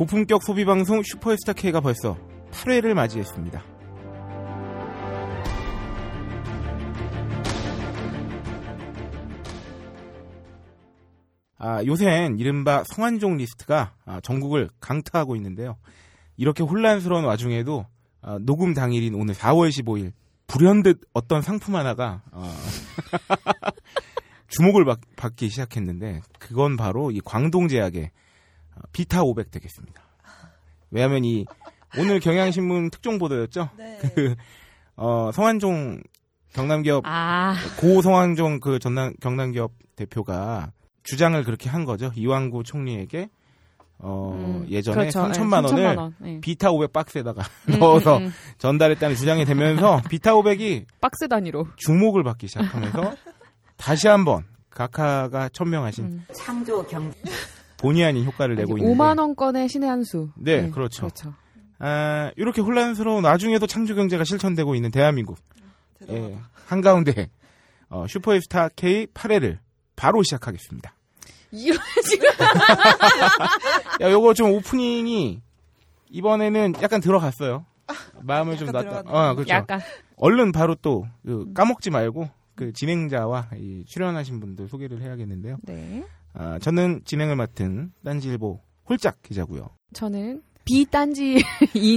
고품격 0.00 0.42
소비 0.42 0.64
방송 0.64 1.02
슈퍼스타 1.02 1.52
K가 1.52 1.82
벌써 1.82 2.16
8회를 2.52 2.94
맞이했습니다. 2.94 3.62
아, 11.58 11.84
요샌 11.84 12.38
이른바 12.38 12.82
성한종 12.86 13.36
리스트가 13.36 13.94
아, 14.06 14.20
전국을 14.22 14.70
강타하고 14.80 15.36
있는데요. 15.36 15.76
이렇게 16.38 16.62
혼란스러운 16.62 17.26
와중에도 17.26 17.84
아, 18.22 18.38
녹음 18.40 18.72
당일인 18.72 19.14
오늘 19.14 19.34
4월 19.34 19.68
15일 19.68 20.12
불현듯 20.46 21.02
어떤 21.12 21.42
상품 21.42 21.76
하나가 21.76 22.22
어, 22.32 22.50
주목을 24.48 24.86
받, 24.86 24.98
받기 25.16 25.50
시작했는데 25.50 26.22
그건 26.38 26.78
바로 26.78 27.10
이 27.10 27.20
광동제약의 27.22 28.04
어, 28.04 28.19
비타 28.92 29.22
500 29.22 29.50
되겠습니다. 29.50 30.02
왜냐하면 30.90 31.24
이 31.24 31.44
오늘 31.98 32.20
경향신문 32.20 32.90
특종 32.90 33.18
보도였죠. 33.18 33.70
네. 33.76 33.98
그 34.14 34.34
어, 34.96 35.30
성한종 35.32 36.02
경남기업 36.52 37.04
아, 37.06 37.54
고 37.78 38.02
성한종 38.02 38.60
그 38.60 38.78
전남 38.78 39.14
경남기업 39.20 39.72
대표가 39.96 40.72
주장을 41.02 41.42
그렇게 41.44 41.68
한 41.68 41.84
거죠. 41.84 42.10
이왕구 42.14 42.64
총리에게 42.64 43.30
어, 44.02 44.32
음, 44.34 44.66
예전에 44.70 45.10
그렇죠. 45.10 45.20
3천만 45.20 45.62
네, 45.62 45.68
원을 45.68 45.84
3천만 45.84 45.98
원. 45.98 46.14
네. 46.18 46.40
비타 46.40 46.70
500 46.70 46.92
박스에다가 46.92 47.42
음, 47.68 47.78
넣어서 47.78 48.16
음, 48.16 48.24
음. 48.24 48.32
전달했다는 48.58 49.14
주장이 49.14 49.44
되면서 49.44 50.00
비타 50.08 50.32
500이 50.32 50.86
박스 51.00 51.28
단위로. 51.28 51.68
주목을 51.76 52.22
받기 52.24 52.48
시작하면서 52.48 53.14
다시 53.76 54.08
한번 54.08 54.44
각하가 54.70 55.48
천명하신 55.50 56.04
음. 56.04 56.26
창조 56.32 56.86
경 56.86 57.12
본의 57.80 58.04
아닌 58.04 58.24
효과를 58.24 58.56
내고 58.56 58.76
있는데 58.76 58.94
5만 58.94 59.18
원권의 59.18 59.68
신의 59.68 59.88
한 59.88 60.04
수. 60.04 60.30
네, 60.36 60.70
그렇죠. 60.70 61.02
그렇죠. 61.02 61.34
아, 61.78 62.30
이렇게 62.36 62.60
혼란스러운 62.60 63.24
와중에도 63.24 63.66
창조 63.66 63.94
경제가 63.94 64.24
실천되고 64.24 64.74
있는 64.74 64.90
대한민국. 64.90 65.38
예, 66.08 66.38
한가운데 66.66 67.30
어, 67.88 68.06
슈퍼스타 68.06 68.68
K 68.76 69.06
8회를 69.06 69.58
바로 69.96 70.22
시작하겠습니다. 70.22 70.94
이런 71.52 71.78
지금 72.08 72.28
야, 74.00 74.10
요거 74.10 74.34
좀 74.34 74.52
오프닝이 74.52 75.42
이번에는 76.10 76.74
약간 76.82 77.00
들어갔어요. 77.00 77.64
마음을 78.22 78.56
좀 78.56 78.70
놨다. 78.70 79.02
어, 79.06 79.34
그렇죠. 79.34 79.52
약간 79.54 79.80
얼른 80.16 80.52
바로 80.52 80.74
또 80.76 81.06
그, 81.24 81.52
까먹지 81.54 81.90
말고 81.90 82.28
그 82.54 82.72
진행자와 82.72 83.48
이 83.56 83.84
출연하신 83.86 84.38
분들 84.38 84.68
소개를 84.68 85.00
해야겠는데요. 85.02 85.56
네. 85.62 86.04
아, 86.34 86.58
저는 86.60 87.02
진행을 87.04 87.36
맡은 87.36 87.92
딴지일보 88.04 88.60
홀짝 88.88 89.20
기자고요. 89.22 89.70
저는 89.92 90.42
비딴지인 90.64 91.42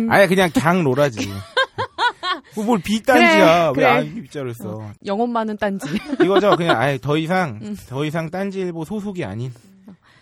아예 0.10 0.28
그냥 0.28 0.50
걍 0.54 0.84
로라지. 0.84 1.20
그 2.56 2.65
뭘 2.65 2.80
비딴지야. 2.84 3.72
그래, 3.74 3.84
왜 3.86 3.92
아, 3.92 4.00
그래. 4.02 4.12
입자를 4.20 4.54
써. 4.54 4.92
영혼만은 5.06 5.58
딴지. 5.58 5.88
이거죠. 6.24 6.56
그냥 6.56 6.80
아예 6.80 6.98
더 6.98 7.18
이상 7.18 7.60
음. 7.62 7.76
더 7.88 8.06
이상 8.06 8.30
딴지일보 8.30 8.86
소속이 8.86 9.24
아닌 9.26 9.52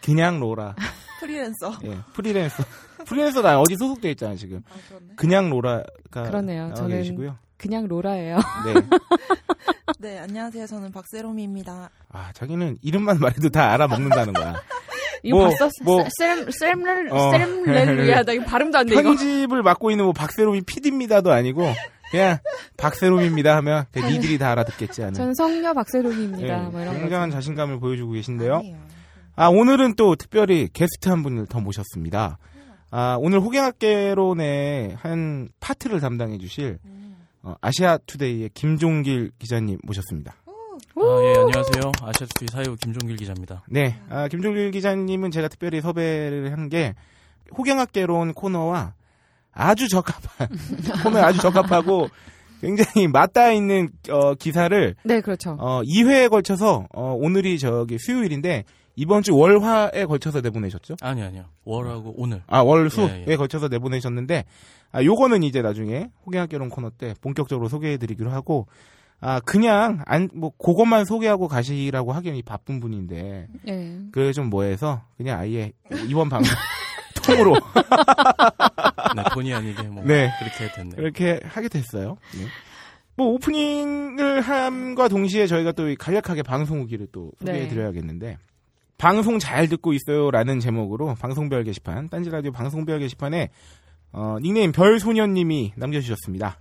그냥 0.04 0.40
로라. 0.40 0.76
프리랜서. 1.20 1.74
예, 1.86 1.98
프리랜서. 2.14 2.64
프리랜서 3.06 3.42
나 3.42 3.60
어디 3.60 3.76
소속돼 3.76 4.12
있잖아 4.12 4.36
지금. 4.36 4.62
아, 4.70 4.76
그렇네. 4.88 5.06
그냥 5.16 5.50
로라가 5.50 6.24
그러네요. 6.24 6.72
저는- 6.76 6.90
계시고요. 6.90 7.38
그냥 7.58 7.88
로라예요. 7.88 8.38
네. 8.66 8.74
네, 10.02 10.18
안녕하세요. 10.18 10.66
저는 10.66 10.92
박세롬입니다. 10.92 11.92
아 12.12 12.32
자기는 12.34 12.80
이름만 12.82 13.20
말해도 13.20 13.50
다 13.50 13.72
알아먹는다는 13.72 14.34
거야. 14.34 14.60
이거 15.22 15.38
뭐, 15.38 15.50
봤어? 15.50 15.70
뭐. 15.84 16.04
쌤, 16.18 16.50
쌤렐, 16.50 17.10
어. 17.12 17.30
쌤렐루야. 17.32 18.24
나 18.24 18.32
이거 18.32 18.44
발음도 18.46 18.80
안 18.80 18.88
돼, 18.88 18.94
이거. 18.94 19.04
편집을 19.04 19.62
맡고 19.62 19.92
있는 19.92 20.06
뭐 20.06 20.14
박세롬이 20.14 20.62
PD입니다도 20.62 21.32
아니고 21.32 21.72
그냥 22.10 22.40
박세롬입니다 22.78 23.56
하면 23.58 23.86
그냥 23.92 24.10
니들이 24.14 24.40
다 24.40 24.50
알아듣겠지 24.50 25.04
않은. 25.04 25.14
저는 25.14 25.36
성녀 25.36 25.72
박세롬입니다. 25.72 26.66
예, 26.66 26.70
뭐 26.70 26.82
이런 26.82 27.00
굉장한 27.00 27.30
거죠. 27.30 27.38
자신감을 27.38 27.80
보여주고 27.80 28.14
계신데요. 28.14 28.56
아니에요. 28.56 28.78
아, 29.36 29.50
오늘은 29.50 29.94
또 29.98 30.16
특별히 30.16 30.68
게스트 30.74 31.10
한 31.10 31.22
분을 31.22 31.46
더 31.46 31.60
모셨습니다. 31.60 32.40
아, 32.90 33.18
오늘 33.20 33.40
호갱학개론의 33.40 34.98
한 35.00 35.50
파트를 35.60 36.00
담당해 36.00 36.40
주실 36.40 36.80
음. 36.86 37.11
어, 37.44 37.56
아시아 37.62 37.98
투데이의 38.06 38.50
김종길 38.54 39.32
기자님 39.40 39.80
모셨습니다. 39.84 40.36
아, 40.96 41.02
예, 41.24 41.30
안녕하세요. 41.40 41.92
아시아투데이 42.02 42.48
사유 42.52 42.76
김종길 42.76 43.16
기자입니다. 43.18 43.64
네, 43.70 44.00
아, 44.10 44.28
김종길 44.28 44.72
기자님은 44.72 45.32
제가 45.32 45.48
특별히 45.48 45.82
섭외를 45.82 46.52
한 46.52 46.70
게 46.70 46.94
호갱학개론 47.58 48.34
코너와 48.34 48.94
아주 49.52 49.90
적합한 49.90 50.48
코너에 51.04 51.22
아주 51.22 51.40
적합하고 51.42 52.08
굉장히 52.62 53.08
맞닿아 53.08 53.52
있는 53.52 53.90
어, 54.10 54.36
기사를 54.36 54.96
네, 55.04 55.20
그렇죠. 55.22 55.58
어, 55.60 55.82
2회에 55.82 56.30
걸쳐서 56.30 56.88
어, 56.94 57.16
오늘이 57.20 57.58
저기 57.60 57.98
수요일인데 58.00 58.64
이번 58.96 59.24
주 59.24 59.36
월화에 59.36 60.06
걸쳐서 60.06 60.42
내보내셨죠? 60.42 60.96
아니, 61.02 61.24
아니요. 61.24 61.46
월하고 61.64 62.14
오늘. 62.18 62.44
아, 62.48 62.60
월수에 62.60 63.24
예, 63.28 63.32
예. 63.32 63.36
걸쳐서 63.38 63.70
내보내셨는데, 63.70 64.44
아, 64.92 65.04
요거는 65.04 65.44
이제 65.44 65.62
나중에 65.62 66.10
호갱학 66.26 66.50
개론 66.50 66.70
코너 66.70 66.90
때 66.90 67.14
본격적으로 67.22 67.70
소개해드리기로 67.70 68.30
하고, 68.32 68.68
아, 69.20 69.40
그냥, 69.40 70.02
안, 70.06 70.30
뭐, 70.34 70.52
그것만 70.58 71.06
소개하고 71.06 71.48
가시라고 71.48 72.12
하기엔 72.12 72.42
바쁜 72.44 72.80
분인데, 72.80 73.48
예. 73.68 74.00
그게 74.12 74.32
좀 74.32 74.50
뭐해서, 74.50 75.04
그냥 75.16 75.40
아예 75.40 75.72
이번 76.08 76.28
방송 76.28 76.54
통으로 77.24 77.54
네, 79.16 79.24
본의 79.34 79.54
아니게 79.54 79.84
뭐 79.84 80.04
네. 80.04 80.32
그렇게 80.40 80.74
됐네요. 80.74 80.96
이렇게 80.98 81.40
하게 81.44 81.70
됐어요. 81.70 82.18
네. 82.34 82.46
뭐, 83.16 83.28
오프닝을 83.28 84.42
함과 84.42 85.08
동시에 85.08 85.46
저희가 85.46 85.74
또 85.74 85.94
간략하게 86.00 86.42
방송 86.42 86.80
후기를 86.80 87.08
또 87.12 87.32
네. 87.40 87.54
소개해드려야겠는데, 87.54 88.38
방송 88.98 89.40
잘 89.40 89.68
듣고 89.68 89.94
있어요라는 89.94 90.60
제목으로 90.60 91.16
방송별 91.16 91.64
게시판, 91.64 92.10
딴지라디오 92.10 92.52
방송별 92.52 93.00
게시판에 93.00 93.50
어, 94.14 94.38
닉네임 94.42 94.72
별소년님이 94.72 95.74
남겨주셨습니다. 95.76 96.60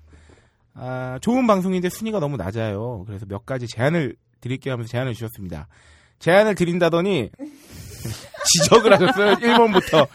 아, 0.75 1.19
좋은 1.21 1.47
방송인데 1.47 1.89
순위가 1.89 2.21
너무 2.21 2.37
낮아요. 2.37 3.05
그래서 3.07 3.27
몇 3.27 3.45
가지 3.45 3.67
제안을 3.67 4.15
드릴게요 4.41 4.75
하면서 4.75 4.91
제안을 4.91 5.15
주셨습니다. 5.15 5.69
제안을 6.21 6.55
드린다더니 6.55 7.31
지적을 8.53 8.93
하셨어요. 8.95 9.35
1번부터. 9.35 10.07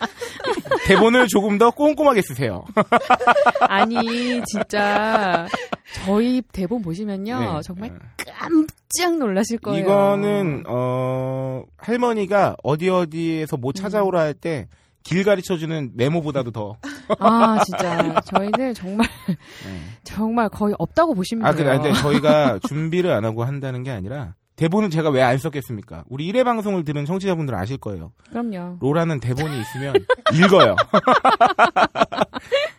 대본을 0.87 1.27
조금 1.27 1.57
더 1.57 1.71
꼼꼼하게 1.71 2.21
쓰세요. 2.21 2.63
아니, 3.61 4.41
진짜, 4.45 5.47
저희 6.05 6.41
대본 6.51 6.81
보시면요. 6.81 7.39
네. 7.39 7.59
정말 7.63 7.91
어. 7.91 7.99
깜짝 8.17 9.17
놀라실 9.17 9.59
거예요. 9.59 9.81
이거는 9.83 10.63
어 10.67 11.63
할머니가 11.77 12.55
어디 12.63 12.89
어디에서 12.89 13.57
뭐 13.57 13.73
찾아오라 13.73 14.19
할 14.21 14.33
때 14.35 14.67
길 15.05 15.23
가르쳐주는 15.23 15.91
메모보다도 15.95 16.51
더. 16.51 16.75
아, 17.19 17.63
진짜. 17.63 18.19
저희는 18.25 18.73
정말, 18.73 19.07
정말 20.03 20.49
거의 20.49 20.75
없다고 20.79 21.13
보시면 21.13 21.45
아, 21.45 21.51
돼요. 21.53 21.63
그래. 21.65 21.77
근데 21.77 21.93
저희가 21.93 22.59
준비를 22.67 23.11
안 23.11 23.23
하고 23.23 23.43
한다는 23.45 23.83
게 23.83 23.91
아니라 23.91 24.33
대본은 24.55 24.89
제가 24.89 25.09
왜 25.11 25.21
안 25.21 25.37
썼겠습니까? 25.37 26.05
우리 26.09 26.31
1회 26.31 26.43
방송을 26.43 26.83
들은 26.85 27.05
청취자분들은 27.05 27.57
아실 27.59 27.77
거예요. 27.77 28.13
그럼요. 28.29 28.77
로라는 28.81 29.19
대본이 29.19 29.59
있으면 29.61 29.93
읽어요. 30.33 30.75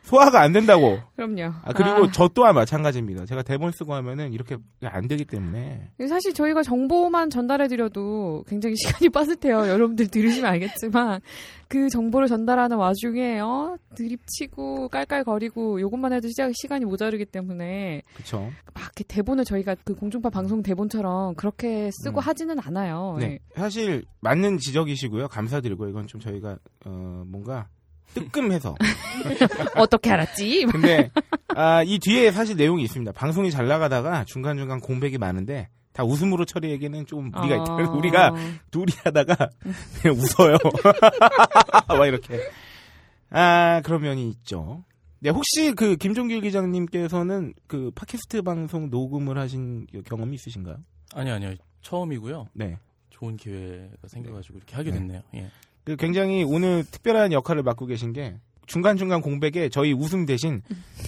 소화가 0.07 0.41
안 0.41 0.53
된다고. 0.53 1.01
그럼요. 1.17 1.53
아, 1.65 1.73
그리고 1.73 2.05
아, 2.05 2.11
저 2.13 2.29
또한 2.29 2.55
마찬가지입니다. 2.55 3.27
제가 3.27 3.43
대본 3.43 3.73
쓰고 3.73 3.93
하면은 3.95 4.33
이렇게 4.33 4.57
안 4.83 5.09
되기 5.09 5.25
때문에. 5.25 5.91
사실 6.09 6.33
저희가 6.33 6.63
정보만 6.63 7.29
전달해드려도 7.29 8.45
굉장히 8.47 8.77
시간이 8.77 9.09
빠듯해요. 9.11 9.69
여러분들 9.69 10.07
들으시면 10.07 10.49
알겠지만 10.49 11.21
그 11.69 11.89
정보를 11.89 12.29
전달하는 12.29 12.77
와중에 12.77 13.41
어 13.41 13.77
드립치고 13.97 14.89
깔깔거리고 14.89 15.81
요것만 15.81 16.13
해도 16.13 16.29
시작 16.29 16.53
시간이 16.55 16.85
모자르기 16.85 17.25
때문에 17.25 18.03
그쵸. 18.15 18.53
막 18.73 18.85
이렇게 18.85 19.03
대본을 19.09 19.45
저희가 19.45 19.75
그 19.85 19.97
공중파 19.97 20.31
방송 20.31 20.63
대본처럼 20.63 21.35
그렇게 21.35 21.91
쓰고 21.93 22.21
음. 22.21 22.23
하지는 22.23 22.59
않아요. 22.61 23.17
네. 23.19 23.41
사실 23.57 24.05
맞는 24.21 24.59
지적이시고요. 24.59 25.27
감사드리고 25.27 25.89
이건 25.89 26.07
좀 26.07 26.21
저희가 26.21 26.59
어 26.85 27.25
뭔가 27.27 27.67
뜨끔해서 28.15 28.75
어떻게 29.77 30.11
알았지? 30.11 30.67
근데 30.71 31.11
아, 31.55 31.83
이 31.83 31.99
뒤에 31.99 32.31
사실 32.33 32.57
내용이 32.57 32.83
있습니다. 32.85 33.13
방송이 33.13 33.51
잘 33.51 33.67
나가다가 33.69 34.25
중간 34.25 34.57
중간 34.57 34.81
공백이 34.81 35.19
많은데 35.19 35.69
다 35.93 36.05
웃음으로 36.05 36.45
처리하기에는 36.45 37.07
좀 37.07 37.31
무리가 37.31 37.57
있다. 37.57 37.75
어. 37.75 37.97
우리가 37.97 38.35
둘이 38.71 38.93
하다가 39.05 39.49
그냥 40.03 40.17
웃어요. 40.19 40.59
막 41.89 42.07
이렇게. 42.07 42.41
아 43.31 43.81
그런 43.83 44.03
면이 44.03 44.29
있죠. 44.31 44.85
네 45.21 45.31
혹시 45.31 45.73
그 45.75 45.97
김종길 45.97 46.43
기자님께서는 46.43 47.55
그 47.67 47.91
팟캐스트 47.95 48.43
방송 48.43 48.91
녹음을 48.91 49.39
하신 49.39 49.87
경험이 50.05 50.35
있으신가요? 50.35 50.77
아니, 51.15 51.31
아니요. 51.31 51.55
처음이고요. 51.81 52.49
네. 52.53 52.77
좋은 53.11 53.37
기회가 53.37 54.09
생겨가지고 54.09 54.59
이렇게 54.59 54.77
하게 54.77 54.91
네. 54.91 54.99
됐네요. 54.99 55.23
예. 55.37 55.51
그 55.87 55.95
굉장히 55.95 56.43
오늘 56.43 56.85
특별한 56.85 57.33
역할을 57.33 57.63
맡고 57.63 57.87
계신 57.87 58.13
게 58.13 58.35
중간중간 58.67 59.21
공백에 59.21 59.69
저희 59.69 59.93
웃음 59.93 60.27
대신 60.27 60.61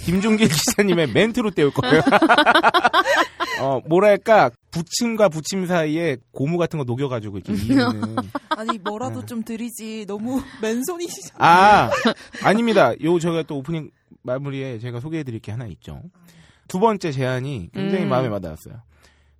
김종길 0.04 0.46
기자님의 0.48 1.08
멘트로 1.12 1.50
때울 1.50 1.72
거예요. 1.72 2.00
어, 3.60 3.80
뭐랄까, 3.88 4.52
부침과 4.70 5.30
부침 5.30 5.66
사이에 5.66 6.16
고무 6.30 6.58
같은 6.58 6.78
거 6.78 6.84
녹여가지고 6.84 7.38
이렇게 7.38 7.54
이는. 7.54 8.16
아니 8.50 8.78
뭐라도 8.78 9.22
네. 9.22 9.26
좀 9.26 9.42
드리지 9.42 10.06
너무 10.06 10.40
맨손이시죠. 10.62 11.34
아, 11.38 11.90
아닙니다. 12.44 12.92
요, 13.02 13.18
저희가 13.18 13.42
또 13.42 13.58
오프닝 13.58 13.90
마무리에 14.22 14.78
제가 14.78 15.00
소개해드릴 15.00 15.40
게 15.40 15.50
하나 15.50 15.66
있죠. 15.66 16.02
두 16.68 16.78
번째 16.78 17.10
제안이 17.10 17.70
굉장히 17.74 18.04
음. 18.04 18.10
마음에 18.10 18.28
와닿았어요. 18.28 18.80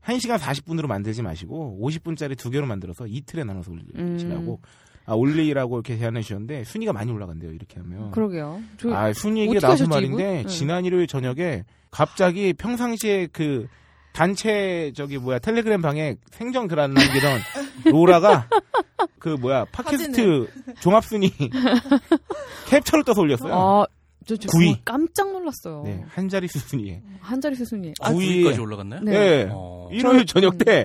1시간 0.05 0.39
40분으로 0.39 0.89
만들지 0.89 1.23
마시고 1.23 1.79
50분짜리 1.81 2.37
두 2.37 2.51
개로 2.51 2.67
만들어서 2.67 3.07
이틀에 3.07 3.45
나눠서 3.45 3.71
올리시라고 3.71 4.61
아, 5.09 5.15
올리라고 5.15 5.77
이렇게 5.77 5.97
제안해 5.97 6.21
주셨는데 6.21 6.65
순위가 6.65 6.93
많이 6.93 7.11
올라간대요. 7.11 7.51
이렇게 7.53 7.81
하면. 7.81 8.11
그러게요. 8.11 8.61
저 8.79 8.93
아, 8.95 9.11
순위 9.15 9.41
얘기가 9.41 9.71
하셨지, 9.71 9.89
말인데? 9.89 10.43
응. 10.45 10.47
지난 10.49 10.85
일요일 10.85 11.07
저녁에 11.07 11.65
갑자기 11.91 12.53
평상시에 12.53 13.29
그 13.33 13.67
단체 14.13 14.93
저기 14.95 15.17
뭐야 15.17 15.39
텔레그램 15.39 15.81
방에 15.81 16.17
생전 16.31 16.69
글안 16.69 16.93
남기던 16.93 17.41
로라가 17.87 18.49
그 19.19 19.31
뭐야 19.31 19.65
팟캐스트 19.73 20.49
종합 20.81 21.05
순위 21.05 21.31
캡처를 22.69 23.05
떠서 23.05 23.23
올렸어요. 23.23 23.55
아, 23.55 23.87
저, 24.27 24.37
저 24.37 24.49
구위. 24.49 24.67
정말 24.67 24.81
깜짝 24.85 25.33
놀랐어요. 25.33 25.83
네, 25.87 26.05
한 26.09 26.29
자릿수 26.29 26.59
순위에. 26.59 27.01
한 27.21 27.41
자리 27.41 27.55
수순이. 27.55 27.95
아, 28.01 28.13
구위. 28.13 28.45
9위까지 28.45 28.61
올라갔나요? 28.61 29.01
네. 29.03 29.13
네. 29.13 29.49
어. 29.51 29.89
일요일 29.91 30.27
저녁 30.27 30.59
때. 30.59 30.85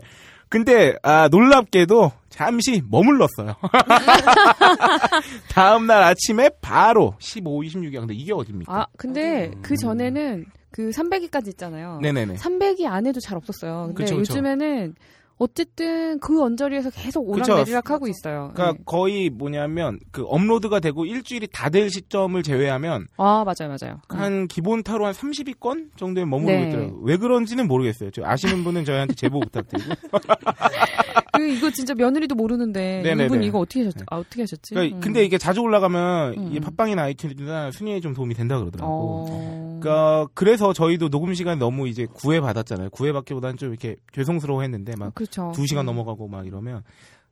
근데 0.54 0.96
아 1.02 1.28
놀랍게도 1.30 2.12
잠시 2.30 2.84
머물렀어요. 2.88 3.56
다음 5.50 5.88
날 5.88 6.04
아침에 6.04 6.52
바로 6.62 7.16
15, 7.18 7.62
26위. 7.62 8.00
근데 8.00 8.14
이게 8.14 8.34
어딥니까? 8.34 8.72
아, 8.72 8.86
근데 8.96 9.48
음. 9.48 9.62
그 9.64 9.76
전에는 9.76 10.46
그 10.70 10.92
300위까지 10.92 11.48
있잖아요. 11.48 11.98
네네네. 12.04 12.36
300위 12.36 12.86
안에도 12.86 13.20
잘 13.20 13.36
없었어요. 13.36 13.86
근데 13.88 14.04
그쵸, 14.04 14.16
그쵸. 14.18 14.34
요즘에는 14.34 14.94
어쨌든 15.38 16.20
그 16.20 16.42
언저리에서 16.42 16.90
계속. 16.92 17.28
오락내리락 17.28 17.90
하고 17.90 18.08
있어요. 18.08 18.52
그러니까 18.54 18.74
네. 18.78 18.84
거의 18.86 19.30
뭐냐면 19.30 20.00
그 20.12 20.24
업로드가 20.28 20.80
되고 20.80 21.06
일주일이 21.06 21.48
다 21.52 21.70
될 21.74 21.90
시점을 21.90 22.42
제외하면 22.44 23.08
아, 23.18 23.44
맞아요, 23.44 23.76
맞아요. 23.80 24.00
한 24.10 24.48
기본 24.48 24.84
타로 24.84 25.06
한 25.08 25.14
30위권 25.14 25.98
정도에 25.98 26.24
머무르고 26.26 26.60
네. 26.62 26.68
있더라고요. 26.70 27.00
왜 27.04 27.18
그런지는 27.18 27.68
모르겠어요. 27.68 28.12
저 28.12 28.22
아시는 28.24 28.64
분은 28.64 28.86
저희한테 28.86 29.16
제보 29.16 29.40
부탁드리고. 29.40 29.90
그 31.34 31.50
이거 31.50 31.72
진짜 31.72 31.94
며느리도 31.94 32.36
모르는데 32.36 33.02
네네네. 33.04 33.26
이분 33.26 33.44
이거 33.44 33.60
어떻게 33.60 33.82
하셨지? 33.82 34.06
아, 34.10 34.18
어떻게 34.18 34.42
하셨지? 34.42 34.74
그러니까 34.74 34.98
음. 34.98 35.02
근데 35.02 35.24
이게 35.24 35.38
자주 35.38 35.62
올라가면 35.62 36.34
음. 36.38 36.50
이 36.54 36.60
팟빵이나 36.60 37.10
아이튠즈나 37.10 37.72
순위에 37.72 38.00
좀 38.00 38.14
도움이 38.14 38.34
된다 38.34 38.60
그러더라고. 38.60 39.26
어... 39.30 39.80
그러니까 39.82 40.28
그래서 40.34 40.74
저희도 40.74 41.10
녹음 41.10 41.34
시간 41.34 41.60
너무 41.60 41.88
이제 41.88 42.06
구애 42.06 42.40
받았잖아요. 42.40 42.90
구애 42.92 43.12
받기보다는 43.12 43.58
좀 43.58 43.70
이렇게 43.70 43.96
죄송스러워했는데 44.14 44.96
막 44.98 45.14
그렇죠. 45.16 45.52
두 45.54 45.66
시간 45.68 45.86
음. 45.86 45.88
넘어가고 45.88 46.28
막 46.28 46.48
이러면 46.48 46.84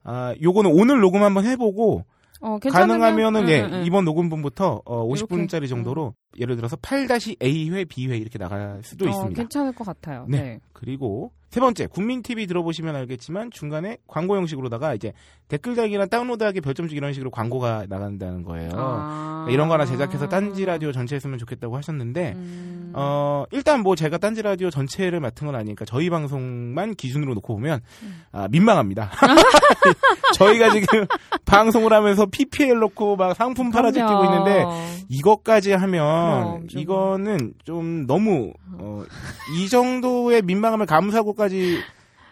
아 0.04 0.34
요거는 0.42 0.72
오늘 0.74 1.00
녹음 1.00 1.24
한번 1.24 1.46
해보고 1.46 2.06
어, 2.42 2.58
가능하면은 2.60 3.48
예 3.50 3.62
응, 3.62 3.66
응, 3.66 3.74
응. 3.80 3.86
이번 3.86 4.06
녹음분부터 4.06 4.82
어, 4.86 5.08
이렇게. 5.08 5.36
50분짜리 5.36 5.70
정도로 5.70 6.16
예를 6.40 6.56
들어서 6.56 6.76
8-A회 6.78 7.88
B회 7.88 8.18
이렇게 8.18 8.38
나갈 8.38 8.82
수도 8.84 9.06
어, 9.06 9.10
있습니다. 9.10 9.42
괜찮을 9.42 9.74
것 9.74 9.86
같아요. 9.86 10.26
네. 10.30 10.42
네. 10.42 10.60
그리고 10.74 11.32
세 11.52 11.60
번째 11.60 11.86
국민 11.88 12.24
TV 12.24 12.48
들어보시면 12.48 12.96
알겠지만 12.96 13.52
중간에 13.52 13.98
광고 14.08 14.38
형식으로다가 14.38 14.94
이제 14.94 15.12
댓글 15.50 15.76
달기나 15.76 16.06
다운로드하기 16.06 16.62
별점 16.62 16.88
주기 16.88 16.96
이런 16.96 17.12
식으로 17.12 17.30
광고가 17.30 17.88
나간다는 17.90 18.44
거예요. 18.44 18.72
아... 18.74 19.48
이런 19.50 19.68
거나 19.68 19.86
제작해서 19.86 20.30
딴지 20.30 20.64
라디오 20.64 20.94
전체에 20.94 21.20
쓰면 21.20 21.38
좋겠다고 21.40 21.76
하셨는데 21.76 22.34
음... 22.38 22.94
어 22.96 23.44
일단 23.52 23.82
뭐 23.82 23.98
제가 23.98 24.18
딴지 24.18 24.42
라디오 24.42 24.70
전체를 24.70 25.20
맡은 25.20 25.46
건 25.46 25.56
아니니까 25.56 25.84
저희 25.84 26.10
방송만 26.10 26.96
기준으로 26.96 27.34
놓고 27.34 27.54
보면 27.54 27.82
음. 28.04 28.24
아 28.32 28.48
민망합니다. 28.48 29.12
저희가 30.36 30.72
지금 30.72 31.06
방송을 31.46 31.92
하면서 31.92 32.26
PPL 32.28 32.80
놓고 32.80 33.18
막 33.18 33.36
상품 33.36 33.72
그럼요. 33.72 34.24
있는데 34.24 34.66
이것까지 35.10 35.74
하면 35.74 36.21
그럼, 36.22 36.68
좀. 36.68 36.82
이거는 36.82 37.54
좀 37.64 38.06
너무 38.08 38.54
어, 38.78 39.04
이 39.58 39.70
정도의 39.70 40.42
민망함을 40.42 40.86
감수하고까지 40.86 41.80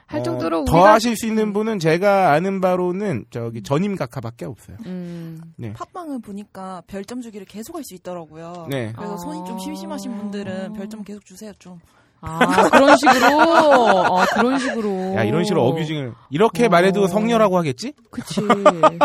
할 0.09 0.21
어, 0.21 0.24
정도로 0.24 0.65
더 0.65 0.74
우리가 0.74 0.94
하실 0.94 1.15
수 1.15 1.27
있는 1.27 1.53
분은 1.53 1.77
제가 1.77 2.31
아는 2.31 2.62
바로는 2.62 3.25
저기 3.30 3.62
전임 3.62 3.95
각하밖에 3.95 4.45
없어요. 4.45 4.77
음... 4.88 5.39
팟빵을 5.62 6.19
보니까 6.21 6.81
별점 6.88 7.21
주기를 7.21 7.45
계속 7.45 7.75
할 7.75 7.83
수 7.83 7.94
있더라고요. 7.95 8.68
네. 8.69 8.91
그래서 8.95 9.13
아. 9.13 9.18
손이 9.18 9.45
좀 9.45 9.59
심심하신 9.59 10.18
분들은 10.18 10.74
별점 10.74 11.03
계속 11.03 11.24
주세요 11.25 11.51
좀. 11.59 11.80
아 12.21 12.69
그런 12.69 12.97
식으로 12.97 13.39
어, 13.39 14.25
그런 14.33 14.59
식으로 14.59 15.15
야 15.15 15.24
이런 15.24 15.44
식으로 15.45 15.63
어뷰징을 15.68 16.13
이렇게 16.30 16.65
어. 16.65 16.69
말해도 16.69 17.07
성녀라고 17.07 17.57
하겠지? 17.57 17.94
그치 18.09 18.42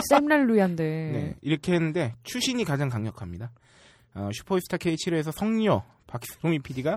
샘랄루야인데 0.09 0.85
네. 0.85 1.35
이렇게 1.43 1.75
했는데 1.75 2.15
추신이 2.25 2.65
가장 2.65 2.89
강력합니다. 2.89 3.51
어, 4.15 4.31
슈퍼스타 4.33 4.77
K7에서 4.77 5.33
성녀 5.33 5.83
박수미 6.07 6.61
PD가 6.61 6.97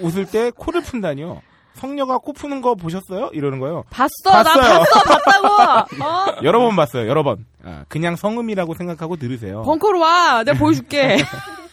웃을 0.00 0.24
때 0.26 0.50
코를 0.50 0.82
푼다니요. 0.82 1.42
성녀가 1.74 2.18
코 2.18 2.32
푸는 2.32 2.62
거 2.62 2.74
보셨어요? 2.74 3.30
이러는 3.32 3.58
거예요. 3.58 3.84
봤어 3.90 4.08
봤어요. 4.24 4.62
나 4.62 4.78
봤어 4.78 5.02
봤다고 5.02 6.02
어? 6.04 6.36
여러 6.44 6.60
번 6.60 6.76
봤어요. 6.76 7.08
여러 7.08 7.22
번. 7.22 7.44
아, 7.64 7.84
그냥 7.88 8.16
성음이라고 8.16 8.74
생각하고 8.74 9.16
들으세요. 9.16 9.62
벙커로 9.62 9.98
와 9.98 10.44
내가 10.44 10.56
보여줄게 10.58 11.18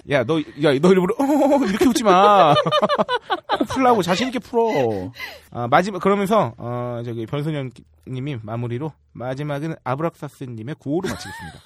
야, 0.09 0.23
너, 0.23 0.39
야, 0.39 0.73
너 0.81 0.89
일부러, 0.89 1.13
어, 1.19 1.65
이렇게 1.67 1.85
웃지 1.85 2.03
마. 2.03 2.55
코 3.59 3.65
풀라고 3.65 4.01
자신있게 4.01 4.39
풀어. 4.39 5.11
아, 5.51 5.67
마지막, 5.67 5.99
그러면서, 6.01 6.55
어, 6.57 7.03
저기, 7.05 7.27
변소년님이 7.27 8.39
마무리로, 8.41 8.91
마지막은 9.13 9.75
아브락사스님의 9.83 10.75
구호로 10.79 11.07
마치겠습니다. 11.07 11.59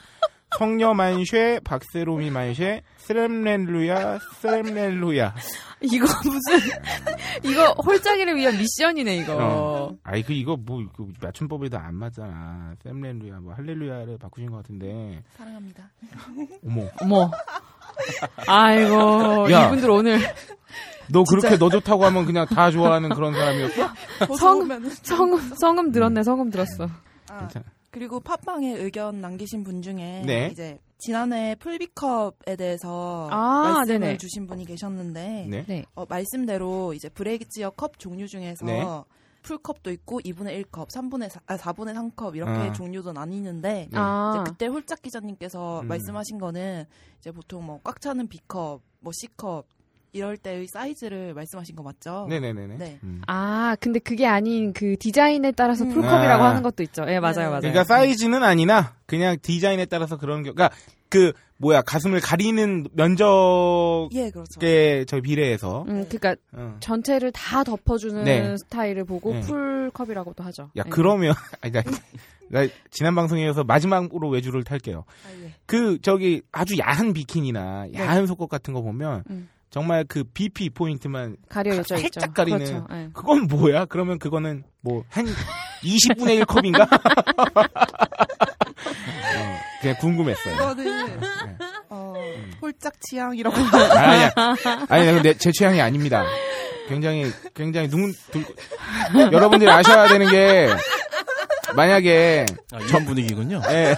성녀 0.58 0.94
만쉐, 0.94 1.60
박세롬이 1.64 2.30
만쉐, 2.32 2.82
스렘렐루야, 2.98 4.20
스렘렐루야. 4.40 5.36
이거 5.82 6.06
무슨 6.24 6.70
이거 7.44 7.74
홀짝이를 7.74 8.36
위한 8.38 8.56
미션이네 8.58 9.18
이거 9.18 9.38
어. 9.40 9.96
아이, 10.04 10.24
그, 10.24 10.34
이거 10.34 10.56
뭐, 10.58 10.82
그 10.96 11.12
맞춤법에도 11.22 11.78
안 11.78 11.96
맞잖아. 11.96 12.76
스렘렐루야, 12.82 13.40
뭐, 13.42 13.54
할렐루야를 13.54 14.18
바꾸신 14.18 14.50
것 14.50 14.58
같은데. 14.58 15.22
사랑합니다. 15.38 15.90
어머. 16.66 16.88
어머 17.02 17.32
아이고 18.48 19.52
야. 19.52 19.68
이분들 19.68 19.90
오늘 19.90 20.20
너 21.10 21.24
그렇게 21.24 21.58
너 21.58 21.70
좋다고 21.70 22.04
하면 22.06 22.26
그냥 22.26 22.46
다 22.46 22.70
좋아하는 22.72 23.10
그런 23.10 23.34
사람이었어? 23.34 23.88
더 24.28 24.36
성- 24.36 24.58
좋으면은 24.60 24.90
성음 25.02 25.56
성음 25.56 25.92
들었네 25.92 26.24
성음 26.24 26.50
들었어 26.50 26.90
아, 27.30 27.40
괜찮아. 27.40 27.66
그리고 27.96 28.20
팟빵에 28.20 28.74
의견 28.74 29.22
남기신 29.22 29.64
분 29.64 29.82
중에 29.82 30.24
네. 30.26 30.50
이제 30.52 30.78
지난해 30.98 31.56
풀비컵에 31.56 32.58
대해서 32.58 33.30
아, 33.32 33.62
말씀을 33.64 34.00
네네. 34.02 34.18
주신 34.18 34.48
분이 34.48 34.66
계셨는데 34.66 35.48
네. 35.50 35.64
네 35.66 35.86
어, 35.96 36.06
말씀대로 36.06 36.94
이제 36.94 37.08
브레이크지어 37.08 37.70
컵 37.70 37.98
종류 37.98 38.28
중에서 38.28 38.66
네. 38.66 38.86
풀컵도 39.44 39.92
있고 39.92 40.20
2분의 40.20 40.66
1컵, 40.66 40.90
3분의 40.90 41.30
4, 41.30 41.40
아, 41.46 41.56
4분의 41.56 41.94
3컵 41.94 42.36
이렇게 42.36 42.52
아. 42.52 42.74
종류도 42.74 43.14
나뉘는데 43.14 43.88
네. 43.90 43.98
아 43.98 44.34
이제 44.34 44.52
그때 44.52 44.68
홀짝 44.68 45.02
기자님께서 45.02 45.80
음. 45.80 45.88
말씀하신 45.88 46.38
거는 46.38 46.84
이제 47.20 47.32
보통 47.32 47.66
뭐 47.66 47.80
꽉 47.82 48.02
차는 48.02 48.28
B컵, 48.28 48.82
뭐 49.00 49.14
C컵 49.16 49.68
이럴 50.16 50.38
때의 50.38 50.68
사이즈를 50.68 51.34
말씀하신 51.34 51.76
거 51.76 51.84
맞죠? 51.84 52.26
네네네네. 52.30 52.78
네. 52.78 53.00
음. 53.04 53.22
아, 53.28 53.76
근데 53.82 54.00
그게 54.00 54.26
아닌 54.26 54.72
그 54.72 54.96
디자인에 54.98 55.52
따라서 55.52 55.84
음. 55.84 55.90
full 55.90 56.07
cup이라고 56.07 56.42
아. 56.42 56.50
하는 56.50 56.64
것도 56.64 56.84
있죠. 56.84 57.04
예, 57.10 57.20
맞아요, 57.20 57.36
네. 57.36 57.46
맞아요. 57.48 57.60
그러니까 57.60 57.84
사이즈는 57.84 58.42
아니나 58.42 58.94
그냥 59.08 59.36
디자인에 59.42 59.86
따라서 59.86 60.16
그런 60.16 60.42
게 60.42 60.52
그러니까 60.52 60.74
그 61.10 61.34
뭐야 61.58 61.82
가슴을 61.82 62.22
가리는 62.22 62.88
면적에 62.94 64.10
예, 64.14 64.30
그렇죠. 64.30 64.60
저 65.06 65.22
비례해서 65.22 65.84
음, 65.90 66.06
그러니까 66.10 66.36
어. 66.54 66.78
전체를 66.80 67.34
다 67.34 67.66
덮어주는 67.66 68.24
네. 68.24 68.58
스타일을 68.58 69.04
보고 69.04 69.34
네. 69.34 69.42
full 69.42 69.71
cup이라고도 69.71 70.44
하죠. 70.46 70.72
야 70.78 70.84
예. 70.86 70.90
그러면 70.90 71.34
아니 71.62 71.74
나, 71.74 71.84
나 72.50 72.68
지난 72.90 73.16
방송에 73.16 73.44
이어서 73.44 73.66
마지막으로 73.66 74.30
외줄을 74.30 74.64
탈게요. 74.64 75.04
아, 75.26 75.44
예. 75.44 75.54
그 75.66 76.00
저기 76.02 76.42
아주 76.54 76.78
야한 76.78 77.12
비키니나 77.14 77.88
야한 77.94 78.28
속옷 78.28 78.50
같은 78.50 78.74
거 78.74 78.82
보면 78.82 79.24
음. 79.30 79.50
정말 79.70 80.06
그 80.08 80.24
BP 80.24 80.70
포인트만 80.70 81.36
가려져 81.50 81.96
있죠. 81.98 81.98
살짝 81.98 82.34
가리는 82.34 82.60
그렇죠. 82.60 82.88
예. 82.94 83.10
그건 83.14 83.48
뭐야? 83.48 83.86
그러면 83.86 84.20
그거는 84.20 84.64
뭐 84.82 85.04
한 85.10 85.26
20분의 85.84 86.38
1 86.38 86.46
컵인가? 86.46 86.84
어, 88.86 89.60
그냥 89.82 89.96
궁금했어요. 90.00 90.56
이거는 90.56 91.06
네. 91.20 91.58
어, 91.90 92.14
홀짝 92.62 92.94
취향이라고 93.02 93.56
아니야. 93.56 94.32
아니, 94.90 95.06
근데 95.12 95.34
제 95.38 95.52
취향이 95.52 95.82
아닙니다. 95.82 96.26
굉장히, 96.88 97.26
굉장히 97.56 97.88
눈, 97.90 98.14
들, 98.32 98.46
여러분들이 99.32 99.70
아셔야 99.70 100.08
되는 100.08 100.30
게, 100.30 100.70
만약에, 101.76 102.46
아, 102.72 102.80
이런 102.80 103.06
분위기군요. 103.06 103.62
예. 103.70 103.96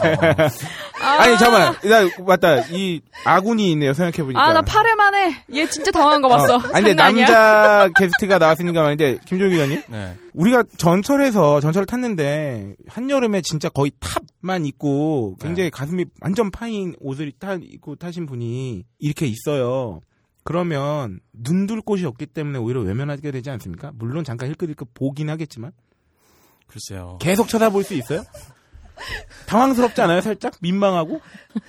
아니 0.99 1.37
잠깐만 1.37 1.73
나 1.83 2.23
맞다 2.25 2.61
이 2.71 3.01
아군이 3.23 3.71
있네요 3.71 3.93
생각해 3.93 4.23
보니까 4.23 4.41
아, 4.43 4.53
나 4.53 4.61
8회만 4.61 5.13
해. 5.13 5.43
얘 5.53 5.67
진짜 5.69 5.91
당황한 5.91 6.21
거 6.21 6.27
봤어. 6.27 6.55
어, 6.57 6.59
아니 6.73 6.87
근데. 6.89 6.93
남자 6.95 7.89
게스트가 7.97 8.37
나왔으니까 8.39 8.81
말인데 8.81 9.19
김종규 9.25 9.53
의원님 9.55 9.83
네. 9.87 10.15
우리가 10.33 10.63
전철에서 10.77 11.59
전철을 11.61 11.85
탔는데 11.85 12.75
한여름에 12.87 13.41
진짜 13.41 13.69
거의 13.69 13.91
탑만 13.99 14.65
입고 14.65 15.37
굉장히 15.41 15.69
가슴이 15.69 16.05
완전 16.21 16.51
파인 16.51 16.95
옷을 16.99 17.31
타, 17.39 17.53
입고 17.53 17.95
타신 17.95 18.25
분이 18.25 18.83
이렇게 18.99 19.25
있어요. 19.25 20.01
그러면 20.43 21.19
눈둘 21.33 21.81
곳이 21.81 22.05
없기 22.05 22.27
때문에 22.27 22.57
오히려 22.59 22.81
외면하게 22.81 23.31
되지 23.31 23.49
않습니까? 23.49 23.91
물론 23.95 24.23
잠깐 24.23 24.49
힐끗힐끗 24.49 24.93
보긴 24.93 25.29
하겠지만 25.29 25.71
글쎄요. 26.67 27.17
계속 27.21 27.47
쳐다볼 27.47 27.83
수 27.83 27.93
있어요? 27.93 28.23
당황스럽지 29.47 30.01
않아요? 30.01 30.21
살짝 30.21 30.53
민망하고? 30.61 31.19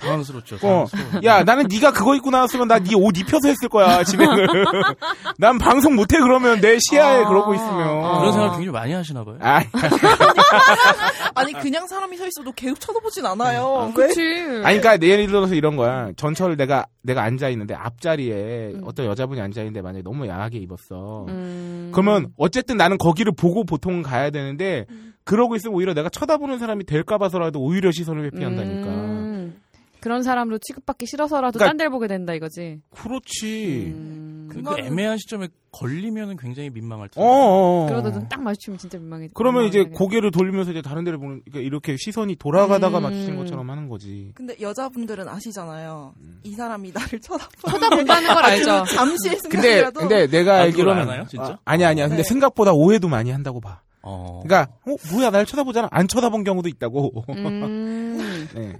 당황스럽죠. 0.00 0.56
어, 0.56 0.58
당황스러워. 0.86 1.22
야 1.24 1.42
나는 1.44 1.66
네가 1.70 1.92
그거 1.92 2.14
입고 2.14 2.30
나왔으면 2.30 2.68
나 2.68 2.78
네 2.78 2.94
옷 2.94 3.16
입혀서 3.18 3.48
했을 3.48 3.68
거야 3.68 4.02
진행을. 4.04 4.46
난 5.38 5.58
방송 5.58 5.94
못 5.94 6.12
해 6.12 6.18
그러면 6.20 6.60
내 6.60 6.78
시야에 6.78 7.24
아. 7.24 7.28
그러고 7.28 7.54
있으면. 7.54 8.18
그런 8.18 8.32
생각 8.32 8.50
굉장히 8.56 8.70
많이 8.70 8.92
하시나 8.92 9.24
봐요. 9.24 9.36
아, 9.40 9.60
아니 11.34 11.52
그냥 11.52 11.86
사람이 11.86 12.16
서 12.16 12.26
있어도 12.26 12.52
계속 12.52 12.80
쳐다보진 12.80 13.24
않아요. 13.26 13.92
그치. 13.94 14.20
아니, 14.64 14.80
그러니까 14.80 14.98
예를 15.00 15.26
들어서 15.26 15.54
이런 15.54 15.76
거야. 15.76 16.10
전철 16.16 16.56
내가 16.56 16.86
내가 17.02 17.22
앉아 17.22 17.48
있는데 17.50 17.74
앞자리에 17.74 18.72
음. 18.74 18.82
어떤 18.84 19.06
여자분이 19.06 19.40
앉아 19.40 19.60
있는데 19.62 19.82
만약에 19.82 20.02
너무 20.02 20.26
야하게 20.26 20.58
입었어. 20.58 21.26
음. 21.28 21.90
그러면 21.92 22.28
어쨌든 22.36 22.76
나는 22.76 22.98
거기를 22.98 23.32
보고 23.36 23.64
보통 23.64 24.02
가야 24.02 24.30
되는데 24.30 24.86
그러고 25.28 25.56
있으면 25.56 25.74
오히려 25.76 25.92
내가 25.92 26.08
쳐다보는 26.08 26.58
사람이 26.58 26.84
될까 26.84 27.18
봐서라도 27.18 27.60
오히려 27.60 27.90
시선을 27.92 28.24
회피한다니까. 28.26 28.86
음. 28.88 29.60
그런 30.00 30.22
사람으로 30.22 30.58
취급받기 30.58 31.06
싫어서라도 31.06 31.58
그러니까- 31.58 31.70
딴 31.70 31.76
데를 31.76 31.90
보게 31.90 32.06
된다 32.06 32.32
이거지. 32.32 32.80
그렇지. 32.94 33.92
음. 33.94 34.48
그, 34.50 34.62
그 34.62 34.78
애매한 34.78 35.18
시점에 35.18 35.48
걸리면 35.72 36.38
굉장히 36.38 36.70
민망할 36.70 37.08
텐데. 37.10 37.28
어, 37.28 37.30
어. 37.30 37.84
어. 37.84 37.86
그러다 37.88 38.08
눈딱 38.10 38.40
마주치면 38.40 38.78
진짜 38.78 38.96
민망해. 38.96 39.28
그러면 39.34 39.64
이제 39.64 39.80
민망하게. 39.80 39.98
고개를 39.98 40.30
돌리면서 40.30 40.70
이제 40.70 40.80
다른 40.80 41.04
데를 41.04 41.18
보는 41.18 41.42
그러니까 41.44 41.66
이렇게 41.66 41.96
시선이 41.98 42.36
돌아가다가 42.36 42.98
음. 42.98 43.02
맞추신 43.02 43.36
것처럼 43.36 43.68
하는 43.68 43.88
거지. 43.90 44.30
근데 44.34 44.56
여자분들은 44.60 45.28
아시잖아요. 45.28 46.14
이 46.44 46.52
사람이 46.52 46.92
나를 46.92 47.20
쳐다보. 47.20 47.70
쳐다본다는 47.70 48.28
걸 48.34 48.44
알죠. 48.44 48.84
잠시의 48.94 49.36
근데 49.50 49.58
순간이라도. 49.72 50.00
근데 50.00 50.26
내가 50.28 50.54
아, 50.54 50.60
알기로는 50.62 51.02
알아요, 51.02 51.26
진짜? 51.26 51.44
아, 51.44 51.58
아니야 51.66 51.88
아니야. 51.88 52.08
근데 52.08 52.22
네. 52.22 52.28
생각보다 52.28 52.72
오해도 52.72 53.08
많이 53.08 53.30
한다고 53.30 53.60
봐. 53.60 53.82
어. 54.02 54.42
그러니까 54.44 54.72
어 54.86 54.96
뭐야 55.12 55.30
날 55.30 55.46
쳐다보잖아. 55.46 55.88
안 55.90 56.06
쳐다본 56.08 56.44
경우도 56.44 56.68
있다고. 56.68 57.24
음. 57.30 58.48
네. 58.54 58.76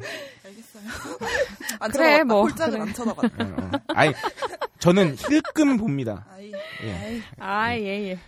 안 1.81 1.91
그래, 1.91 2.19
쳐다봤다. 2.19 2.25
뭐, 2.25 2.43
홀짝은 2.43 2.71
그래. 2.73 2.83
안 2.83 2.95
쳐다봤다. 2.95 3.45
어, 3.45 3.71
어. 3.75 3.79
아니 3.89 4.13
저는 4.79 5.17
힐끔 5.17 5.77
봅니다. 5.77 6.27
아이, 6.33 6.53
예. 6.85 6.93
아이. 6.95 7.23
아, 7.39 7.75
예, 7.77 8.11
예. 8.11 8.19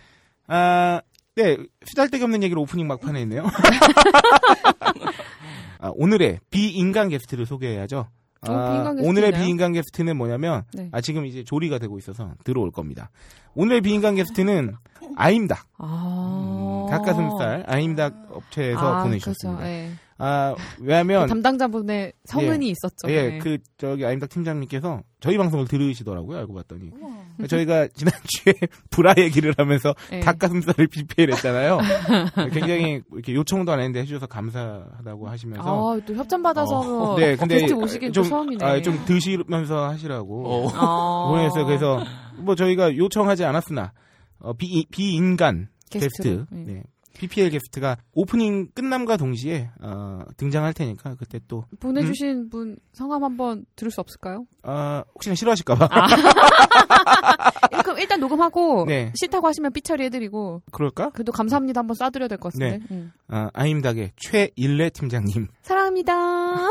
아, 0.47 1.01
네 1.35 1.57
쓰잘데기 1.85 2.23
없는 2.23 2.43
얘기를 2.43 2.59
오프닝 2.61 2.87
막판에 2.87 3.21
했네요. 3.21 3.45
아, 5.79 5.91
오늘의 5.95 6.39
비인간 6.51 7.09
게스트를 7.09 7.45
소개해야죠. 7.45 8.07
아, 8.43 8.95
오늘의? 8.97 9.33
비인간 9.33 9.71
게스트는 9.73 10.17
뭐냐면 10.17 10.63
네. 10.73 10.89
아 10.91 10.99
지금 10.99 11.25
이제 11.27 11.43
조리가 11.43 11.77
되고 11.77 11.97
있어서 11.99 12.33
들어올 12.43 12.71
겁니다. 12.71 13.11
오늘의 13.53 13.81
비인간 13.81 14.15
게스트는 14.15 14.73
아임닭 15.15 15.63
아. 15.77 16.87
닭가슴살 16.89 17.65
아임닭 17.67 18.29
업체에서 18.31 18.79
아, 18.79 19.03
보내주셨습니다. 19.03 19.59
그렇죠. 19.59 19.71
예. 19.71 19.91
아 20.23 20.55
왜냐면 20.79 21.27
담당자분의 21.27 22.13
성은이 22.25 22.69
있었죠. 22.69 23.09
예, 23.09 23.29
네. 23.29 23.39
그 23.39 23.57
저기 23.77 24.05
아임닭 24.05 24.29
팀장님께서 24.29 25.01
저희 25.19 25.37
방송을 25.37 25.67
들으시더라고요. 25.67 26.37
알고 26.37 26.53
봤더니 26.53 26.91
우와. 26.91 27.47
저희가 27.47 27.87
지난주에 27.93 28.53
불화 28.91 29.15
얘기를 29.17 29.53
하면서 29.57 29.95
예. 30.11 30.19
닭가슴살을 30.19 30.87
PPL 30.87 31.31
했잖아요. 31.33 31.79
굉장히 32.53 33.01
이렇게 33.11 33.33
요청도 33.33 33.71
안 33.71 33.79
했는데 33.79 34.01
해주셔서 34.01 34.27
감사하다고 34.27 35.27
하시면서. 35.27 35.95
아, 35.95 35.99
또 36.05 36.13
협찬 36.13 36.43
받아서 36.43 36.79
어, 36.79 37.15
네, 37.17 37.35
근데 37.35 37.59
게스트 37.59 37.73
오시긴 37.73 38.13
좀, 38.13 38.23
처음이네. 38.23 38.63
아, 38.63 38.81
좀 38.81 39.03
드시면서 39.05 39.89
하시라고 39.89 40.47
어. 40.47 40.71
아. 40.75 41.31
보내셨어요. 41.31 41.65
그래서 41.65 42.03
뭐 42.37 42.53
저희가 42.53 42.95
요청하지 42.95 43.43
않았으나 43.43 43.91
어, 44.39 44.53
비, 44.53 44.85
비인간 44.91 45.69
게스트로, 45.89 46.45
게스트, 46.45 46.55
예. 46.55 46.73
네. 46.73 46.83
PPL 47.17 47.49
게스트가 47.49 47.97
오프닝 48.13 48.69
끝남과 48.73 49.17
동시에 49.17 49.69
어, 49.81 50.19
등장할 50.37 50.73
테니까 50.73 51.15
그때 51.15 51.39
또 51.47 51.65
보내주신 51.79 52.27
음? 52.29 52.49
분 52.49 52.77
성함 52.93 53.23
한번 53.23 53.65
들을 53.75 53.91
수 53.91 54.01
없을까요? 54.01 54.45
어, 54.63 55.01
혹시나 55.13 55.35
싫어하실까봐 55.35 55.89
일- 57.73 57.83
그럼 57.83 57.99
일단 57.99 58.19
녹음하고 58.19 58.85
네. 58.87 59.11
싫다고 59.15 59.47
하시면 59.47 59.71
삐처리 59.73 60.03
해드리고 60.05 60.61
그럴까? 60.71 61.09
그래도 61.11 61.31
감사합니다 61.31 61.79
한번 61.79 61.95
쏴드려야 61.97 62.27
될 62.29 62.37
것 62.37 62.53
같은데. 62.53 62.77
네. 62.77 62.85
음. 62.91 63.11
아, 63.27 63.49
아임닭의 63.53 64.11
최일래 64.17 64.89
팀장님. 64.91 65.47
사랑합니다. 65.61 66.13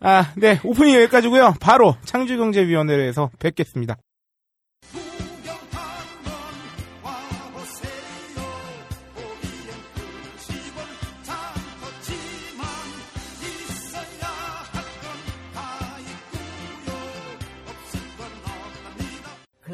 아, 0.00 0.32
네. 0.36 0.60
오프닝 0.62 0.94
여기까지고요 0.96 1.54
바로 1.60 1.96
창조경제위원회에서 2.04 3.30
뵙겠습니다. 3.38 3.96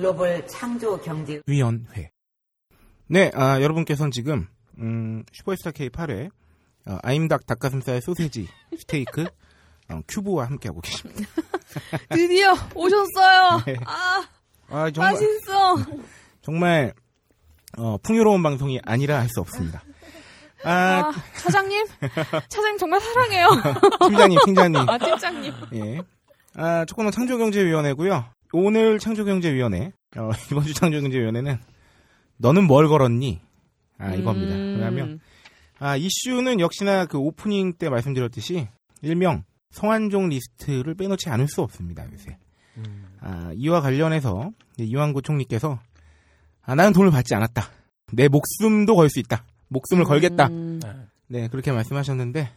글로벌 0.07 0.45
창조 0.49 1.01
경제 1.01 1.41
위원회. 1.47 2.11
네, 3.07 3.31
아, 3.35 3.61
여러분께서는 3.63 4.11
지금 4.11 4.49
음, 4.79 5.23
슈퍼스타 5.33 5.71
K8회 5.71 6.29
어, 6.87 6.99
아임닭 7.05 7.47
닭가슴살 7.47 8.03
소세지 8.03 8.49
스테이크 8.77 9.27
어, 9.89 10.01
큐브와 10.09 10.47
함께하고 10.47 10.81
계십니다. 10.81 11.29
드디어 12.11 12.53
오셨어요. 12.75 13.63
네. 13.65 13.77
아 13.87 14.25
아, 14.71 14.91
정말 14.91 15.13
맛있어. 15.13 15.77
정말 16.43 16.95
어, 17.79 17.97
풍요로운 17.99 18.43
방송이 18.43 18.81
아니라 18.85 19.21
할 19.21 19.29
수 19.29 19.41
없습니다. 19.41 19.85
아, 20.65 20.71
아, 20.71 21.13
차장님, 21.37 21.87
차장님 22.49 22.79
정말 22.79 23.01
사랑해요. 23.01 23.49
팀장님, 24.01 24.39
팀장님. 24.47 24.89
아 24.89 24.99
팀장님. 24.99 25.53
예. 25.75 26.01
아, 26.57 26.85
조건은 26.87 27.13
창조경제위원회고요. 27.13 28.25
오늘 28.53 28.99
창조경제위원회, 28.99 29.93
어, 30.17 30.31
이번 30.51 30.65
주 30.65 30.75
창조경제위원회는 30.75 31.59
너는 32.37 32.67
뭘 32.67 32.89
걸었니? 32.89 33.41
아, 33.99 34.15
이겁니다. 34.15 34.55
음. 34.55 34.75
왜냐하면 34.75 35.21
아, 35.79 35.97
이슈는 35.97 36.61
역시나 36.61 37.07
그 37.07 37.19
오프닝 37.19 37.75
때 37.75 37.89
말씀드렸듯이 37.89 38.69
일명 39.01 39.45
성완종 39.71 40.29
리스트를 40.29 40.95
빼놓지 40.95 41.29
않을 41.31 41.49
수 41.49 41.63
없습니다, 41.63 42.05
요새. 42.13 42.37
음. 42.77 43.07
아, 43.21 43.51
이와 43.55 43.81
관련해서 43.81 44.51
이완구 44.79 45.23
총리께서 45.23 45.81
아, 46.63 46.75
나는 46.75 46.93
돈을 46.93 47.11
받지 47.11 47.35
않았다. 47.35 47.63
내 48.13 48.29
목숨도 48.29 48.95
걸 48.95 49.09
수 49.09 49.19
있다. 49.19 49.45
목숨을 49.69 50.05
걸겠다. 50.05 50.49
음. 50.49 50.81
네. 50.83 50.93
네, 51.29 51.49
그렇게 51.49 51.73
말씀하셨는데 51.73 52.51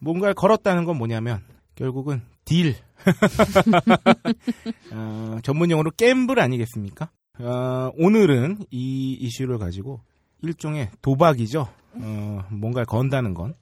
뭔가를 0.00 0.34
걸었다는 0.34 0.84
건 0.84 0.98
뭐냐면 0.98 1.40
결국은 1.76 2.22
deal. 2.44 2.74
어, 4.92 5.38
전문 5.42 5.70
용어로 5.70 5.90
gamble 5.96 6.38
아니겠습니까? 6.40 7.10
어, 7.40 7.90
오늘은 7.96 8.66
이 8.70 9.12
이슈를 9.20 9.58
가지고 9.58 10.00
일종의 10.42 10.90
도박이죠. 11.00 11.68
어, 11.94 12.44
뭔가를 12.50 12.86
건다는 12.86 13.34
건 13.34 13.54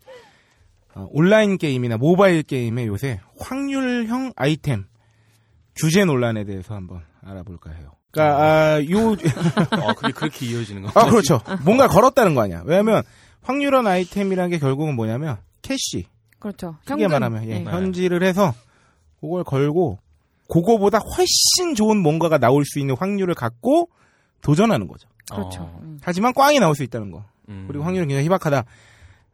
어, 0.95 1.07
온라인 1.11 1.57
게임이나 1.59 1.97
모바일 1.97 2.43
게임의 2.43 2.87
요새 2.87 3.21
확률형 3.39 4.33
아이템 4.37 4.87
규제 5.77 6.05
논란에 6.05 6.45
대해서 6.45 6.75
한번 6.75 7.03
알아볼까 7.23 7.71
해요. 7.71 7.93
그러니까 8.11 8.43
아, 8.43 8.83
요 8.91 9.13
어, 9.83 9.95
그게 9.95 10.13
그렇게 10.13 10.47
이어지는 10.47 10.83
거. 10.83 11.01
아, 11.01 11.09
그렇죠. 11.09 11.41
뭔가 11.65 11.87
걸었다는 11.87 12.35
거 12.35 12.43
아니야. 12.43 12.63
왜냐면 12.67 13.03
확률형 13.43 13.87
아이템이라는 13.87 14.51
게 14.51 14.59
결국은 14.59 14.97
뭐냐면 14.97 15.39
캐시. 15.63 16.07
그렇죠. 16.39 16.77
크게 16.85 17.05
현금. 17.05 17.11
말하면 17.11 17.49
예, 17.49 17.59
네. 17.61 17.65
현질을 17.71 18.23
해서 18.23 18.55
그걸 19.21 19.45
걸고 19.45 19.99
그거보다 20.49 20.99
훨씬 20.99 21.75
좋은 21.75 21.99
뭔가가 22.03 22.39
나올 22.39 22.65
수 22.65 22.79
있는 22.79 22.97
확률을 22.97 23.35
갖고 23.35 23.89
도전하는 24.43 24.89
거죠. 24.89 25.09
그렇죠. 25.31 25.63
어. 25.63 25.81
음. 25.83 25.99
하지만 26.03 26.33
꽝이 26.35 26.59
나올 26.59 26.75
수 26.75 26.83
있다는 26.83 27.11
거. 27.11 27.25
음. 27.49 27.65
그리고 27.69 27.85
확률은 27.85 28.09
굉장히 28.09 28.25
희박하다. 28.25 28.65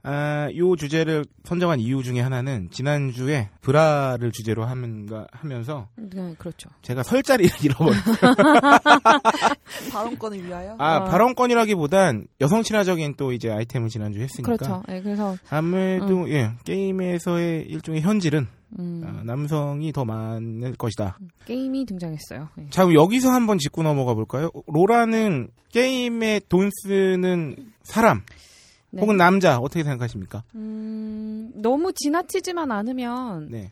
아, 0.09 0.49
요 0.57 0.77
주제를 0.77 1.25
선정한 1.43 1.81
이유 1.81 2.05
중에 2.05 2.21
하나는 2.21 2.69
지난주에 2.71 3.49
브라를 3.61 4.31
주제로 4.31 4.65
하면가, 4.65 5.27
하면서 5.33 5.89
네, 5.97 6.33
그렇죠. 6.39 6.71
제가 6.83 7.03
설 7.03 7.25
자리를 7.25 7.51
잃어버렸어요. 7.65 8.35
발언권을 9.91 10.45
위하여. 10.45 10.77
아, 10.79 10.99
어. 10.99 11.05
발언권이라기보단 11.07 12.29
여성 12.41 12.63
친화적인 12.63 13.15
또 13.17 13.33
이제 13.33 13.51
아이템을 13.51 13.89
지난주에 13.89 14.23
했으니까. 14.23 14.57
그렇죠. 14.57 14.83
예, 14.91 15.01
그래서 15.01 15.37
아무래도 15.51 16.31
예, 16.31 16.53
게임에서의 16.65 17.63
일종의 17.63 18.03
현질은 18.03 18.47
음, 18.79 19.03
아, 19.07 19.23
남성이 19.25 19.93
더 19.93 20.05
많을 20.05 20.75
것이다. 20.77 21.19
게임이 21.47 21.87
등장했어요. 21.87 22.49
예. 22.59 22.67
자, 22.71 22.85
그럼 22.85 23.01
여기서 23.01 23.31
한번 23.31 23.59
짚고 23.59 23.83
넘어가 23.83 24.15
볼까요? 24.15 24.51
로라는 24.67 25.49
게임에 25.73 26.41
돈 26.49 26.71
쓰는 26.83 27.57
사람 27.83 28.23
네. 28.91 29.01
혹은 29.03 29.17
남자 29.17 29.59
어떻게 29.59 29.83
생각하십니까? 29.85 30.43
음, 30.55 31.53
너무 31.55 31.93
지나치지만 31.95 32.71
않으면 32.73 33.49
네. 33.51 33.71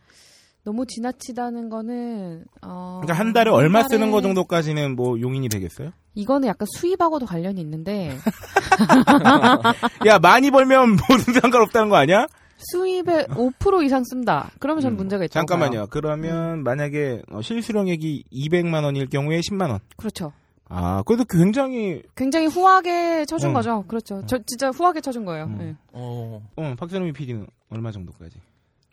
너무 0.65 0.87
지나치다는 0.87 1.69
거는 1.69 2.45
어, 2.63 3.01
그러니까 3.03 3.19
한 3.21 3.33
달에 3.35 3.51
얼마 3.51 3.81
한 3.81 3.89
쓰는 3.89 4.11
거 4.11 4.19
달에- 4.19 4.23
정도까지는 4.23 4.97
뭐 4.97 5.21
용인이 5.21 5.49
되겠어요? 5.49 5.91
이거는 6.15 6.49
약간 6.49 6.67
수입하고도 6.77 7.27
관련이 7.27 7.61
있는데 7.61 8.17
야, 10.07 10.19
많이 10.19 10.51
벌면 10.51 10.91
모든 11.09 11.35
상관없다는 11.41 11.89
거 11.91 11.97
아니야? 11.97 12.27
수입의 12.73 13.27
5% 13.29 13.85
이상 13.85 14.03
쓴다. 14.05 14.51
그러면 14.59 14.83
전 14.83 14.93
음, 14.93 14.97
문제가 14.97 15.25
있다고 15.25 15.33
잠깐만요. 15.47 15.71
봐요. 15.79 15.87
그러면 15.91 16.63
만약에 16.63 17.23
어, 17.31 17.43
실수령액이 17.43 18.25
200만 18.33 18.85
원일 18.85 19.09
경우에 19.09 19.41
10만 19.41 19.71
원. 19.71 19.81
그렇죠. 19.97 20.33
아, 20.69 21.03
그래도 21.05 21.25
굉장히 21.25 22.03
굉장히 22.15 22.47
후하게 22.47 23.27
쳐준 23.27 23.51
음. 23.51 23.55
거죠. 23.55 23.85
그렇죠. 23.87 24.23
저 24.27 24.39
진짜 24.47 24.71
후하게 24.71 25.01
쳐준 25.01 25.25
거예요. 25.25 25.45
음. 25.45 25.59
예. 25.61 25.77
어, 25.93 26.41
어, 26.57 26.75
박세롬이 26.79 27.13
PD는 27.13 27.47
얼마 27.71 27.91
정도까지? 27.93 28.41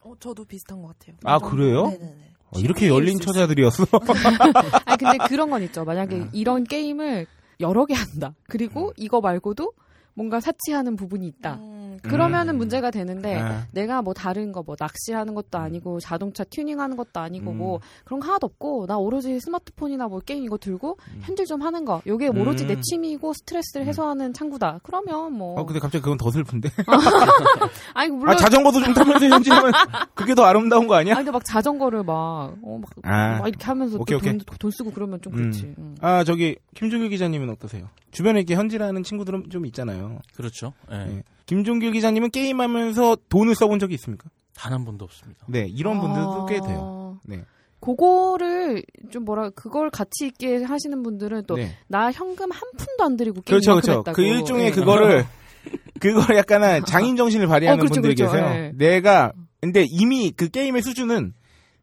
어, 0.04 0.14
저도 0.20 0.46
비슷한 0.46 0.82
것 0.82 0.90
같아요. 1.00 1.16
아, 1.24 1.40
그래요? 1.40 1.88
네네네. 1.88 2.32
어, 2.54 2.60
이렇게 2.60 2.90
열린 2.90 3.18
처자들이었어. 3.20 3.86
아니 4.86 4.98
근데 4.98 5.18
그런 5.28 5.50
건 5.50 5.64
있죠. 5.64 5.86
만약에 5.86 6.16
음. 6.18 6.30
이런 6.34 6.64
게임을 6.66 7.26
여러 7.62 7.86
개 7.86 7.94
한다. 7.94 8.34
그리고 8.44 8.92
이거 8.98 9.22
말고도 9.22 9.72
뭔가 10.14 10.40
사치하는 10.42 10.96
부분이 10.98 11.26
있다. 11.28 11.56
음, 11.56 11.81
그러면은 12.04 12.56
음. 12.56 12.58
문제가 12.58 12.90
되는데 12.90 13.36
아, 13.38 13.68
내가 13.72 14.02
뭐 14.02 14.14
다른 14.14 14.52
거 14.52 14.62
뭐 14.64 14.76
낚시하는 14.80 15.34
것도 15.34 15.58
아니고 15.58 16.00
자동차 16.00 16.44
튜닝하는 16.44 16.96
것도 16.96 17.20
아니고 17.20 17.52
음. 17.52 17.58
뭐 17.58 17.80
그런 18.06 18.20
거 18.20 18.28
하나도 18.28 18.48
없고 18.48 18.86
나 18.88 18.98
오로지 18.98 19.40
스마트폰이나 19.40 20.08
뭐 20.08 20.20
게임 20.20 20.44
이거 20.44 20.58
들고 20.58 20.98
음. 21.14 21.20
현질 21.22 21.46
좀 21.46 21.62
하는 21.62 21.86
거 21.86 22.02
요게 22.08 22.28
오로지 22.30 22.66
음. 22.66 22.68
내 22.70 22.82
취미고 22.82 23.34
스트레스를 23.34 23.86
음. 23.86 23.88
해소하는 23.88 24.34
창구다 24.34 24.80
그러면 24.84 25.34
뭐 25.34 25.60
어, 25.60 25.66
근데 25.66 25.80
갑자기 25.80 26.02
그건 26.02 26.18
더 26.18 26.32
슬픈데? 26.32 26.70
아니 27.94 28.10
물론 28.12 28.34
아, 28.34 28.38
자전거도 28.38 28.82
좀 28.84 28.94
타면서 28.94 29.26
현질하면 29.30 29.72
그게 30.14 30.36
더 30.36 30.44
아름다운 30.44 30.88
거 30.88 30.96
아니야? 30.96 31.16
아니 31.16 31.26
근데 31.26 31.32
막 31.32 31.44
자전거를 31.44 32.04
막, 32.04 32.56
어, 32.62 32.80
막, 32.80 32.90
아. 33.04 33.38
막 33.40 33.48
이렇게 33.48 33.66
하면서 33.66 33.98
오케이, 34.00 34.18
또 34.18 34.24
돈, 34.26 34.40
돈 34.60 34.72
쓰고 34.72 34.92
그러면 34.92 35.22
좀 35.22 35.34
그렇지. 35.34 35.64
음. 35.64 35.76
응. 35.78 35.96
아, 36.02 36.24
저기, 36.24 36.58
김종길 36.76 37.10
기자님은 37.10 37.50
어떠세요? 37.50 37.90
주변에 38.12 38.40
이렇게 38.40 38.56
현질하는 38.56 39.04
친구들은 39.04 39.50
좀 39.50 39.66
있잖아요. 39.66 40.20
그렇죠. 40.36 40.74
예. 40.92 40.98
네. 40.98 41.24
김종길 41.46 41.92
기자님은 41.92 42.32
게임하면서 42.32 43.18
돈을 43.30 43.56
써본 43.56 43.80
적이 43.80 43.96
있습니까? 43.96 44.30
단 44.54 44.74
한 44.74 44.86
번도 44.86 45.06
없습니다. 45.06 45.46
네, 45.48 45.66
이런 45.68 46.00
분들도 46.00 46.44
아. 46.44 46.46
꽤 46.46 46.60
돼요. 46.62 47.20
네. 47.26 47.44
그거를 47.80 48.84
좀 49.10 49.26
뭐라 49.26 49.50
그걸 49.50 49.90
가치 49.90 50.28
있게 50.28 50.64
하시는 50.64 51.02
분들은 51.02 51.46
또나 51.48 51.64
네. 51.66 52.12
현금 52.14 52.52
한 52.52 52.62
푼도 52.78 53.04
안 53.04 53.18
들이고 53.18 53.42
게임 53.42 53.60
그렇죠, 53.60 53.72
그렇죠. 53.72 54.00
했다고. 54.00 54.16
그 54.16 54.22
일종의 54.22 54.68
예. 54.68 54.72
그거를, 54.72 55.26
그걸 56.00 56.38
약간 56.38 56.86
장인 56.86 57.16
정신을 57.16 57.48
발휘하는 57.48 57.80
어, 57.80 57.82
그렇죠, 57.82 57.96
분들이 57.96 58.14
그렇죠. 58.16 58.34
계세요. 58.34 58.52
예. 58.54 58.72
내가, 58.76 59.32
근데 59.60 59.86
이미 59.90 60.32
그 60.32 60.50
게임의 60.50 60.84
수준은 60.84 61.34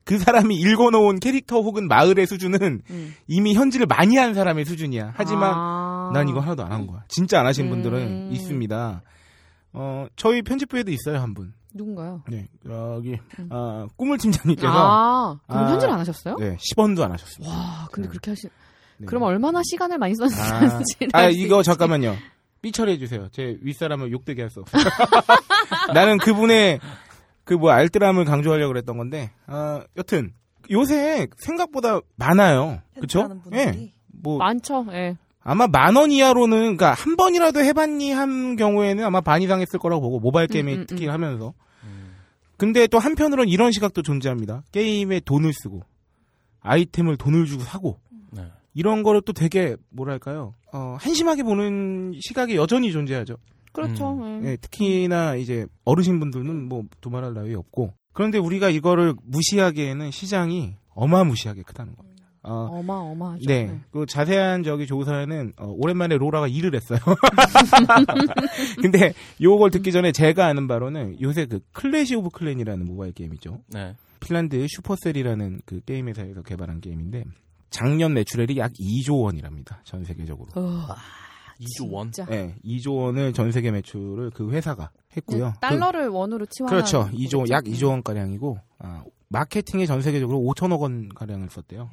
그 0.09 0.19
사람이 0.19 0.57
읽어놓은 0.57 1.21
캐릭터 1.21 1.61
혹은 1.61 1.87
마을의 1.87 2.27
수준은 2.27 2.81
음. 2.89 3.15
이미 3.27 3.53
현질을 3.55 3.85
많이 3.85 4.17
한 4.17 4.33
사람의 4.33 4.65
수준이야. 4.65 5.13
하지만 5.15 5.53
아. 5.55 6.11
난 6.15 6.31
이거 6.31 6.41
하나도 6.41 6.65
안 6.65 6.73
한 6.73 6.87
거야. 6.87 7.05
진짜 7.09 7.41
안 7.41 7.47
하신 7.47 7.69
분들은 7.69 7.99
음. 7.99 8.31
있습니다. 8.33 9.03
어, 9.75 10.07
저희 10.17 10.41
편집부에도 10.41 10.91
있어요, 10.91 11.19
한 11.19 11.35
분. 11.35 11.53
누군가요? 11.75 12.23
네, 12.27 12.49
여기, 12.67 13.19
음. 13.39 13.49
아, 13.51 13.87
꿈을 13.97 14.17
팀장님께서, 14.17 14.67
아, 14.73 15.37
그럼 15.47 15.65
아. 15.65 15.71
현질 15.73 15.91
안 15.91 15.99
하셨어요? 16.01 16.37
네, 16.37 16.57
10원도 16.57 17.03
안 17.03 17.13
하셨습니다. 17.13 17.55
와, 17.55 17.87
근데 17.93 18.09
네. 18.09 18.11
그렇게 18.11 18.31
하시. 18.31 18.49
네. 18.97 19.05
그럼 19.07 19.25
얼마나 19.25 19.61
시간을 19.63 19.99
많이 19.99 20.15
아, 20.23 20.27
썼는지. 20.29 21.09
아, 21.13 21.29
이거 21.29 21.63
잠깐만요. 21.63 22.17
삐처리해 22.63 22.97
주세요. 22.99 23.29
제 23.31 23.59
윗사람을 23.61 24.11
욕되게 24.11 24.41
할 24.43 24.51
수 24.51 24.61
없어요. 24.61 24.83
나는 25.95 26.17
그분의 26.19 26.81
그 27.49 27.55
뭐 27.55 27.71
알뜰함을 27.71 28.27
강조하려고 28.27 28.73
그랬던 28.75 28.99
건데, 28.99 29.31
아, 29.47 29.83
여튼, 29.97 30.33
요새 30.71 31.29
생각보다 31.39 32.01
많아요. 32.17 32.83
분들이. 33.43 33.57
예. 33.59 33.93
뭐, 34.07 34.37
많죠. 34.37 34.85
예. 34.93 35.17
아마 35.41 35.67
만 35.67 35.97
원 35.97 36.11
이하로는, 36.11 36.77
그니까 36.77 36.93
한 36.93 37.17
번이라도 37.17 37.61
해봤니 37.61 38.13
한 38.13 38.57
경우에는 38.57 39.03
아마 39.03 39.23
반 39.23 39.41
이상 39.41 39.63
했을 39.63 39.79
거라고 39.79 40.03
보고, 40.03 40.21
모바일 40.21 40.47
게임에 40.49 40.75
음, 40.75 40.81
음, 40.81 40.85
특히 40.87 41.07
음. 41.07 41.11
하면서. 41.13 41.55
음. 41.85 42.17
근데 42.59 42.87
또 42.87 42.99
한편으로는 42.99 43.49
이런 43.49 43.73
시각도 43.73 44.03
존재합니다. 44.03 44.63
게임에 44.73 45.21
돈을 45.21 45.55
쓰고, 45.55 45.83
아이템을 46.61 47.17
돈을 47.17 47.47
주고 47.47 47.63
사고, 47.63 47.99
네. 48.31 48.43
이런 48.75 49.03
거를 49.03 49.23
또 49.23 49.33
되게, 49.33 49.75
뭐랄까요, 49.89 50.53
어, 50.73 50.97
한심하게 51.01 51.45
보는 51.45 52.13
시각이 52.21 52.57
여전히 52.57 52.93
존재하죠. 52.93 53.37
그렇죠. 53.83 54.13
음. 54.13 54.43
예. 54.45 54.51
예, 54.51 54.57
특히나 54.57 55.37
이제 55.37 55.67
어르신분들은 55.85 56.69
뭐 56.69 56.85
두말할 57.01 57.35
나위 57.35 57.55
없고, 57.55 57.93
그런데 58.13 58.39
우리가 58.39 58.71
이거를 58.71 59.15
무시하기에는 59.23 60.11
시장이 60.11 60.75
어마무시하게 60.95 61.63
크다는 61.63 61.95
겁니다. 61.95 62.09
어, 62.43 62.79
어마어마하죠. 62.79 63.47
네. 63.47 63.81
그 63.91 64.07
자세한 64.07 64.63
저기 64.63 64.87
조사에는 64.87 65.53
어, 65.59 65.67
오랜만에 65.67 66.17
로라가 66.17 66.49
일을 66.49 66.75
했어요. 66.75 66.99
근데 68.81 69.13
요걸 69.41 69.71
듣기 69.71 69.93
전에 69.93 70.13
제가 70.13 70.47
아는 70.47 70.67
바로는 70.67 71.21
요새 71.21 71.47
그 71.47 71.61
클래시 71.73 72.17
오브 72.17 72.31
클랜이라는 72.31 72.87
모바일 72.87 73.13
게임이죠. 73.13 73.61
네. 73.69 73.95
핀란드 74.21 74.67
슈퍼셀이라는 74.69 75.61
그 75.65 75.81
게임 75.85 76.09
회사에서 76.09 76.43
개발한 76.43 76.81
게임인데 76.81 77.25
작년 77.71 78.15
매출액이 78.15 78.59
약 78.59 78.73
2조 78.73 79.23
원이랍니다. 79.23 79.81
전 79.85 80.05
세계적으로. 80.05 80.49
어, 81.59 81.65
2조 81.65 81.93
원. 81.93 82.11
네, 82.11 82.55
2조 82.65 82.97
원을 82.97 83.33
전 83.33 83.53
세계 83.53 83.71
매출을 83.71 84.31
그 84.31 84.51
회사가 84.51 84.91
했고요. 85.17 85.47
네, 85.47 85.53
달러를 85.61 86.09
원으로 86.09 86.47
그, 86.47 86.51
치환. 86.51 86.71
그렇죠. 86.71 87.09
2조 87.13 87.51
약 87.51 87.65
2조 87.65 87.89
원 87.91 88.03
가량이고 88.03 88.59
아, 88.79 89.05
마케팅에 89.29 89.87
전 89.87 90.03
세계적으로 90.03 90.39
5천억 90.39 90.81
원 90.81 91.09
가량을 91.09 91.49
썼대요. 91.51 91.91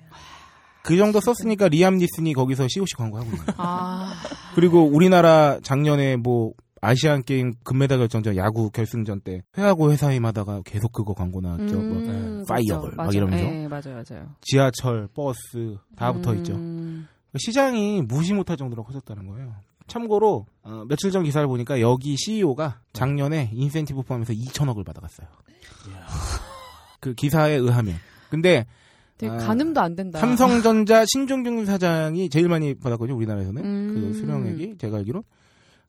그 0.84 0.98
정도 0.98 1.20
썼으니까 1.20 1.68
리암 1.70 1.98
니슨이 1.98 2.34
거기서 2.34 2.68
COC 2.68 2.96
광고하고 2.96 3.30
있는 3.32 3.46
거예요. 3.46 3.56
아, 3.58 4.14
그리고 4.54 4.84
우리나라 4.84 5.60
작년에 5.64 6.16
뭐 6.16 6.54
아시안 6.82 7.24
게임 7.24 7.54
금메달 7.64 7.98
결정전 7.98 8.36
야구 8.38 8.70
결승전 8.70 9.22
때 9.22 9.42
회하고 9.58 9.92
회 9.92 10.26
사이마다 10.26 10.62
계속 10.64 10.92
그거 10.92 11.16
광고 11.16 11.42
나왔죠. 11.42 11.76
뭐 11.76 11.98
음, 11.98 12.46
fireball 12.48 12.92
막 12.92 12.98
맞아요. 12.98 13.12
이러면서. 13.14 13.46
네, 13.46 13.68
맞아요, 13.68 14.04
맞아요. 14.08 14.30
지하철, 14.42 15.08
버스 15.16 15.78
다 15.96 16.14
붙어 16.14 16.36
있죠. 16.36 16.54
음, 16.54 17.08
시장이 17.38 18.02
무시 18.04 18.34
못할 18.34 18.58
정도로 18.58 18.84
커졌다는 18.84 19.28
거예요. 19.28 19.56
참고로 19.88 20.46
어, 20.64 20.86
며칠 20.88 21.12
전 21.12 21.24
기사를 21.24 21.48
보니까 21.48 21.80
여기 21.80 22.16
CEO가 22.18 22.80
작년에 22.94 23.52
인센티브 23.54 24.02
포함해서 24.04 24.34
2천억을 24.34 24.86
받아갔어요. 24.86 25.28
그 27.00 27.14
기사에 27.14 27.54
의하면. 27.54 27.96
근데 28.30 28.66
되게 29.18 29.32
아, 29.32 29.38
가늠도 29.38 29.80
안 29.80 29.96
된다. 29.96 30.20
삼성전자 30.20 31.06
신종균 31.06 31.66
사장이 31.66 32.30
제일 32.30 32.50
많이 32.50 32.74
받았거든요. 32.74 33.16
우리나라에서는 33.16 33.64
음. 33.64 33.94
그 33.94 34.14
수령액이 34.18 34.78
제가 34.78 34.98
알기로 34.98 35.24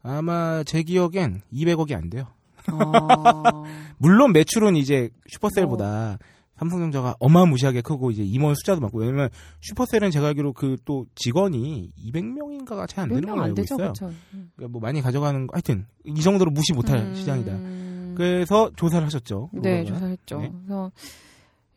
아마 0.02 0.62
제 0.64 0.82
기억엔 0.82 1.42
200억이 1.52 1.94
안 1.94 2.10
돼요. 2.10 2.26
어, 2.70 3.64
물론 3.98 4.32
매출은 4.32 4.76
이제 4.76 5.10
슈퍼셀보다 5.28 6.18
삼성전자가 6.56 7.16
어마무시하게 7.20 7.82
크고 7.82 8.10
이제 8.10 8.22
임원 8.22 8.54
숫자도 8.54 8.80
많고 8.80 8.98
왜냐면 9.00 9.28
슈퍼셀은 9.60 10.10
제가 10.10 10.28
알기로 10.28 10.52
그 10.52 10.76
또 10.86 11.04
직원이 11.14 11.90
200명인가가 11.98 12.88
채안 12.88 13.08
되는 13.08 13.28
걸로 13.28 13.42
알고 13.42 13.54
되죠, 13.56 13.74
있어요. 13.74 13.92
음. 14.32 14.50
그러니까 14.54 14.72
뭐 14.72 14.80
많이 14.80 15.02
가져가는 15.02 15.46
거 15.46 15.54
하여튼 15.54 15.86
이 16.04 16.20
정도로 16.20 16.50
무시 16.50 16.72
못할 16.72 16.98
음, 17.00 17.14
시장이다. 17.14 18.14
그래서 18.16 18.70
조사를 18.76 19.04
하셨죠. 19.04 19.50
네, 19.52 19.80
로버가. 19.80 19.94
조사했죠. 19.94 20.40
네. 20.40 20.52
그래서 20.52 20.92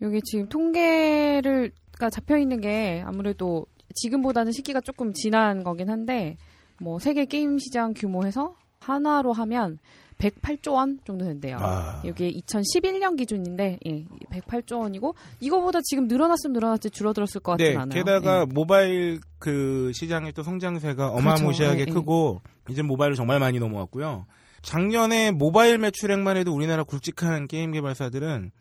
여기 0.01 0.21
지금 0.21 0.47
통계를 0.47 1.71
가 1.97 2.09
잡혀 2.09 2.37
있는 2.37 2.61
게 2.61 3.03
아무래도 3.05 3.65
지금보다는 3.95 4.51
시기가 4.53 4.79
조금 4.79 5.11
지난 5.13 5.63
거긴 5.63 5.89
한데 5.89 6.37
뭐 6.79 6.99
세계 6.99 7.25
게임 7.25 7.57
시장 7.57 7.93
규모에서 7.93 8.55
하나로 8.79 9.33
하면 9.33 9.79
108조 10.19 10.73
원 10.73 10.99
정도 11.05 11.25
된대요. 11.25 11.57
아. 11.59 12.01
이게 12.05 12.31
2011년 12.31 13.17
기준인데 13.17 13.79
예, 13.85 14.05
108조 14.31 14.81
원이고 14.81 15.15
이거보다 15.39 15.79
지금 15.83 16.07
늘어났으면 16.07 16.53
늘어났지 16.53 16.91
줄어들었을 16.91 17.41
것 17.41 17.53
같진 17.53 17.71
네, 17.71 17.77
않아요. 17.77 17.89
게다가 17.89 18.41
예. 18.41 18.45
모바일 18.53 19.19
그 19.39 19.91
시장의 19.93 20.33
또 20.33 20.43
성장세가 20.43 21.09
어마무시하게 21.09 21.79
예, 21.79 21.85
예. 21.87 21.91
크고 21.91 22.41
이제 22.69 22.81
모바일로 22.81 23.15
정말 23.15 23.39
많이 23.39 23.59
넘어왔고요. 23.59 24.25
작년에 24.61 25.31
모바일 25.31 25.77
매출액만 25.77 26.35
해도 26.35 26.53
우리나라 26.53 26.83
굵직한 26.83 27.47
게임 27.47 27.71
개발사들은 27.71 28.51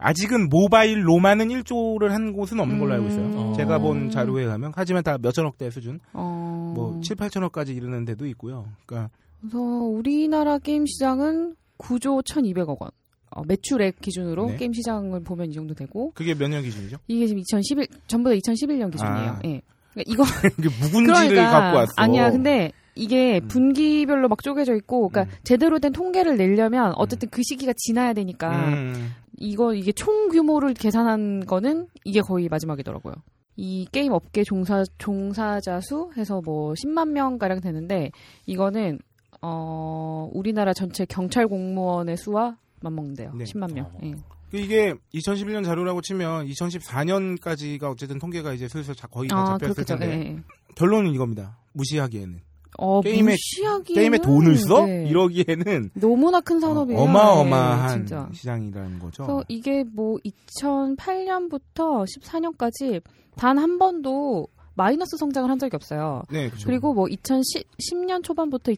아직은 0.00 0.48
모바일로만은 0.48 1.48
1조를 1.48 2.10
한 2.10 2.32
곳은 2.32 2.60
없는 2.60 2.78
걸로 2.78 2.94
알고 2.94 3.08
있어요. 3.08 3.24
음. 3.24 3.54
제가 3.54 3.78
본 3.78 4.10
자료에 4.10 4.46
가면 4.46 4.72
하지만 4.76 5.02
다 5.02 5.18
몇천억대 5.20 5.70
수준, 5.70 5.98
어... 6.12 6.72
뭐 6.76 7.00
7, 7.02 7.16
8천억까지 7.16 7.76
이르는 7.76 8.04
데도 8.04 8.26
있고요. 8.26 8.68
그러니까 8.86 9.10
그래서 9.40 9.58
우리나라 9.58 10.58
게임 10.58 10.86
시장은 10.86 11.54
9조 11.78 12.22
1,200억 12.24 12.80
원. 12.80 12.90
어, 13.30 13.42
매출액 13.44 14.00
기준으로 14.00 14.46
네. 14.46 14.56
게임 14.56 14.72
시장을 14.72 15.22
보면 15.22 15.50
이 15.50 15.52
정도 15.52 15.74
되고 15.74 16.12
그게 16.14 16.34
몇 16.34 16.48
년 16.48 16.62
기준이죠? 16.62 16.96
이게 17.08 17.26
지금 17.26 17.40
2011 17.40 17.86
전부 18.06 18.30
다 18.30 18.34
2011년 18.36 18.90
기준이에요. 18.90 19.30
아. 19.30 19.40
예. 19.44 19.60
그러니까 19.92 20.02
이거 20.06 20.24
이게 20.58 20.68
묵은지를 20.80 21.36
갖고 21.44 21.76
왔어. 21.76 21.92
아니야. 21.96 22.30
근데 22.30 22.72
이게 22.94 23.38
음. 23.42 23.48
분기별로 23.48 24.28
막 24.28 24.42
쪼개져 24.42 24.74
있고, 24.76 25.08
그러니까 25.08 25.30
음. 25.32 25.38
제대로 25.44 25.78
된 25.78 25.92
통계를 25.92 26.36
내려면 26.36 26.94
어쨌든 26.96 27.28
그 27.28 27.42
시기가 27.44 27.74
지나야 27.76 28.14
되니까 28.14 28.68
음. 28.70 29.12
이거 29.36 29.74
이게 29.74 29.92
총 29.92 30.30
규모를 30.30 30.72
계산한 30.74 31.44
거는 31.46 31.88
이게 32.04 32.20
거의 32.22 32.48
마지막이더라고요. 32.48 33.14
이 33.56 33.86
게임 33.92 34.12
업계 34.12 34.42
종사 34.42 34.84
종사자 34.98 35.80
수 35.80 36.10
해서 36.16 36.40
뭐 36.44 36.72
10만 36.72 37.10
명 37.10 37.38
가량 37.38 37.60
되는데 37.60 38.10
이거는 38.46 39.00
어 39.40 40.28
우리나라 40.32 40.72
전체 40.72 41.04
경찰 41.04 41.46
공무원의 41.48 42.16
수와 42.16 42.56
맞먹는데요. 42.80 43.32
네. 43.34 43.44
10만 43.44 43.72
명. 43.72 43.86
어. 43.86 43.98
예. 44.04 44.14
이게 44.52 44.94
2011년 45.14 45.64
자료라고 45.64 46.00
치면 46.00 46.46
2014년까지가 46.46 47.84
어쨌든 47.84 48.18
통계가 48.18 48.52
이제 48.54 48.66
슬슬 48.68 48.94
자- 48.94 49.06
거의 49.08 49.28
다 49.28 49.36
아 49.42 49.58
잡혔을. 49.58 49.84
텐데 49.84 50.06
예, 50.08 50.12
예. 50.32 50.38
결론은 50.74 51.12
이겁니다. 51.12 51.58
무시하기에는 51.72 52.40
어, 52.78 53.00
게임에- 53.00 53.30
무시하기에는 53.32 53.94
게임에 53.94 54.18
돈을 54.18 54.56
써 54.56 54.86
네. 54.86 55.06
이러기에는 55.08 55.90
너무나 55.94 56.40
큰 56.40 56.60
산업이에요. 56.60 56.98
어 57.00 57.06
마어마한 57.06 57.90
예, 57.90 57.94
진짜. 57.98 58.28
시장이라는 58.32 58.98
거죠. 59.00 59.24
그래서 59.24 59.44
이게 59.48 59.84
뭐 59.84 60.16
2008년부터 60.24 62.04
14년까지 62.06 63.02
단 63.36 63.58
한 63.58 63.78
번도 63.78 64.48
마이너스 64.74 65.16
성장을 65.16 65.50
한 65.50 65.58
적이 65.58 65.76
없어요. 65.76 66.22
네, 66.30 66.48
그렇죠. 66.48 66.66
그리고 66.66 66.94
뭐 66.94 67.06
2010년 67.06 68.22
초반부터 68.22 68.72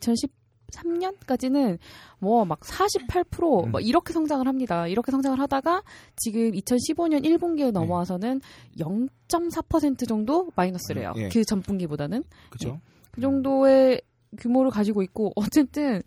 2013년까지는 0.71 1.79
뭐 2.19 2.45
막 2.45 2.61
48%막 2.61 3.75
음. 3.77 3.81
이렇게 3.81 4.13
성장을 4.13 4.47
합니다. 4.47 4.87
이렇게 4.89 5.11
성장을 5.13 5.39
하다가 5.39 5.83
지금 6.17 6.51
2015년 6.53 7.25
1분기에 7.25 7.71
넘어와서는 7.71 8.41
0.4% 8.79 10.09
정도 10.09 10.51
마이너스래요. 10.57 11.13
예. 11.17 11.29
그 11.29 11.45
전분기보다는 11.45 12.25
그렇죠. 12.51 12.81
그 13.13 13.21
정도의 13.21 14.03
규모를 14.39 14.71
가지고 14.71 15.03
있고 15.03 15.33
어쨌든 15.37 16.03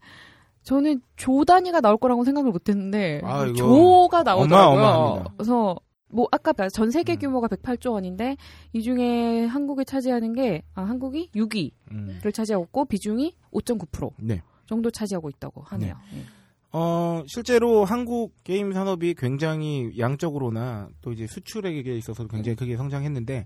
저는 0.64 1.02
조 1.16 1.44
단위가 1.46 1.82
나올 1.82 1.98
거라고 1.98 2.24
생각을 2.24 2.52
못 2.52 2.70
했는데 2.70 3.22
아, 3.24 3.46
이거 3.46 3.54
조가 3.56 4.24
나오더라고요. 4.24 4.80
어마어마합니다. 4.82 5.34
그래서 5.38 5.76
뭐 6.10 6.28
아까 6.32 6.54
전 6.70 6.92
세계 6.92 7.14
음. 7.14 7.20
규모가 7.20 7.48
108조 7.48 7.94
원인데 7.94 8.38
이 8.72 8.82
중에 8.82 9.46
한국이 9.46 9.84
차지하는 9.84 10.34
게 10.34 10.64
아, 10.74 10.84
한국이 10.84 11.30
6위를 11.36 11.72
음. 11.92 12.20
차지하고 12.34 12.86
비중이 12.86 13.36
5.9% 13.52 14.12
네. 14.20 14.42
정도 14.66 14.90
차지하고 14.92 15.30
있다고 15.30 15.62
하네요. 15.62 15.96
예. 16.16 16.24
어, 16.72 17.24
실제로 17.28 17.86
한국 17.86 18.34
게임 18.44 18.74
산업이 18.74 19.14
굉장히 19.14 19.94
양적으로나 19.98 20.90
또 21.02 21.14
이제 21.14 21.28
수출액에 21.28 21.96
있어서 21.98 22.26
굉장히 22.28 22.56
크게 22.56 22.78
성장했는데 22.78 23.46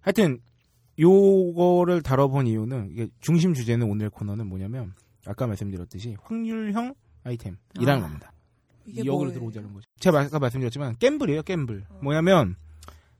하여튼 0.00 0.38
요거를 0.98 2.02
다뤄본 2.02 2.46
이유는 2.46 2.90
이게 2.90 3.08
중심 3.20 3.54
주제는 3.54 3.88
오늘 3.90 4.10
코너는 4.10 4.46
뭐냐면 4.46 4.92
아까 5.26 5.46
말씀드렸듯이 5.46 6.16
확률형 6.22 6.94
아이템이라는 7.24 7.58
아. 7.86 8.00
겁니다. 8.00 8.32
뭐예요? 8.84 9.32
들어오자는 9.32 9.72
거죠. 9.72 9.88
제가 10.00 10.20
아까 10.20 10.38
말씀드렸지만 10.38 10.96
갬블이에요, 10.98 11.42
갬블. 11.42 11.84
뭐냐면 12.02 12.56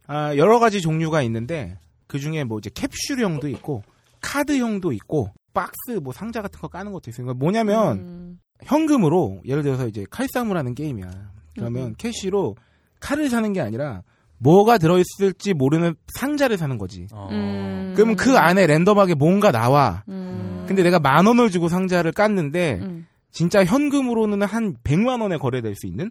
아, 0.07 0.35
여러 0.37 0.59
가지 0.59 0.81
종류가 0.81 1.23
있는데 1.23 1.79
그 2.07 2.19
중에 2.19 2.45
뭐 2.45 2.59
이제 2.59 2.71
캡슐형도 2.71 3.49
있고 3.49 3.85
카드형도 4.21 4.93
있고 4.93 5.33
박스 5.55 5.99
뭐 6.03 6.13
상자 6.13 6.43
같은 6.43 6.61
거 6.61 6.69
까는 6.69 6.93
것도 6.93 7.11
있어요. 7.11 7.35
뭐냐면 7.35 7.99
음, 7.99 8.41
현금으로 8.63 9.41
예를 9.45 9.63
들어서 9.63 9.87
이제 9.87 10.05
칼싸움을 10.11 10.57
하는 10.57 10.75
게임이야. 10.75 11.11
그러면 11.55 11.89
음. 11.89 11.95
캐시로 11.99 12.57
칼을 13.01 13.29
사는 13.29 13.53
게 13.53 13.61
아니라 13.61 14.03
뭐가 14.39 14.79
들어있을지 14.79 15.55
모르는 15.55 15.95
상자를 16.15 16.57
사는 16.57 16.79
거지. 16.79 17.09
어. 17.13 17.29
음. 17.33 17.93
그러면 17.97 18.17
그 18.17 18.37
안에 18.37 18.67
랜덤하게 18.67 19.15
뭔가 19.15 19.51
나와. 19.51 20.05
음. 20.09 20.65
근데 20.69 20.83
내가 20.83 21.01
만 21.01 21.27
원을 21.27 21.51
주고 21.51 21.69
상자를 21.69 22.13
깠는데 22.13 22.81
음. 22.81 23.07
진짜 23.31 23.65
현금으로는 23.65 24.43
한 24.43 24.77
100만 24.85 25.21
원에 25.23 25.37
거래될 25.37 25.75
수 25.75 25.87
있는 25.87 26.11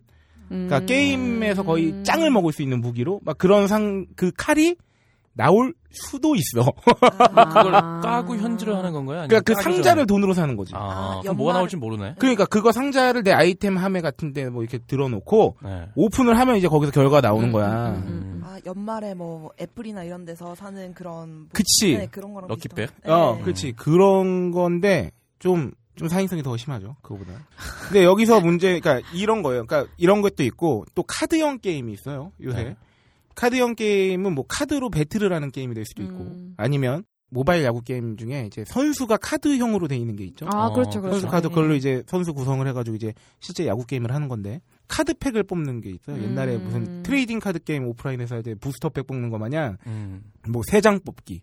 그러니까 0.49 0.79
음. 0.79 0.85
게임에서 0.85 1.63
거의 1.63 2.03
짱을 2.03 2.31
먹을 2.31 2.53
수 2.53 2.61
있는 2.61 2.79
무기로 2.81 3.21
막 3.23 3.37
그런 3.37 3.67
상 3.67 4.05
그 4.15 4.31
칼이 4.35 4.75
나올 5.37 5.73
수도 5.91 6.35
있어. 6.35 6.71
그걸 6.83 7.75
아. 7.75 8.01
까고 8.03 8.35
현질을 8.35 8.75
하는 8.75 8.91
건가요? 8.91 9.19
아니면 9.21 9.27
그러니까 9.29 9.53
그 9.53 9.61
상자를 9.61 10.01
전에? 10.01 10.05
돈으로 10.05 10.33
사는 10.33 10.55
거지. 10.57 10.73
아, 10.75 10.79
아, 11.17 11.21
그럼 11.21 11.37
뭐가 11.37 11.53
나올지 11.53 11.77
모르네. 11.77 12.15
그러니까 12.19 12.45
그거 12.45 12.71
상자를 12.71 13.23
내 13.23 13.31
아이템 13.31 13.77
함에 13.77 14.01
같은데 14.01 14.49
뭐 14.49 14.63
이렇게 14.63 14.79
들어놓고 14.79 15.57
네. 15.63 15.87
오픈을 15.95 16.37
하면 16.39 16.57
이제 16.57 16.67
거기서 16.67 16.91
결과 16.91 17.21
나오는 17.21 17.49
음, 17.49 17.51
거야. 17.53 17.89
음, 17.89 18.03
음. 18.07 18.41
아 18.43 18.57
연말에 18.65 19.13
뭐 19.13 19.51
애플이나 19.61 20.03
이런 20.03 20.25
데서 20.25 20.55
사는 20.55 20.93
그런 20.93 21.29
뭐- 21.41 21.47
그치. 21.53 21.97
네, 21.97 22.07
그런 22.07 22.33
거랑 22.33 22.49
럭키백? 22.49 22.89
어, 23.05 23.35
네. 23.37 23.43
그렇지. 23.43 23.73
그런 23.73 24.51
건데 24.51 25.11
좀, 25.39 25.71
좀 25.95 26.07
사행성이 26.07 26.43
더 26.43 26.57
심하죠. 26.57 26.95
그거보다. 27.01 27.31
근데 27.85 28.03
여기서 28.03 28.41
문제, 28.41 28.79
그러니까 28.79 29.07
이런 29.13 29.41
거예요. 29.43 29.65
그러니까 29.65 29.91
이런 29.97 30.21
것도 30.21 30.43
있고 30.43 30.85
또 30.95 31.03
카드형 31.03 31.59
게임이 31.59 31.93
있어요. 31.93 32.31
요새. 32.41 32.63
네. 32.63 32.75
카드형 33.37 33.75
게임은 33.75 34.33
뭐 34.33 34.43
카드로 34.47 34.89
battle을 34.89 35.31
하는 35.31 35.51
게임이 35.51 35.75
될 35.75 35.85
수도 35.85 36.01
있고 36.03 36.23
음. 36.23 36.53
아니면 36.57 37.03
모바일 37.29 37.63
야구 37.65 37.81
게임 37.81 38.17
중에 38.17 38.45
이제 38.47 38.63
선수가 38.65 39.17
카드형으로 39.17 39.87
돼 39.87 39.95
있는 39.95 40.15
게 40.15 40.23
있죠. 40.25 40.47
아, 40.51 40.67
어, 40.67 40.73
그렇죠, 40.73 41.01
그렇죠. 41.01 41.19
선수 41.19 41.27
카드 41.27 41.45
예. 41.45 41.49
그걸로 41.49 41.75
이제 41.75 42.01
선수 42.07 42.33
구성을 42.33 42.65
해가지고 42.67 42.95
이제 42.95 43.13
실제 43.39 43.67
야구 43.67 43.85
게임을 43.85 44.13
하는 44.13 44.27
건데 44.27 44.61
card 44.87 45.08
pack을 45.08 45.43
뽑는 45.43 45.81
게 45.81 45.91
있어요. 45.91 46.21
옛날에 46.23 46.55
음. 46.55 46.63
무슨 46.63 47.03
trading 47.03 47.39
card 47.39 47.59
game 47.63 47.85
오프라인에서 47.85 48.35
할 48.35 48.43
때 48.43 48.55
booster 48.55 48.87
pack 48.87 49.05
뽑는 49.05 49.29
거 49.29 49.37
마냥 49.37 49.77
음. 49.85 50.23
뭐 50.47 50.70
세 50.70 50.81
장 50.81 50.99
뽑기, 50.99 51.41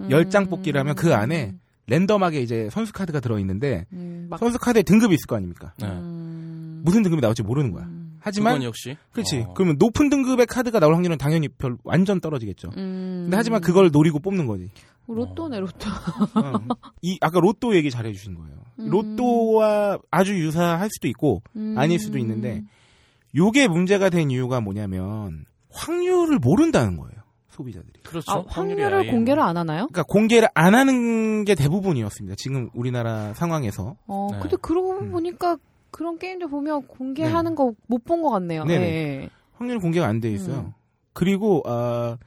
음. 0.00 0.10
열 0.10 0.28
장 0.28 0.46
뽑기 0.46 0.68
하면 0.68 0.94
그 0.96 1.14
안에 1.14 1.54
랜덤하게 1.86 2.40
이제 2.40 2.68
선수 2.72 2.92
카드가 2.92 3.20
들어 3.20 3.38
있는데 3.38 3.86
음, 3.92 4.26
막 4.28 4.40
선수 4.40 4.58
카드에 4.58 4.82
등급이 4.82 5.14
있을 5.14 5.26
거 5.26 5.36
아닙니까? 5.36 5.72
네. 5.78 5.86
음. 5.86 6.80
무슨 6.84 7.02
등급이 7.02 7.20
나올지 7.20 7.42
모르는 7.42 7.70
거야. 7.72 7.86
음. 8.26 8.28
하지만 8.28 8.54
그건 8.54 8.66
역시. 8.66 8.96
그렇지. 9.12 9.46
어. 9.48 9.54
그러면 9.54 9.76
높은 9.78 10.10
등급의 10.10 10.46
카드가 10.46 10.80
나올 10.80 10.94
확률은 10.94 11.16
당연히 11.16 11.48
별 11.48 11.76
완전 11.84 12.20
떨어지겠죠. 12.20 12.70
음. 12.76 13.22
근데 13.24 13.36
하지만 13.36 13.60
그걸 13.60 13.90
노리고 13.92 14.18
뽑는 14.18 14.46
거지. 14.46 14.68
로또네 15.06 15.60
로또. 15.60 15.88
어. 16.34 16.76
이 17.02 17.18
아까 17.20 17.38
로또 17.38 17.76
얘기 17.76 17.90
잘해 17.90 18.12
주신 18.12 18.34
거예요. 18.34 18.56
음. 18.80 18.90
로또와 18.90 19.98
아주 20.10 20.36
유사할 20.36 20.90
수도 20.90 21.06
있고 21.06 21.42
음. 21.54 21.74
아닐 21.78 22.00
수도 22.00 22.18
있는데 22.18 22.64
요게 23.36 23.68
문제가 23.68 24.10
된 24.10 24.30
이유가 24.32 24.60
뭐냐면 24.60 25.44
확률을 25.70 26.38
모른다는 26.40 26.96
거예요. 26.96 27.14
소비자들이. 27.50 28.00
그렇죠. 28.02 28.32
아, 28.32 28.44
확률을 28.48 28.92
아예 28.92 29.10
공개를 29.10 29.42
안 29.42 29.56
하나요? 29.56 29.86
그러니까 29.86 30.02
공개를 30.02 30.48
안 30.54 30.74
하는 30.74 31.44
게 31.44 31.54
대부분이었습니다. 31.54 32.34
지금 32.36 32.68
우리나라 32.74 33.32
상황에서. 33.34 33.94
어, 34.06 34.28
네. 34.32 34.38
근데 34.40 34.56
그러고 34.60 34.98
음. 34.98 35.12
보니까 35.12 35.56
그런 35.96 36.18
게임들 36.18 36.48
보면 36.48 36.86
공개하는 36.86 37.54
거 37.54 37.72
못 37.88 38.04
본 38.04 38.20
것 38.22 38.30
같네요. 38.30 38.64
네네. 38.64 38.84
예. 38.84 39.30
확률 39.54 39.78
공개가 39.80 40.06
안 40.06 40.20
돼 40.20 40.30
있어요. 40.30 40.58
음. 40.58 40.72
그리고 41.14 41.62
아 41.64 42.18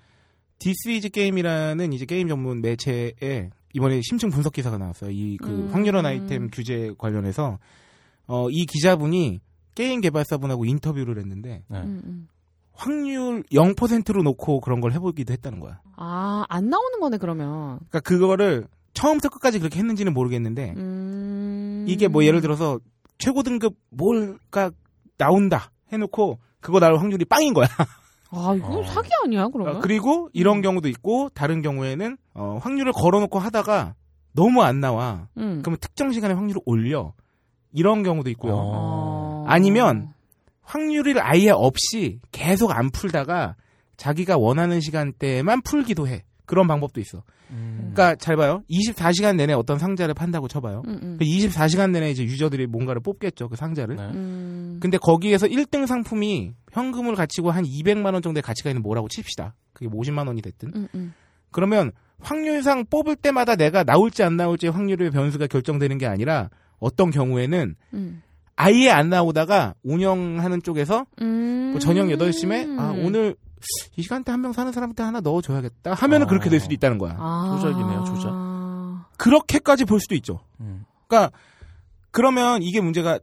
This 0.57 0.92
Is 0.92 1.09
Game이라는 1.09 1.93
이제 1.93 2.05
게임 2.05 2.27
전문 2.27 2.61
매체에 2.61 3.51
이번에 3.73 4.01
심층 4.01 4.29
분석 4.31 4.53
기사가 4.53 4.79
나왔어요. 4.79 5.11
이그 5.11 5.47
음. 5.47 5.69
확률형 5.71 6.05
아이템 6.07 6.49
규제 6.51 6.91
관련해서 6.97 7.59
어 8.27 8.47
이 8.49 8.65
기자분이 8.65 9.39
게임 9.75 10.01
개발사분하고 10.01 10.65
인터뷰를 10.65 11.19
했는데 11.19 11.63
네. 11.67 11.77
음, 11.79 12.01
음. 12.05 12.27
확률 12.73 13.43
0%로 13.51 14.23
놓고 14.23 14.61
그런 14.61 14.81
걸 14.81 14.93
해보기도 14.93 15.31
했다는 15.33 15.59
거야. 15.59 15.79
아, 15.95 16.45
안 16.49 16.69
나오는 16.69 16.99
거네, 16.99 17.17
그러면. 17.17 17.77
그러니까 17.89 17.99
그거를 17.99 18.67
처음부터 18.93 19.29
끝까지 19.29 19.59
그렇게 19.59 19.77
했는지는 19.79 20.13
모르겠는데 20.13 20.73
음. 20.77 21.85
이게 21.87 22.07
뭐 22.07 22.23
예를 22.25 22.41
들어서 22.41 22.79
최고 23.19 23.43
등급 23.43 23.75
뭘가 23.89 24.71
나온다 25.17 25.71
해놓고 25.91 26.39
그거 26.59 26.79
나올 26.79 26.97
확률이 26.97 27.25
빵인 27.25 27.53
거야. 27.53 27.67
아, 28.31 28.53
이거 28.55 28.79
어. 28.79 28.83
사기 28.83 29.09
아니야, 29.23 29.47
그러면? 29.47 29.77
어, 29.77 29.79
그리고 29.79 30.29
이런 30.33 30.57
음. 30.57 30.61
경우도 30.61 30.87
있고 30.89 31.29
다른 31.33 31.61
경우에는 31.61 32.17
어, 32.33 32.59
확률을 32.61 32.93
걸어놓고 32.93 33.39
하다가 33.39 33.95
너무 34.33 34.61
안 34.61 34.79
나와. 34.79 35.27
음. 35.37 35.61
그러면 35.61 35.77
특정 35.79 36.11
시간에 36.11 36.33
확률을 36.33 36.61
올려. 36.65 37.13
이런 37.71 38.03
경우도 38.03 38.29
있고요. 38.31 38.53
어. 38.55 39.45
아니면 39.47 40.13
확률을 40.61 41.21
아예 41.21 41.49
없이 41.49 42.19
계속 42.31 42.71
안 42.71 42.89
풀다가 42.91 43.55
자기가 43.97 44.37
원하는 44.37 44.79
시간대에만 44.79 45.61
풀기도 45.61 46.07
해. 46.07 46.23
그런 46.49 46.67
방법도 46.67 46.99
있어. 46.99 47.21
음. 47.51 47.91
그러니까 47.93 48.15
잘 48.15 48.35
봐요. 48.35 48.63
24시간 48.71 49.35
내내 49.35 49.53
어떤 49.53 49.77
상자를 49.77 50.15
판다고 50.15 50.47
쳐봐요. 50.47 50.81
음, 50.87 50.99
음. 51.03 51.15
그 51.19 51.23
24시간 51.23 51.91
내내 51.91 52.09
이제 52.09 52.23
유저들이 52.23 52.65
뭔가를 52.65 53.01
뽑겠죠. 53.01 53.49
그 53.49 53.55
상자를. 53.55 53.95
네. 53.95 54.01
음. 54.15 54.79
근데 54.81 54.97
거기에서 54.97 55.45
1등 55.45 55.85
상품이 55.85 56.53
현금을 56.71 57.13
가지고 57.13 57.51
한 57.51 57.63
200만 57.65 58.13
원 58.13 58.23
정도의 58.23 58.41
가치가 58.41 58.71
있는 58.71 58.81
뭐라고 58.81 59.07
칩시다. 59.09 59.53
그게 59.73 59.87
뭐 59.87 60.01
50만 60.01 60.25
원이 60.25 60.41
됐든. 60.41 60.71
음, 60.75 60.87
음. 60.95 61.13
그러면 61.51 61.91
확률상 62.19 62.85
뽑을 62.89 63.15
때마다 63.15 63.55
내가 63.55 63.83
나올지 63.83 64.23
안 64.23 64.35
나올지 64.35 64.69
확률의 64.69 65.11
변수가 65.11 65.45
결정되는 65.45 65.99
게 65.99 66.07
아니라 66.07 66.49
어떤 66.79 67.11
경우에는 67.11 67.75
음. 67.93 68.23
아예 68.55 68.89
안 68.89 69.09
나오다가 69.09 69.75
운영하는 69.83 70.63
쪽에서 70.63 71.05
음. 71.21 71.69
뭐 71.73 71.79
저녁 71.79 72.07
8시쯤에 72.07 72.79
아 72.79 72.91
오늘 72.97 73.35
이 73.95 74.01
시간대 74.01 74.31
한 74.31 74.41
명 74.41 74.53
사는 74.53 74.71
사람한테 74.71 75.03
하나 75.03 75.19
넣어줘야겠다 75.21 75.93
하면은 75.93 76.25
어. 76.25 76.29
그렇게 76.29 76.49
될 76.49 76.59
수도 76.59 76.73
있다는 76.73 76.97
거야. 76.97 77.15
아. 77.19 77.57
조작이네요, 77.61 78.03
조작. 78.05 79.09
그렇게까지 79.17 79.85
볼 79.85 79.99
수도 79.99 80.15
있죠. 80.15 80.39
음. 80.61 80.85
그러니까 81.07 81.31
그러면 82.11 82.61
이게 82.63 82.79
문제가 82.81 83.19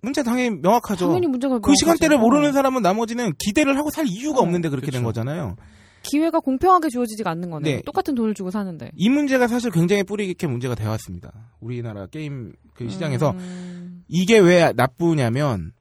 문제 0.00 0.22
당연히 0.22 0.50
명확하죠. 0.60 1.06
당연히 1.06 1.26
문제가 1.26 1.58
그 1.58 1.72
시간대를. 1.74 2.18
모르는 2.18 2.52
사람은 2.52 2.82
나머지는 2.82 3.32
기대를 3.38 3.76
하고 3.78 3.90
살 3.90 4.06
이유가 4.06 4.40
어, 4.40 4.42
없는데 4.42 4.68
그렇게 4.68 4.90
된 4.90 5.00
그쵸. 5.00 5.06
거잖아요. 5.08 5.56
기회가 6.02 6.38
공평하게 6.40 6.90
주어지지가 6.90 7.30
않는 7.30 7.50
거네. 7.50 7.76
네. 7.76 7.82
똑같은 7.86 8.14
돈을 8.14 8.34
주고 8.34 8.50
사는데. 8.50 8.90
이 8.94 9.08
문제가 9.08 9.48
사실 9.48 9.70
굉장히 9.70 10.02
뿌리 10.02 10.26
깊게 10.26 10.46
문제가 10.46 10.74
되어 10.74 10.90
왔습니다. 10.90 11.32
우리나라 11.60 12.06
게임 12.06 12.52
그 12.74 12.88
시장에서 12.90 13.30
음. 13.30 14.04
이게 14.08 14.38
왜 14.38 14.72
나쁘냐면 14.76 15.72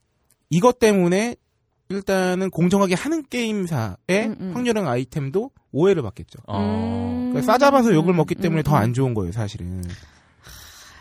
이것 0.49 0.79
때문에 0.79 1.35
일단은 1.93 2.49
공정하게 2.49 2.95
하는 2.95 3.23
게임사의 3.29 3.95
음, 4.09 4.35
음. 4.39 4.51
확률형 4.53 4.87
아이템도 4.87 5.51
오해를 5.71 6.03
받겠죠. 6.03 6.39
어. 6.47 6.59
음. 6.59 7.29
그러니까 7.31 7.51
싸잡아서 7.53 7.93
욕을 7.93 8.13
먹기 8.13 8.35
때문에 8.35 8.61
음, 8.61 8.63
더안 8.63 8.89
음. 8.89 8.93
좋은 8.93 9.13
거예요, 9.13 9.31
사실은. 9.31 9.83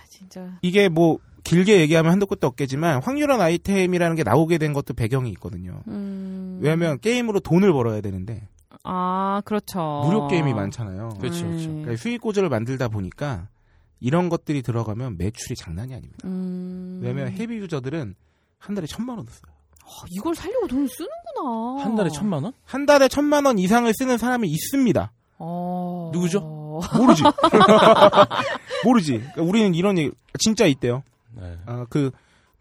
진짜. 0.08 0.58
이게 0.62 0.88
뭐 0.88 1.18
길게 1.44 1.80
얘기하면 1.80 2.12
한도 2.12 2.26
끝도 2.26 2.46
없겠지만 2.46 3.02
확률형 3.02 3.40
아이템이라는 3.40 4.16
게 4.16 4.22
나오게 4.22 4.58
된 4.58 4.72
것도 4.72 4.94
배경이 4.94 5.30
있거든요. 5.32 5.82
음. 5.88 6.58
왜냐하면 6.62 6.98
게임으로 7.00 7.40
돈을 7.40 7.72
벌어야 7.72 8.00
되는데 8.00 8.48
아 8.84 9.42
그렇죠. 9.44 10.02
무료 10.04 10.28
게임이 10.28 10.54
많잖아요. 10.54 11.16
그렇죠, 11.20 11.46
그렇죠. 11.46 11.68
음. 11.68 11.82
그러니까 11.82 11.96
수익 11.96 12.20
구조를 12.20 12.48
만들다 12.48 12.88
보니까 12.88 13.48
이런 14.00 14.28
것들이 14.28 14.62
들어가면 14.62 15.16
매출이 15.18 15.56
장난이 15.56 15.94
아닙니다. 15.94 16.26
음. 16.26 17.00
왜냐하면 17.02 17.32
헤비 17.32 17.56
유저들은 17.56 18.14
한 18.58 18.74
달에 18.74 18.86
천만 18.86 19.18
원 19.18 19.26
써요. 19.28 19.51
어, 19.92 20.06
이걸 20.10 20.34
살려고 20.34 20.66
돈을 20.68 20.88
쓰는구나. 20.88 21.82
한 21.84 21.94
달에 21.96 22.08
천만 22.10 22.44
원? 22.44 22.52
한 22.64 22.86
달에 22.86 23.08
천만 23.08 23.44
원 23.44 23.58
이상을 23.58 23.92
쓰는 23.94 24.16
사람이 24.18 24.48
있습니다. 24.48 25.12
어... 25.38 26.10
누구죠? 26.14 26.40
모르지. 26.96 27.22
모르지. 28.84 29.12
그러니까 29.18 29.42
우리는 29.42 29.74
이런 29.74 29.98
얘기 29.98 30.10
진짜 30.38 30.66
있대요. 30.66 31.02
네. 31.34 31.56
아, 31.66 31.86
그, 31.90 32.10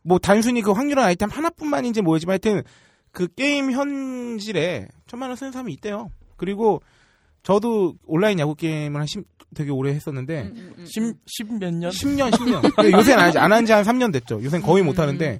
뭐, 0.01 0.17
단순히 0.19 0.61
그 0.61 0.71
확률한 0.71 1.05
아이템 1.05 1.29
하나뿐만인지 1.29 2.01
모르지만 2.01 2.33
하여튼, 2.33 2.63
그 3.11 3.27
게임 3.33 3.71
현질에 3.71 4.87
천만 5.07 5.29
원 5.29 5.35
쓰는 5.37 5.51
사람이 5.51 5.71
있대요. 5.73 6.09
그리고, 6.37 6.81
저도 7.43 7.95
온라인 8.05 8.39
야구 8.39 8.55
게임을 8.55 8.99
한 8.99 9.07
십, 9.07 9.23
되게 9.53 9.71
오래 9.71 9.91
했었는데, 9.93 10.41
음, 10.43 10.73
음, 10.77 10.85
십, 10.85 11.03
십몇 11.25 11.73
년? 11.73 11.91
10년, 11.91 12.31
10년. 12.31 12.91
요새는 12.91 13.23
안, 13.23 13.37
안한 13.37 13.65
지 13.65 13.73
한 13.73 13.83
3년 13.83 14.13
됐죠. 14.13 14.41
요새는 14.43 14.65
거의 14.65 14.83
음. 14.83 14.87
못 14.87 14.99
하는데, 14.99 15.39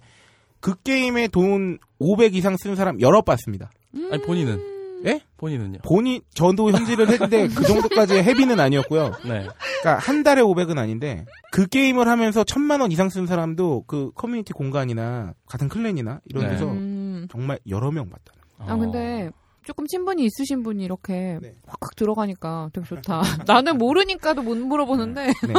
그 0.61 0.75
게임에 0.81 1.27
돈 1.27 1.79
500 1.99 2.35
이상 2.35 2.55
쓰는 2.57 2.75
사람 2.75 3.01
여러 3.01 3.21
봤습니다. 3.21 3.69
아니, 4.11 4.21
본인은? 4.21 4.71
예? 5.05 5.19
본인은요? 5.37 5.79
본인, 5.83 6.21
저도 6.33 6.71
현질을 6.71 7.09
했는데, 7.09 7.47
그 7.53 7.63
정도까지의 7.63 8.23
heavy는 8.23 8.59
아니었고요. 8.59 9.11
네. 9.25 9.47
그러니까 9.81 9.97
한 9.99 10.21
달에 10.23 10.41
500은 10.41 10.77
아닌데 10.77 11.25
그 11.51 11.65
게임을 11.65 12.07
하면서 12.07 12.43
천만 12.43 12.81
원 12.81 12.91
이상 12.91 13.09
쓴 13.09 13.25
사람도 13.25 13.85
그 13.87 14.11
커뮤니티 14.13 14.53
공간이나 14.53 15.33
같은 15.47 15.67
clan이나 15.67 16.21
이런 16.25 16.45
네. 16.45 16.51
데서 16.51 16.65
음. 16.65 17.27
정말 17.31 17.59
여러 17.67 17.91
명 17.91 18.09
봤다. 18.09 18.31
아 18.59 18.77
근데 18.77 19.31
조금 19.63 19.85
친분이 19.85 20.25
있으신 20.25 20.63
분이 20.63 20.83
이렇게 20.83 21.37
네. 21.41 21.55
확확 21.65 21.95
들어가니까 21.95 22.69
되게 22.73 22.85
좋다. 22.87 23.21
나는 23.45 23.77
모르니까도 23.77 24.41
못 24.41 24.57
물어보는데 24.57 25.27
네, 25.27 25.53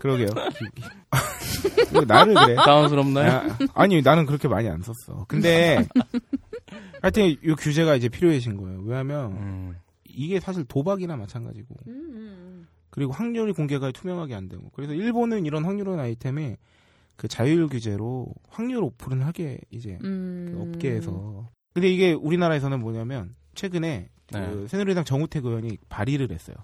그러게요. 0.00 0.28
왜 1.94 2.04
나를 2.06 2.34
그래? 2.34 2.54
당황스럽나요? 2.54 3.56
아, 3.74 3.86
니 3.86 4.02
나는 4.02 4.26
그렇게 4.26 4.46
많이 4.46 4.68
안 4.68 4.82
썼어. 4.82 5.24
근데 5.26 5.84
하여튼 7.02 7.24
이 7.26 7.36
규제가 7.58 7.96
이제 7.96 8.08
필요해진 8.08 8.56
거예요. 8.56 8.80
왜냐하면 8.82 9.32
음. 9.32 9.76
이게 10.04 10.38
사실 10.38 10.64
도박이나 10.64 11.16
마찬가지고 11.16 11.74
그리고 12.90 13.12
확률이 13.12 13.52
공개가 13.52 13.90
투명하게 13.90 14.34
안 14.34 14.48
되고 14.48 14.70
그래서 14.74 14.92
일본은 14.92 15.46
이런 15.46 15.64
확률은 15.64 15.98
아이템에 15.98 16.56
그 17.16 17.28
자율 17.28 17.68
규제로 17.68 18.26
확률 18.48 18.82
오픈을 18.84 19.26
하게 19.26 19.58
이제 19.70 19.98
음. 20.04 20.52
그 20.54 20.62
업계에서. 20.62 21.48
근데 21.72 21.88
이게 21.88 22.12
우리나라에서는 22.12 22.80
뭐냐면 22.80 23.34
최근에 23.54 24.08
네. 24.32 24.50
그 24.50 24.66
새누리당 24.68 25.04
정우택 25.04 25.44
의원이 25.44 25.78
발의를 25.88 26.30
했어요. 26.30 26.56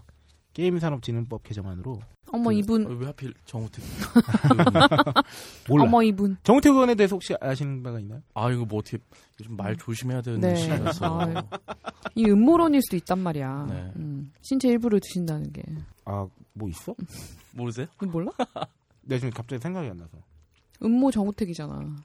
게임산업진흥법 0.52 1.42
개정안으로 1.42 2.00
어머 2.32 2.48
그- 2.50 2.54
이분 2.54 2.86
어, 2.86 2.90
왜 2.94 3.06
하필 3.06 3.34
정우택? 3.44 3.84
몰라. 5.68 5.84
어머 5.84 6.02
이분 6.02 6.36
정우택 6.42 6.72
의원에 6.72 6.94
대해서 6.94 7.14
혹시 7.16 7.34
아시는 7.40 7.82
바가 7.82 8.00
있나요? 8.00 8.22
아, 8.34 8.50
이거 8.50 8.64
뭐 8.64 8.78
어떻게, 8.78 8.98
요즘 9.40 9.56
말 9.56 9.76
조심해야 9.76 10.22
되는 10.22 10.40
네. 10.40 10.56
시기라서. 10.56 11.20
아, 11.20 11.44
이 12.14 12.24
음모론일 12.24 12.80
수도 12.82 12.96
있단 12.96 13.18
말이야. 13.18 13.66
네. 13.68 13.92
음. 13.96 14.32
신체 14.42 14.68
일부를 14.68 15.00
드신다는 15.00 15.52
게 15.52 15.62
아 16.04 16.26
뭐 16.54 16.68
있어? 16.70 16.94
모르세요? 17.52 17.86
몰라? 18.10 18.30
내가 19.02 19.18
지금 19.20 19.30
갑자기 19.30 19.60
생각이 19.60 19.88
안 19.90 19.96
나서. 19.98 20.16
음모 20.82 21.10
정우택이잖아. 21.10 21.96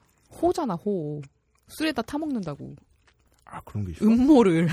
호잖아 0.42 0.74
호. 0.74 1.22
술에다 1.68 2.02
타 2.02 2.18
먹는다고. 2.18 2.74
아 3.52 3.60
그런 3.64 3.84
게 3.84 3.92
있어? 3.92 4.04
음모를. 4.04 4.68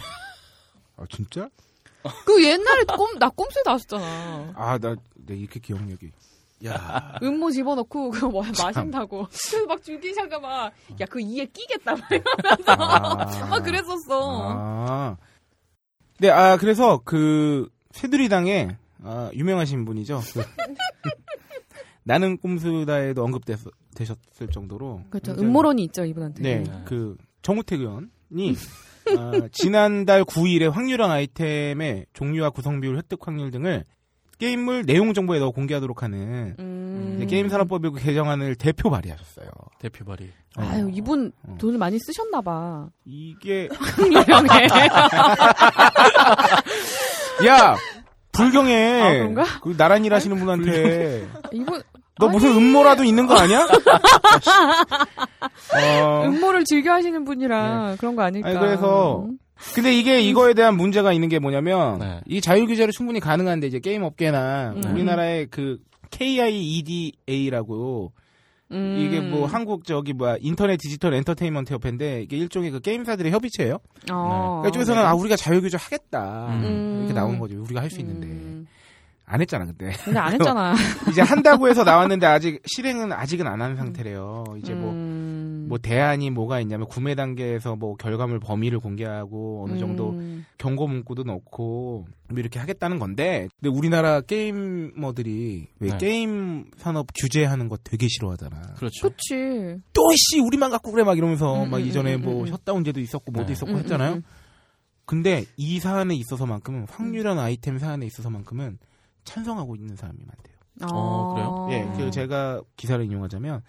아 0.97 1.03
진짜? 1.09 1.49
그 2.25 2.43
옛날에 2.43 2.83
꼼 2.85 3.19
나 3.19 3.29
꼼수에 3.29 3.61
나왔었잖아. 3.65 4.53
아 4.55 4.77
나 4.79 4.95
내 5.15 5.35
이렇게 5.35 5.59
기억력이. 5.59 6.11
야. 6.65 7.17
음모 7.21 7.51
집어넣고 7.51 8.09
그거 8.11 8.29
뭐 8.29 8.43
마신다고. 8.43 9.27
그래서 9.27 9.65
막 9.67 9.83
주기샤가 9.83 10.39
막 10.39 10.71
야 10.99 11.05
그 11.05 11.19
이에 11.21 11.45
끼겠다 11.45 11.95
막 11.95 12.09
이러면서 12.11 12.71
아, 12.71 13.45
막 13.47 13.63
그랬었어. 13.63 14.41
아. 14.43 15.17
네, 16.19 16.29
아 16.29 16.57
그래서 16.57 17.01
그 17.05 17.69
새누리당에 17.91 18.77
아, 19.03 19.29
유명하신 19.33 19.85
분이죠. 19.85 20.21
그 20.33 20.41
나는 22.03 22.37
꼼수다에도 22.37 23.23
언급되셨을 23.23 24.47
정도로 24.51 25.03
그렇죠. 25.09 25.33
음모론이 25.33 25.83
있죠 25.85 26.05
이분한테. 26.05 26.41
네, 26.41 26.63
네. 26.63 26.81
그 26.85 27.17
정우택 27.41 27.81
의원 27.81 28.09
이 28.31 28.55
아, 29.17 29.31
지난달 29.51 30.23
9일에 30.23 30.69
확률형 30.71 31.09
아이템의 31.11 32.05
종류와 32.13 32.51
구성 32.51 32.79
비율, 32.79 32.97
획득 32.97 33.25
확률 33.25 33.49
등을 33.51 33.83
게임물 34.37 34.85
내용 34.85 35.13
정보에 35.13 35.39
넣어 35.39 35.51
공개하도록 35.51 36.01
하는 36.01 36.55
음. 36.59 37.17
네, 37.19 37.25
게임 37.25 37.49
산업법의 37.49 37.91
그 37.91 37.99
개정안을 37.99 38.55
대표 38.55 38.89
발의하셨어요. 38.89 39.49
대표 39.79 40.05
발의. 40.05 40.29
아유 40.55 40.85
어, 40.85 40.89
이분 40.93 41.31
어. 41.43 41.57
돈을 41.59 41.77
많이 41.77 41.99
쓰셨나 41.99 42.41
봐. 42.41 42.87
이게 43.05 43.67
유명해. 43.99 44.67
야 47.47 47.75
불경해. 48.31 49.01
아, 49.01 49.09
그런가? 49.11 49.43
그 49.61 49.75
나란 49.75 50.05
일 50.05 50.13
하시는 50.13 50.37
분한테 50.39 51.27
이분 51.51 51.81
너 52.19 52.27
무슨 52.27 52.49
음모라도 52.55 53.03
있는 53.03 53.25
거 53.27 53.35
아니야? 53.35 53.67
어, 55.73 56.23
음모를 56.25 56.65
즐겨 56.65 56.93
하시는 56.93 57.23
분이라 57.23 57.95
그런 57.99 58.15
거 58.15 58.23
아닐까. 58.23 58.49
아니, 58.49 58.59
그래서 58.59 59.25
음. 59.25 59.37
근데 59.73 59.93
이게 59.97 60.21
이거에 60.21 60.53
대한 60.53 60.75
문제가 60.77 61.11
있는 61.13 61.29
게 61.29 61.39
뭐냐면 61.39 61.99
네. 61.99 62.21
이 62.27 62.41
자율 62.41 62.65
규제로 62.67 62.91
충분히 62.91 63.19
가능한데 63.19 63.67
이제 63.67 63.79
게임 63.79 64.03
업계나 64.03 64.73
음. 64.75 64.93
우리나라의 64.93 65.47
그 65.49 65.77
KIEDA라고 66.11 68.11
음. 68.71 68.95
이게 68.99 69.19
뭐 69.19 69.47
한국 69.47 69.83
저기 69.85 70.13
뭐야 70.13 70.37
인터넷 70.41 70.77
디지털 70.77 71.13
엔터테인먼트 71.15 71.73
협회인데 71.73 72.21
이게 72.21 72.37
일종의 72.37 72.69
그 72.71 72.79
게임사들의 72.79 73.31
협의체예요. 73.31 73.79
어. 74.11 74.59
그러니까 74.61 74.69
이쪽에서는 74.69 75.03
아 75.05 75.13
우리가 75.15 75.35
자율 75.35 75.61
규제 75.61 75.77
하겠다 75.77 76.47
음. 76.51 76.97
이렇게 76.99 77.13
나온 77.13 77.39
거죠. 77.39 77.61
우리가 77.63 77.81
할 77.81 77.89
수 77.89 77.99
있는데 77.99 78.27
음. 78.27 78.58
안 79.31 79.41
했잖아 79.41 79.65
그때. 79.65 79.91
근데 80.03 80.17
안 80.19 80.33
했잖아. 80.33 80.73
이제 81.11 81.21
한다고 81.21 81.69
해서 81.69 81.83
나왔는데 81.83 82.25
아직 82.25 82.61
실행은 82.65 83.11
아직은 83.13 83.45
안 83.45 83.59
한 83.59 83.75
상태래요. 83.75 84.45
이제 84.57 84.73
뭐 84.73 84.91
음. 84.91 85.65
뭐 85.69 85.77
대안이 85.77 86.31
뭐가 86.31 86.59
있냐면 86.61 86.87
구매 86.87 87.13
단계에서 87.13 87.75
뭐 87.75 87.95
결과물 87.95 88.39
범위를 88.39 88.79
공개하고 88.79 89.65
어느 89.67 89.77
정도 89.77 90.11
음. 90.11 90.45
경고 90.57 90.87
문구도 90.87 91.23
넣고 91.23 92.07
뭐 92.29 92.39
이렇게 92.39 92.57
하겠다는 92.57 92.97
건데 92.97 93.47
근데 93.59 93.77
우리나라 93.77 94.21
게이머들이 94.21 95.67
왜 95.79 95.89
네. 95.89 95.97
게임 95.97 96.71
산업 96.77 97.07
규제하는 97.19 97.69
거 97.69 97.77
되게 97.83 98.07
싫어하잖아. 98.07 98.75
그렇죠. 98.77 99.09
그치. 99.09 99.77
또씨 99.93 100.39
우리만 100.43 100.71
갖고 100.71 100.91
그래 100.91 101.03
막 101.03 101.17
이러면서 101.17 101.63
음, 101.63 101.69
막 101.69 101.77
음, 101.77 101.85
이전에 101.85 102.15
음, 102.15 102.21
뭐 102.21 102.41
음. 102.41 102.47
셧다운제도 102.47 102.99
있었고 102.99 103.31
뭐도 103.31 103.47
네. 103.47 103.53
있었고 103.53 103.73
음, 103.73 103.77
했잖아요. 103.79 104.13
음, 104.15 104.23
근데 105.05 105.43
이 105.57 105.79
사안에 105.79 106.15
있어서만큼은 106.15 106.85
확률형 106.89 107.39
아이템 107.39 107.77
사안에 107.77 108.05
있어서만큼은 108.05 108.77
찬성하고 109.23 109.75
있는 109.75 109.95
사람이 109.95 110.19
많대요. 110.25 110.55
어, 110.91 111.33
그래요? 111.33 111.67
예, 111.71 111.97
그 111.97 112.11
제가 112.11 112.61
기사를 112.77 113.03
인용하자면 113.03 113.61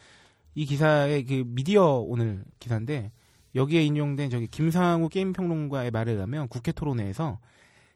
이 0.55 0.65
기사의 0.65 1.27
그 1.27 1.45
미디어 1.47 1.97
오늘 1.97 2.45
기사인데 2.59 3.11
여기에 3.55 3.83
인용된 3.83 4.31
저기 4.31 4.47
김상우 4.47 5.09
게임 5.09 5.33
평론가의 5.33 5.91
말에 5.91 6.13
의하면 6.13 6.49
국회 6.49 6.73
토론회에서 6.73 7.39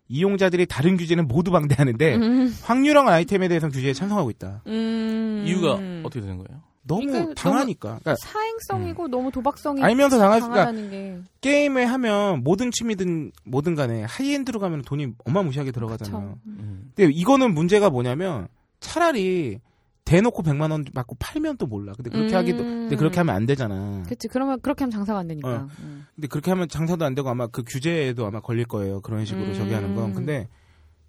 이용자들이 0.09 0.67
다른 0.67 0.97
규제는 0.97 1.29
모두 1.29 1.51
방대하는데 1.51 2.17
음. 2.17 2.55
확률형 2.63 3.09
아이템에 3.09 3.49
대해서는 3.49 3.73
규제에 3.73 3.93
찬성하고 3.93 4.31
있다. 4.31 4.63
음. 4.67 5.45
이유가 5.47 5.75
어떻게 6.03 6.21
되는 6.21 6.37
거예요? 6.39 6.63
너무 6.87 7.07
그러니까 7.07 7.35
당하니까. 7.35 7.99
그러니까 8.01 8.17
사행성이고 8.17 9.09
너무 9.09 9.31
도박성이 9.31 9.83
알면서 9.83 10.19
당하니까 10.19 10.49
강하다는 10.49 10.91
게 10.91 11.19
게임을 11.41 11.87
하면 11.87 12.45
모든 12.45 12.71
취미든 12.71 13.33
뭐든 13.45 13.75
간에 13.75 14.03
high-end로 14.05 14.61
가면 14.61 14.83
돈이 14.83 15.15
어마무시하게 15.25 15.73
들어가잖아요. 15.73 16.23
그쵸. 16.23 16.39
음. 16.47 16.93
근데 16.95 17.13
이거는 17.13 17.55
문제가 17.55 17.91
뭐냐면 17.91 18.49
차라리 18.81 19.61
대놓고 20.05 20.43
100만 20.43 20.71
원 20.71 20.85
받고 20.85 21.17
팔면 21.19 21.57
또 21.57 21.67
몰라. 21.67 21.95
근데 21.97 22.11
그렇게 22.11 22.35
음. 22.35 22.37
하기도 22.37 22.59
근데 22.59 22.97
그렇게 22.97 23.19
하면 23.19 23.35
안 23.35 23.47
되잖아. 23.47 24.03
그치 24.07 24.29
그러면 24.29 24.61
그렇게 24.61 24.85
하면 24.85 24.91
장사가 24.91 25.19
안 25.19 25.29
되니까. 25.29 25.49
어. 25.49 25.69
음. 25.81 26.07
근데 26.15 26.29
그렇게 26.29 26.51
하면 26.51 26.69
장사도 26.69 27.05
안 27.05 27.15
되고 27.15 27.29
아마 27.31 27.47
그 27.47 27.63
규제에도 27.67 28.27
아마 28.27 28.41
걸릴 28.41 28.67
거예요. 28.67 29.01
그런 29.01 29.25
식으로 29.25 29.47
음. 29.47 29.55
저기 29.55 29.73
하는 29.73 29.95
건. 29.95 30.13
근데 30.13 30.49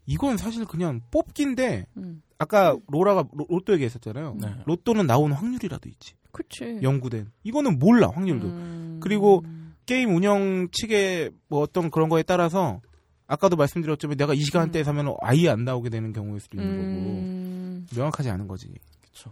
이건 0.06 0.38
사실 0.38 0.66
그냥 0.66 1.02
뽑기인데 1.12 1.88
음. 1.98 2.22
아까 2.38 2.76
로라가 2.88 3.26
로, 3.34 3.46
로또 3.50 3.74
얘기했었잖아요. 3.74 4.38
네. 4.40 4.56
로또는 4.66 5.08
나온 5.08 5.32
확률이라도 5.32 5.90
있지. 5.90 6.16
그치. 6.32 6.80
연구된. 6.82 7.32
이거는 7.44 7.80
몰라 7.80 8.10
확률도. 8.10 8.48
음. 8.48 9.00
그리고 9.02 9.44
게임 9.86 10.16
운영 10.16 10.68
측의 10.72 11.32
뭐 11.48 11.62
어떤 11.62 11.90
그런 11.90 12.10
거에 12.10 12.24
따라서 12.24 12.82
아까도 13.28 13.56
말씀드렸지만 13.56 14.18
내가 14.18 14.34
이 14.34 14.42
시간대에 14.42 14.82
음. 14.82 14.84
사면 14.84 15.16
아예 15.22 15.50
안 15.50 15.64
나오게 15.64 15.90
되는 15.90 16.12
경우일 16.14 16.42
수도 16.42 16.58
있는 16.58 16.74
음. 16.74 17.86
거고 17.88 17.96
명확하지 18.00 18.30
않은 18.30 18.48
거지. 18.48 18.74
그쵸. 19.02 19.32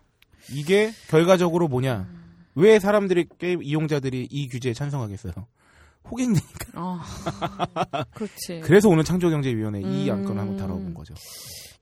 이게 0.51 0.91
결과적으로 1.09 1.67
뭐냐? 1.67 2.07
왜 2.55 2.79
사람들이 2.79 3.27
게임 3.37 3.63
이용자들이 3.63 4.27
이 4.29 4.47
규제에 4.47 4.73
찬성하겠어요? 4.73 5.33
호갱이니까. 6.09 6.71
어. 6.75 6.99
그렇지. 8.13 8.61
그래서 8.63 8.89
오늘 8.89 9.03
창조경제위원회 9.03 9.81
이 9.81 10.09
음. 10.09 10.15
안건을 10.15 10.41
한번 10.41 10.57
다뤄본 10.57 10.93
거죠. 10.93 11.13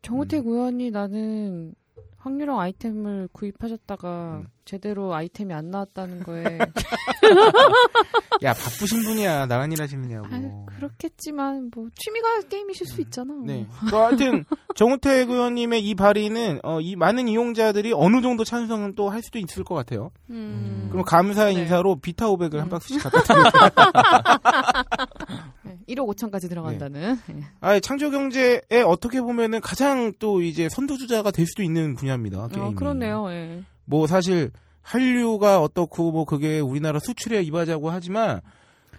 정우택 0.02 0.46
의원이 0.48 0.92
나는 0.92 1.74
확률형 2.22 2.60
아이템을 2.60 3.30
구입하셨다가 3.32 4.42
음. 4.44 4.48
제대로 4.64 5.14
아이템이 5.14 5.54
안 5.54 5.72
나왔다는 5.72 6.24
거에 6.24 6.44
야 8.44 8.54
바쁘신 8.54 9.04
분이야 9.04 9.46
나란 9.48 9.72
일 9.72 9.82
하시느냐고. 9.82 10.28
아, 10.30 10.66
그렇겠지만 10.78 11.72
뭐 11.74 11.88
취미가 11.96 12.42
게임이실 12.50 12.88
수 12.88 13.02
있잖아. 13.02 13.34
네. 13.46 13.68
뭐 13.90 14.06
하여튼 14.06 14.46
정우택 14.76 15.30
의원님의 15.30 15.84
이 15.86 15.96
발의는 15.96 16.60
어, 16.64 16.80
이 16.80 16.96
많은 16.96 17.28
이용자들이 17.28 17.94
어느 17.94 18.22
정도 18.22 18.44
찬성은 18.44 18.96
또 18.96 19.12
할 19.12 19.22
수도 19.22 19.40
있을 19.40 19.66
것 19.66 19.76
같아요. 19.76 20.12
음. 20.30 20.88
그럼 20.90 21.04
감사의 21.04 21.56
네. 21.56 21.62
인사로 21.62 21.98
비타 21.98 22.28
500을 22.28 22.58
한 22.58 22.68
음. 22.68 22.70
박스씩 22.70 23.04
갖다 23.04 23.22
드릴게요. 23.22 23.52
네, 25.64 25.78
1억 25.90 26.08
5천까지 26.16 26.50
들어간다는. 26.50 27.18
네. 27.28 27.42
아, 27.60 27.80
창조 27.80 28.12
경제에 28.12 28.82
어떻게 28.86 29.22
보면은 29.22 29.62
가장 29.62 30.14
또 30.20 30.42
이제 30.42 30.70
선두주자가 30.70 31.32
될 31.32 31.46
수도 31.46 31.64
있는 31.64 31.96
분야입니다. 31.96 32.48
게임이. 32.48 32.66
어, 32.66 32.72
그렇네요. 32.76 33.28
예. 33.32 33.64
뭐 33.86 34.08
사실 34.08 34.52
한류가 34.82 35.62
어떻고 35.62 36.12
뭐 36.12 36.26
그게 36.26 36.60
우리나라 36.60 37.00
수출에 37.00 37.42
이바지하고 37.44 37.90
하지만 37.92 38.42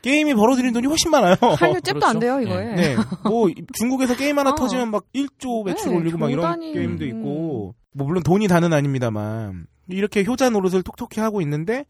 게임이 0.03 0.35
벌어들이는 0.35 0.73
돈이 0.73 0.87
훨씬 0.87 1.11
많아요. 1.11 1.37
한류 1.59 1.81
잽도 1.81 2.05
안 2.07 2.19
돼요, 2.19 2.35
그렇죠. 2.37 2.51
이거에. 2.53 2.75
네. 2.75 2.97
뭐 3.25 3.49
중국에서 3.75 4.17
게임 4.17 4.39
하나 4.39 4.51
어. 4.51 4.55
터지면 4.55 4.91
막 4.91 5.05
1조 5.15 5.65
매출 5.65 5.91
네, 5.93 5.97
올리고 5.97 6.19
막 6.19 6.31
이런. 6.31 6.59
게임도 6.61 7.05
음. 7.05 7.09
있고 7.09 7.75
뭐 7.93 8.07
물론 8.07 8.23
돈이 8.23 8.49
다는 8.49 8.73
아닙니다만 8.73 9.67
이렇게 9.89 10.25
효자 10.25 10.51
노릇을 10.51 10.83
톡톡히 10.83 11.21
하고 11.21 11.41
있는데 11.43 11.85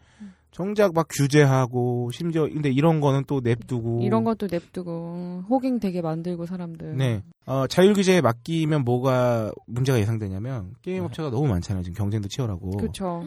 정작 0.53 0.93
막 0.93 1.09
규제하고 1.09 2.11
심지어 2.13 2.43
근데 2.43 2.71
이런 2.71 3.01
거는 3.01 3.25
또 3.27 3.41
냅두고 3.41 4.03
이런 4.03 4.23
것도 4.23 4.49
냅두고 4.51 5.45
호갱 5.49 5.81
되게 5.81 6.03
만들고 6.03 6.45
사람들. 6.45 6.97
네. 6.97 7.23
어, 7.47 7.67
자율 7.67 7.95
규제에 7.95 8.21
맡기면 8.21 8.85
뭐가 8.85 9.51
문제가 9.67 9.99
예상되냐면 9.99 10.75
게임 10.83 10.99
네. 10.99 11.05
업체가 11.05 11.31
너무 11.31 11.49
많잖아요. 11.49 11.83
지금 11.83 11.97
경쟁도 11.97 12.29
치열하고. 12.29 12.77
그렇죠. 12.77 13.25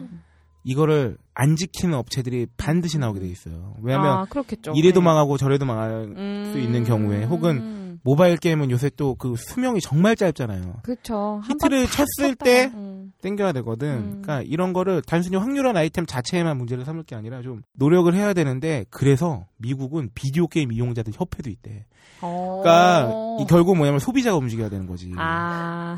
이거를 0.62 1.16
안 1.34 1.56
지키는 1.56 1.94
업체들이 1.94 2.46
반드시 2.56 2.98
나오게 2.98 3.20
돼 3.20 3.28
있어요. 3.28 3.74
왜냐하면 3.82 4.18
아, 4.18 4.24
그렇겠죠. 4.24 4.72
이래도 4.76 5.00
네. 5.00 5.04
망하고 5.04 5.36
저래도 5.36 5.64
망할 5.64 6.12
음. 6.16 6.50
수 6.52 6.60
있는 6.60 6.84
경우에 6.84 7.24
혹은 7.24 7.85
모바일 8.06 8.36
게임은 8.36 8.70
요새 8.70 8.88
또 8.96 9.16
그 9.18 9.34
수명이 9.36 9.80
정말 9.80 10.14
짧잖아요. 10.14 10.80
그렇죠. 10.82 11.40
한 11.42 11.50
히트를 11.50 11.86
쳤을 11.86 12.36
쳤다가, 12.36 12.44
때 12.44 12.70
음. 12.74 13.12
땡겨야 13.20 13.52
되거든. 13.52 13.88
음. 13.88 14.22
그러니까 14.22 14.42
이런 14.42 14.72
거를 14.72 15.02
단순히 15.02 15.36
확률한 15.36 15.76
아이템 15.76 16.06
자체에만 16.06 16.56
문제를 16.56 16.84
삼을 16.84 17.02
게 17.02 17.16
아니라 17.16 17.42
좀 17.42 17.62
노력을 17.72 18.12
해야 18.14 18.32
되는데 18.32 18.84
그래서 18.90 19.46
미국은 19.56 20.10
비디오 20.14 20.46
게임 20.46 20.72
이용자들 20.72 21.14
협회도 21.16 21.50
있대. 21.50 21.86
어. 22.20 22.60
그러니까 22.62 23.42
이 23.42 23.46
결국 23.48 23.76
뭐냐면 23.76 23.98
소비자가 23.98 24.36
움직여야 24.36 24.68
되는 24.68 24.86
거지. 24.86 25.12
아, 25.16 25.96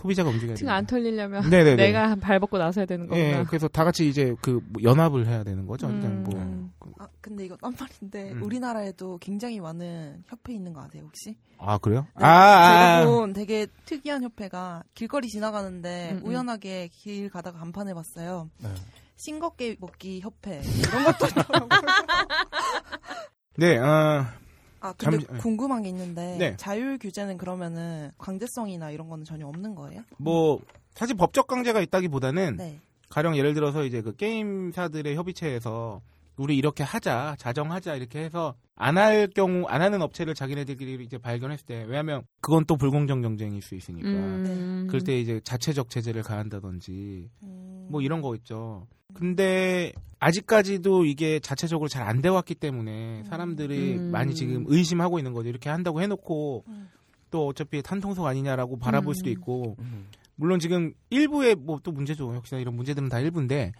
소비자가 0.00 0.30
움직여야 0.30 0.56
지금 0.56 0.72
안 0.72 0.86
털리려면 0.86 1.42
네, 1.50 1.58
네네네. 1.58 1.76
내가 1.76 2.16
발 2.16 2.40
벗고 2.40 2.56
나서야 2.56 2.86
되는 2.86 3.06
거구나. 3.06 3.40
예, 3.40 3.44
그래서 3.46 3.68
다 3.68 3.84
같이 3.84 4.08
이제 4.08 4.34
그 4.40 4.60
연합을 4.82 5.26
해야 5.26 5.44
되는 5.44 5.66
거죠. 5.66 5.88
음. 5.88 6.24
뭐. 6.24 6.70
아, 6.98 7.06
근데 7.20 7.44
이거 7.44 7.56
딴 7.56 7.74
말인데 7.78 8.32
음. 8.32 8.42
우리나라에도 8.42 9.18
굉장히 9.18 9.60
많은 9.60 10.22
협회 10.26 10.54
있는 10.54 10.72
거 10.72 10.82
아세요 10.82 11.02
혹시? 11.04 11.36
아 11.58 11.76
그래요? 11.78 12.06
네, 12.18 12.24
아, 12.24 12.28
아, 12.28 13.00
제가 13.02 13.10
본 13.10 13.32
되게 13.32 13.66
특이한 13.84 14.22
협회가 14.22 14.82
길거리 14.94 15.28
지나가는데 15.28 16.12
음, 16.12 16.16
음. 16.18 16.26
우연하게 16.26 16.88
길 16.92 17.28
가다가 17.28 17.58
간판을 17.58 17.94
봤어요. 17.94 18.48
네. 18.58 18.70
싱겁게 19.16 19.76
먹기 19.80 20.20
협회 20.20 20.62
이런 20.78 21.04
것도 21.04 21.26
있더라고요. 21.26 21.68
네, 23.58 23.78
아, 23.78 24.32
아 24.80 24.92
근데 24.94 25.18
잠시- 25.18 25.42
궁금한 25.42 25.82
게 25.82 25.88
있는데 25.90 26.36
네. 26.38 26.56
자율 26.56 26.98
규제는 26.98 27.36
그러면은 27.38 28.10
강제성이나 28.18 28.90
이런 28.90 29.08
거는 29.08 29.24
전혀 29.24 29.46
없는 29.46 29.74
거예요? 29.74 30.02
뭐 30.16 30.60
사실 30.94 31.16
법적 31.16 31.46
강제가 31.46 31.80
있다기보다는 31.80 32.56
네. 32.56 32.78
가령 33.10 33.36
예를 33.36 33.54
들어서 33.54 33.84
이제 33.84 34.00
그 34.02 34.14
게임사들의 34.16 35.14
협의체에서 35.16 36.00
우리 36.36 36.56
이렇게 36.56 36.82
하자, 36.84 37.36
자정하자 37.38 37.96
이렇게 37.96 38.20
해서 38.20 38.54
안 38.76 38.96
할 38.96 39.26
경우 39.28 39.66
안 39.68 39.82
하는 39.82 40.00
업체를 40.00 40.34
자기네들끼리 40.34 41.04
이제 41.04 41.18
발견했을 41.18 41.66
때 41.66 41.84
왜냐하면 41.86 42.22
그건 42.40 42.64
또 42.64 42.76
불공정 42.76 43.20
경쟁일 43.20 43.60
수 43.60 43.74
있으니까 43.74 44.08
음. 44.08 44.86
그럴 44.88 45.02
때 45.02 45.18
이제 45.20 45.38
자체적 45.44 45.90
제재를 45.90 46.22
가한다든지 46.22 47.28
음, 47.42 47.88
뭐 47.90 48.00
이런 48.00 48.22
거 48.22 48.34
있죠. 48.36 48.86
근데 49.12 49.92
아직까지도 50.18 51.04
이게 51.04 51.40
자체적으로 51.40 51.88
잘 51.88 52.06
안 52.08 52.22
돼 52.22 52.28
왔기 52.30 52.54
때문에 52.54 53.24
사람들이 53.24 53.96
음. 53.98 54.10
많이 54.10 54.34
지금 54.34 54.64
의심하고 54.66 55.18
있는 55.18 55.32
거죠. 55.34 55.48
이렇게 55.50 55.68
한다고 55.68 56.00
해놓고 56.00 56.64
음. 56.68 56.88
또 57.30 57.48
어차피 57.48 57.82
탄통속 57.82 58.24
아니냐라고 58.26 58.78
바라볼 58.78 59.12
음. 59.12 59.14
수도 59.14 59.30
있고 59.30 59.76
음. 59.80 60.06
물론 60.36 60.58
지금 60.58 60.94
일부의 61.10 61.54
뭐 61.54 61.80
또 61.82 61.92
문제죠. 61.92 62.34
역시나 62.34 62.60
이런 62.60 62.74
문제들은 62.76 63.08
다 63.10 63.20
일부인데 63.20 63.72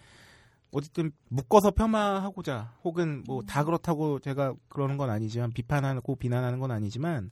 어쨌든 0.71 1.11
묶어서 1.29 1.71
폄하하고자 1.71 2.75
혹은 2.83 3.23
뭐 3.25 3.41
다 3.41 3.63
그렇다고 3.63 4.19
제가 4.19 4.53
그러는 4.69 4.97
건 4.97 5.09
아니지만 5.09 5.51
비판하고 5.51 6.15
비난하는 6.15 6.59
건 6.59 6.71
아니지만 6.71 7.29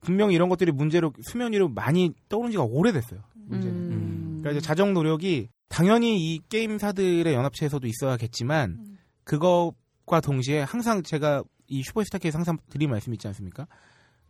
분명히 0.00 0.34
이런 0.34 0.48
것들이 0.48 0.72
문제로 0.72 1.12
수면 1.22 1.52
위로 1.52 1.68
많이 1.68 2.12
떠오른 2.28 2.50
지가 2.50 2.64
오래됐어요. 2.64 3.20
문제는. 3.34 3.76
음. 3.76 4.26
그러니까 4.40 4.50
이제 4.52 4.60
자정 4.60 4.94
노력이 4.94 5.48
당연히 5.68 6.34
이 6.34 6.40
게임사들의 6.48 7.32
연합체에서도 7.32 7.86
있어야겠지만 7.86 8.70
음. 8.78 8.98
그것과 9.24 10.20
동시에 10.20 10.62
항상 10.62 11.02
제가 11.02 11.44
이 11.68 11.82
슈퍼스타케에서 11.82 12.38
항상 12.38 12.58
드린 12.70 12.90
말씀 12.90 13.12
있지 13.12 13.28
않습니까? 13.28 13.66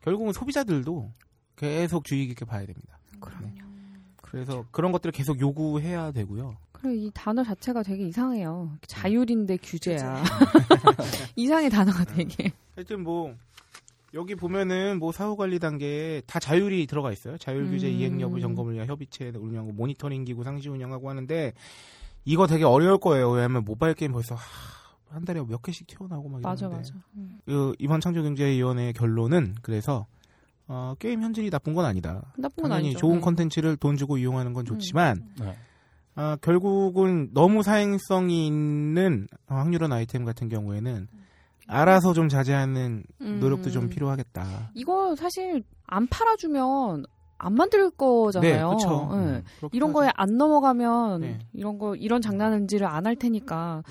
결국은 0.03 0.33
소비자들도 0.33 1.13
계속 1.57 2.05
주의 2.05 2.27
깊게 2.27 2.45
봐야 2.45 2.67
됩니다. 2.67 2.99
그럼요. 3.21 3.55
그래서 4.23 4.65
그런 4.71 4.93
것들을 4.93 5.13
계속 5.13 5.41
요구해야 5.41 6.13
되고요. 6.13 6.57
그래 6.81 6.95
이 6.95 7.11
단어 7.13 7.45
자체가 7.45 7.83
되게 7.83 8.07
이상해요. 8.07 8.73
자율인데 8.87 9.59
규제야. 9.59 10.23
이상의 11.37 11.69
단어가 11.69 12.05
되게. 12.05 12.53
하여튼 12.75 13.03
뭐 13.03 13.35
여기 14.15 14.35
보면은 14.35 14.99
뭐 14.99 15.13
사후 15.13 15.37
관리 15.37 15.59
단계에 15.59 16.23
다 16.23 16.41
자율이 16.41 16.87
들어가 16.87 17.13
있어요. 17.13 17.37
자율 17.37 17.69
규제 17.71 17.87
음. 17.87 17.93
이행 17.93 18.21
여부 18.21 18.41
점검을 18.41 18.75
위한 18.75 18.89
협의체 18.89 19.33
운영하고 19.37 19.73
모니터링 19.73 20.25
기구 20.25 20.43
상시 20.43 20.69
운영하고 20.71 21.11
하는데 21.11 21.53
이거 22.25 22.47
되게 22.47 22.65
어려울 22.65 22.99
거예요. 22.99 23.31
왜냐하면 23.31 23.65
모바일 23.65 23.95
게임 23.95 24.13
벌써 24.13 24.35
하, 24.35 24.41
한 25.11 25.25
달에 25.25 25.43
몇 25.43 25.63
개씩 25.63 25.87
튀어나오고 25.87 26.29
막 26.31 26.41
맞아 26.41 26.67
이러는데. 26.67 26.91
맞아. 26.93 27.05
음. 27.17 27.41
그 27.45 27.75
이번 27.79 28.01
창조경제위원회의 28.01 28.95
결론은 28.95 29.55
그래서 29.61 30.07
어, 30.67 30.95
게임 30.99 31.23
현질이 31.23 31.51
나쁜 31.51 31.75
건 31.75 31.85
아니다. 31.85 32.33
나쁜 32.39 32.63
건 32.63 32.73
아니죠. 32.73 32.99
좋은 32.99 33.17
네. 33.17 33.21
컨텐츠를 33.21 33.77
돈 33.77 33.97
주고 33.97 34.17
이용하는 34.17 34.55
건 34.55 34.65
좋지만 34.65 35.29
네. 35.41 35.57
아, 36.23 36.37
결국은 36.43 37.31
너무 37.33 37.63
사행성이 37.63 38.47
있는 38.47 39.27
확률은 39.47 39.91
아이템 39.91 40.27
같은 40.27 40.51
경우에는 40.51 41.09
알아서 41.67 42.13
좀 42.13 42.29
자제하는 42.29 43.05
노력도 43.19 43.71
좀 43.71 43.85
음. 43.85 43.89
필요하겠다. 43.89 44.73
이거 44.75 45.17
사실 45.17 45.63
안 45.87 46.07
팔아주면 46.09 47.07
안 47.39 47.55
만들 47.55 47.91
거잖아요. 47.91 48.53
네, 48.53 48.59
그렇죠. 48.63 49.09
예. 49.13 49.17
음, 49.17 49.43
이런 49.73 49.89
하죠. 49.91 49.99
거에 49.99 50.11
안 50.15 50.37
넘어가면 50.37 51.21
네. 51.23 51.39
이런 51.55 51.79
거 51.79 51.95
이런 51.97 52.21
장난은지를 52.21 52.87
안 52.87 53.07
할 53.07 53.17
테니까 53.17 53.83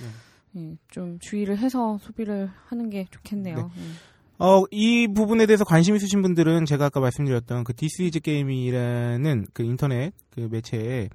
네. 0.54 0.62
예, 0.62 0.76
좀 0.92 1.18
주의를 1.20 1.58
해서 1.58 1.98
소비를 2.02 2.52
하는 2.68 2.92
게 2.92 3.08
좋겠네요. 3.10 3.56
네. 3.56 3.64
음. 3.64 3.96
어, 4.38 4.64
이 4.70 5.08
부분에 5.08 5.48
대해서 5.48 5.66
관심 5.66 5.96
있으신 5.96 6.22
분들은 6.22 6.66
제가 6.66 6.86
아까 6.86 7.00
말씀드렸던 7.00 7.64
그 7.64 7.74
This 7.76 8.05
Is 8.05 8.20
Game이라는 8.20 9.48
그 9.52 9.64
인터넷 9.64 10.14
그 10.30 10.48
매체에 10.52 11.10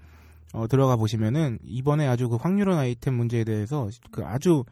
어, 0.54 0.68
들어가 0.68 0.94
보시면은 0.94 1.58
이번에 1.64 2.06
아주 2.06 2.28
그 2.28 2.36
확률형 2.36 2.78
아이템 2.78 3.14
문제에 3.14 3.42
대해서 3.42 3.90
그 4.12 4.24
아주 4.24 4.62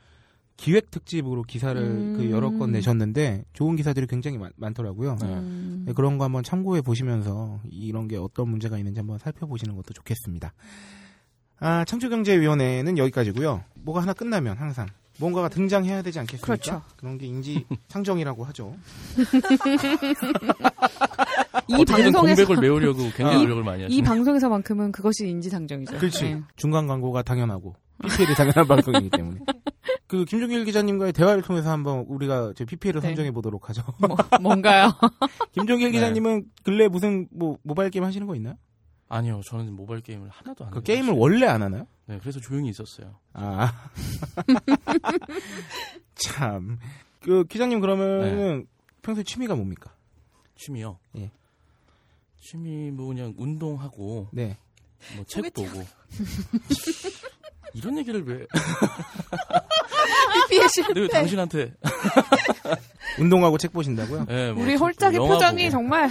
기획 0.56 0.92
특집으로 0.92 1.42
기사를 1.42 1.82
음. 1.82 2.14
그 2.16 2.30
여러 2.30 2.50
건 2.50 2.70
내셨는데 2.70 3.44
좋은 3.52 3.74
기사들이 3.74 4.06
굉장히 4.06 4.38
많, 4.38 4.52
많더라고요. 4.54 5.18
음. 5.22 5.82
네, 5.84 5.92
그런 5.92 6.18
거 6.18 6.24
한번 6.24 6.44
참고해 6.44 6.82
보시면서 6.82 7.58
이런 7.68 8.06
게 8.06 8.16
어떤 8.16 8.48
문제가 8.48 8.78
있는지 8.78 9.00
한번 9.00 9.18
살펴보시는 9.18 9.74
것도 9.74 9.92
좋겠습니다. 9.92 10.52
아, 11.58 11.84
창조경제위원회는 11.84 12.96
여기까지고요. 12.96 13.64
뭐가 13.74 14.02
하나 14.02 14.12
끝나면 14.12 14.58
항상 14.58 14.86
뭔가가 15.18 15.48
등장해야 15.48 16.02
되지 16.02 16.20
않겠습니까? 16.20 16.46
그렇죠. 16.46 16.82
런게 17.00 17.26
인지 17.26 17.66
창정이라고 17.88 18.44
하죠. 18.44 18.76
이 21.68 21.84
방송에서 21.84 22.46
공백을 22.46 22.56
메우려고 22.60 22.98
굉장히 23.16 23.38
이- 23.38 23.42
노력을 23.42 23.62
많이 23.64 23.82
하시네요. 23.82 23.98
이 23.98 24.02
방송에서만큼은 24.02 24.92
그것이 24.92 25.28
인지상정이죠. 25.28 25.98
그렇지. 25.98 26.24
네. 26.24 26.42
중간 26.56 26.86
광고가 26.86 27.22
당연하고 27.22 27.74
PPL이 28.02 28.34
당연한 28.34 28.66
방송이기 28.68 29.10
때문에. 29.10 29.40
그 30.06 30.24
김종길 30.26 30.64
기자님과의 30.66 31.12
대화를 31.14 31.42
통해서 31.42 31.70
한번 31.70 32.00
우리가 32.08 32.52
저 32.56 32.64
PPL을 32.64 33.00
네. 33.00 33.08
선정해 33.08 33.30
보도록 33.30 33.68
하죠. 33.70 33.82
뭐, 33.98 34.16
뭔가요? 34.40 34.90
김종길 35.52 35.88
네. 35.88 35.92
기자님은 35.92 36.44
근래 36.64 36.88
무슨 36.88 37.28
뭐 37.30 37.56
모바일 37.62 37.90
게임 37.90 38.04
하시는 38.04 38.26
거 38.26 38.34
있나요? 38.36 38.56
아니요, 39.08 39.40
저는 39.46 39.74
모바일 39.74 40.00
게임을 40.00 40.28
하나도 40.30 40.64
안그 40.64 40.76
해요. 40.76 40.82
게임을 40.84 41.12
원래 41.14 41.46
안 41.46 41.62
하나요? 41.62 41.86
네, 42.06 42.18
그래서 42.20 42.40
조용히 42.40 42.70
있었어요. 42.70 43.18
아. 43.34 43.70
참. 46.14 46.78
그 47.20 47.44
기자님 47.44 47.80
그러면은 47.80 48.66
평소에 49.02 49.22
취미가 49.24 49.54
뭡니까? 49.54 49.92
취미요. 50.56 50.98
예. 51.16 51.30
취미 52.42 52.90
뭐 52.90 53.06
그냥 53.08 53.32
운동하고 53.38 54.28
네. 54.32 54.56
뭐 55.14 55.24
책 55.26 55.52
보고 55.54 55.82
이런 57.74 57.96
얘기를 57.98 58.22
왜? 58.26 58.46
BPS 60.48 60.82
근데 60.86 61.00
왜 61.00 61.08
당신한테? 61.08 61.72
운동하고 63.18 63.58
책 63.58 63.72
보신다고요? 63.72 64.26
네, 64.26 64.52
뭐 64.52 64.62
우리 64.62 64.72
책 64.72 64.80
홀짝의 64.80 65.18
표정이 65.18 65.64
보고. 65.64 65.70
정말 65.70 66.10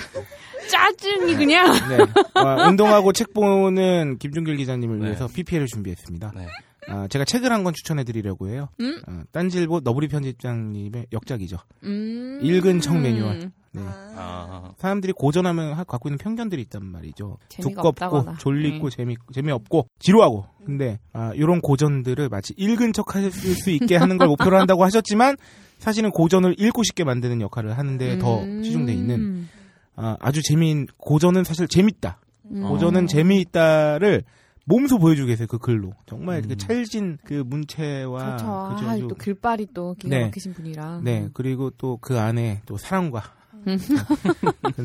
짜증이 0.70 1.36
그냥. 1.36 1.72
네. 1.90 1.98
아, 2.34 2.68
운동하고 2.68 3.14
책 3.14 3.34
보는 3.34 4.18
김종길 4.18 4.56
기자님을 4.58 5.00
네. 5.00 5.06
위해서 5.08 5.28
PPL을 5.28 5.68
준비했습니다. 5.68 6.32
네. 6.36 6.48
아, 6.88 7.08
제가 7.08 7.26
책을 7.26 7.52
한 7.52 7.64
권 7.64 7.74
추천해 7.74 8.04
드리려고 8.04 8.48
해요. 8.50 8.70
음? 8.80 9.00
어, 9.08 9.22
딴질보 9.32 9.82
너브리 9.84 10.08
편집장님의 10.08 11.08
역작이죠. 11.12 11.58
음. 11.84 12.40
읽은 12.42 12.82
척 12.82 12.98
매뉴얼. 12.98 13.52
네. 13.74 13.82
아, 13.86 14.74
사람들이 14.78 15.14
고전하면 15.14 15.74
하- 15.74 15.84
갖고 15.86 16.10
있는 16.10 16.18
편견들이 16.18 16.62
있단 16.64 16.86
말이죠. 16.86 17.38
재미가 17.50 17.70
두껍고 17.82 17.88
없다거나. 17.90 18.38
졸리고 18.38 18.90
네. 18.90 18.96
재미 18.96 19.16
재미없고 19.34 19.88
지루하고. 20.00 20.46
근데 20.66 21.00
아, 21.14 21.32
이런 21.36 21.62
고전들을 21.62 22.28
마치 22.30 22.54
읽은 22.58 22.92
척할 22.94 23.32
수 23.32 23.70
있게 23.70 23.96
하는 23.96 24.18
걸 24.18 24.28
목표로 24.28 24.58
한다고 24.60 24.84
하셨지만 24.84 25.38
사실은 25.80 26.12
고전을 26.12 26.56
읽고 26.60 26.84
싶게 26.84 27.04
만드는 27.04 27.40
역할을 27.42 27.78
하는데 27.78 28.20
더 28.20 28.42
음. 28.42 28.62
치중돼 28.62 28.94
있는 28.94 29.48
아, 29.96 30.18
아주 30.20 30.42
재미인 30.44 30.88
고전은 30.98 31.44
사실 31.44 31.68
재밌다. 31.68 32.20
음. 32.52 32.64
고전은 32.68 33.08
재미있다를 33.08 34.24
몸소 34.66 35.00
보여주고 35.00 35.28
계세요 35.28 35.48
그 35.50 35.58
글로 35.58 35.94
정말 36.06 36.38
음. 36.44 36.50
그 36.50 36.58
찰진 36.58 37.18
그 37.24 37.44
문체와 37.46 38.20
그렇죠. 38.26 38.76
그죠, 38.76 38.90
아, 38.90 38.98
또 39.08 39.16
글빨이 39.16 39.68
또 39.74 39.96
기가 39.98 40.16
네. 40.18 40.26
막히신 40.26 40.54
분이라. 40.54 41.02
네 41.04 41.30
그리고 41.34 41.70
또 41.72 41.98
그 42.00 42.20
안에 42.20 42.62
또 42.66 42.78
사랑과 42.78 43.24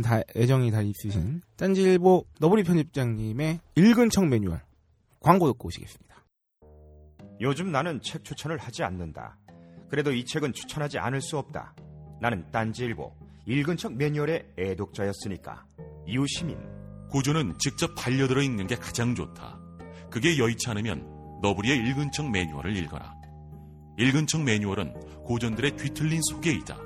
다 0.03 0.20
애정이 0.35 0.70
다 0.70 0.83
있으신 0.83 1.43
딴지일보 1.57 2.27
너브리 2.41 2.62
편집장님의 2.64 3.61
읽은 3.77 4.11
척 4.11 4.27
매뉴얼 4.27 4.61
광고 5.20 5.51
듣고 5.53 5.68
오시겠습니다. 5.68 6.16
요즘 7.41 7.72
나는 7.72 8.01
책 8.01 8.24
추천을 8.24 8.59
하지 8.59 8.83
않는다. 8.83 9.39
그래도 9.89 10.12
이 10.12 10.24
책은 10.24 10.53
추천하지 10.53 10.99
않을 10.99 11.20
수 11.20 11.39
없다. 11.39 11.74
나는 12.20 12.51
딴지일보 12.51 13.12
읽은 13.47 13.77
척 13.77 13.95
매뉴얼의 13.95 14.55
애독자였으니까. 14.59 15.64
이웃시민 16.07 16.59
고전은 17.11 17.59
직접 17.59 17.95
반려들어 17.95 18.43
읽는 18.43 18.66
게 18.66 18.77
가장 18.77 19.14
좋다. 19.14 19.59
그게 20.11 20.39
여의치 20.39 20.68
않으면 20.70 21.41
너브리의 21.43 21.79
읽은 21.79 22.11
척 22.12 22.31
매뉴얼을 22.31 22.77
읽어라. 22.77 23.14
읽은 23.99 24.27
척 24.27 24.43
매뉴얼은 24.43 25.24
고전들의 25.24 25.77
뒤틀린 25.77 26.20
소개이자 26.22 26.86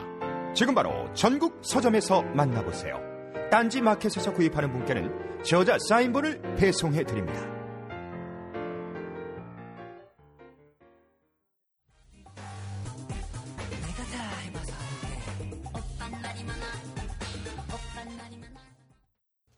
지금 0.53 0.75
바로 0.75 1.11
전국 1.13 1.59
서점에서 1.63 2.23
만나보세요. 2.23 2.99
딴지 3.49 3.81
마켓에서 3.81 4.33
구입하는 4.33 4.71
분께는 4.71 5.43
저자 5.43 5.77
사인본을 5.89 6.55
배송해 6.57 7.03
드립니다. 7.03 7.49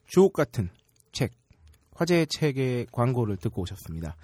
주옥 0.06 0.32
같은 0.32 0.70
책 1.10 1.32
화제의 1.96 2.28
책의 2.28 2.86
광고를 2.92 3.36
듣고 3.36 3.62
오셨습니다. 3.62 4.14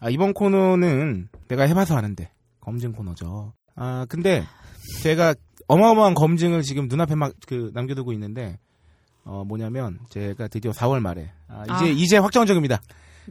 아, 0.00 0.10
이번 0.10 0.32
코너는 0.32 1.28
내가 1.46 1.62
해봐서 1.68 1.96
아는데 1.96 2.32
검증 2.58 2.90
코너죠. 2.90 3.54
아 3.76 4.06
근데 4.08 4.42
제가 5.02 5.34
어마어마한 5.68 6.14
검증을 6.14 6.62
지금 6.62 6.88
눈앞에 6.88 7.14
막 7.14 7.32
그 7.46 7.70
남겨두고 7.74 8.12
있는데 8.12 8.58
어 9.24 9.44
뭐냐면 9.46 9.98
제가 10.10 10.48
드디어 10.48 10.70
4월 10.72 11.00
말에 11.00 11.30
아, 11.48 11.64
이제 11.64 11.72
아. 11.72 11.88
이제 11.88 12.18
확정적입니다. 12.18 12.80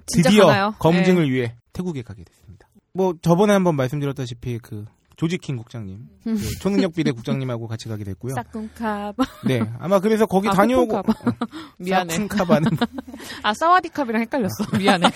드디어 0.05 0.47
가나요? 0.47 0.69
네. 0.71 0.75
검증을 0.79 1.31
위해 1.31 1.55
태국에 1.73 2.01
가게 2.01 2.23
됐습니다. 2.23 2.67
뭐 2.93 3.13
저번에 3.21 3.53
한번 3.53 3.75
말씀드렸다시피 3.75 4.59
그 4.59 4.85
조지킹 5.17 5.57
국장님, 5.57 5.99
그 6.23 6.35
초능력 6.59 6.93
비대 6.93 7.11
국장님하고 7.11 7.67
같이 7.67 7.87
가게 7.87 8.03
됐고요. 8.03 8.33
싹꿍캅. 8.35 9.15
네, 9.45 9.61
아마 9.79 9.99
그래서 9.99 10.25
거기 10.25 10.47
아, 10.49 10.51
다녀오고 10.51 11.01
코쿤캅. 11.01 11.35
미안해. 11.79 12.15
사쿤캅하는 12.17 12.77
아, 13.43 13.53
사와디캅이랑 13.53 14.21
헷갈렸어. 14.23 14.77
미안해. 14.77 15.07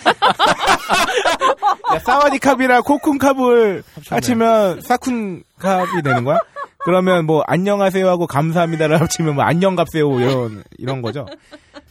야, 1.94 2.00
사와디캅이랑 2.00 2.84
코쿤캅을 2.84 3.84
합치면 4.10 4.82
사쿤캅이 4.82 6.04
되는 6.04 6.24
거야? 6.24 6.40
그러면 6.86 7.26
뭐 7.26 7.44
안녕하세요 7.46 8.08
하고 8.08 8.26
감사합니다를 8.26 9.02
합치면 9.02 9.36
뭐 9.36 9.44
안녕갑세요 9.44 10.20
이런 10.20 10.64
이런 10.78 11.02
거죠. 11.02 11.26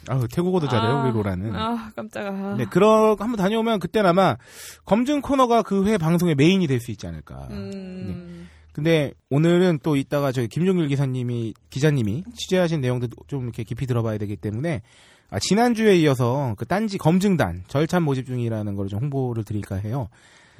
아우 0.08 0.26
태국어도 0.28 0.68
잘해요 0.68 1.02
우리 1.04 1.12
로라는. 1.12 1.54
아, 1.54 1.90
깜짝아. 1.94 2.56
네, 2.56 2.64
그러 2.66 3.16
한번 3.18 3.36
다녀오면 3.36 3.78
그때는 3.80 4.08
아마 4.10 4.36
검증 4.84 5.20
코너가 5.20 5.62
그 5.62 5.86
회 5.86 5.98
방송의 5.98 6.34
메인이 6.34 6.66
될 6.66 6.80
수 6.80 6.90
있지 6.90 7.06
않을까. 7.06 7.48
음. 7.50 8.48
근데 8.72 9.12
오늘은 9.30 9.80
또 9.82 9.96
이따가 9.96 10.30
저희 10.32 10.46
김종길 10.46 10.86
기사님이 10.88 11.54
기자님이 11.70 12.24
취재하신 12.36 12.80
내용도 12.80 13.08
좀 13.26 13.42
이렇게 13.44 13.64
깊이 13.64 13.86
들어봐야 13.86 14.18
되기 14.18 14.36
때문에 14.36 14.82
아, 15.30 15.38
지난주에 15.40 15.96
이어서 15.96 16.54
그 16.56 16.64
딴지 16.64 16.96
검증단 16.98 17.64
절찬 17.68 18.02
모집 18.04 18.26
중이라는 18.26 18.74
걸 18.76 18.88
좀 18.88 19.00
홍보를 19.00 19.44
드릴까 19.44 19.76
해요. 19.76 20.08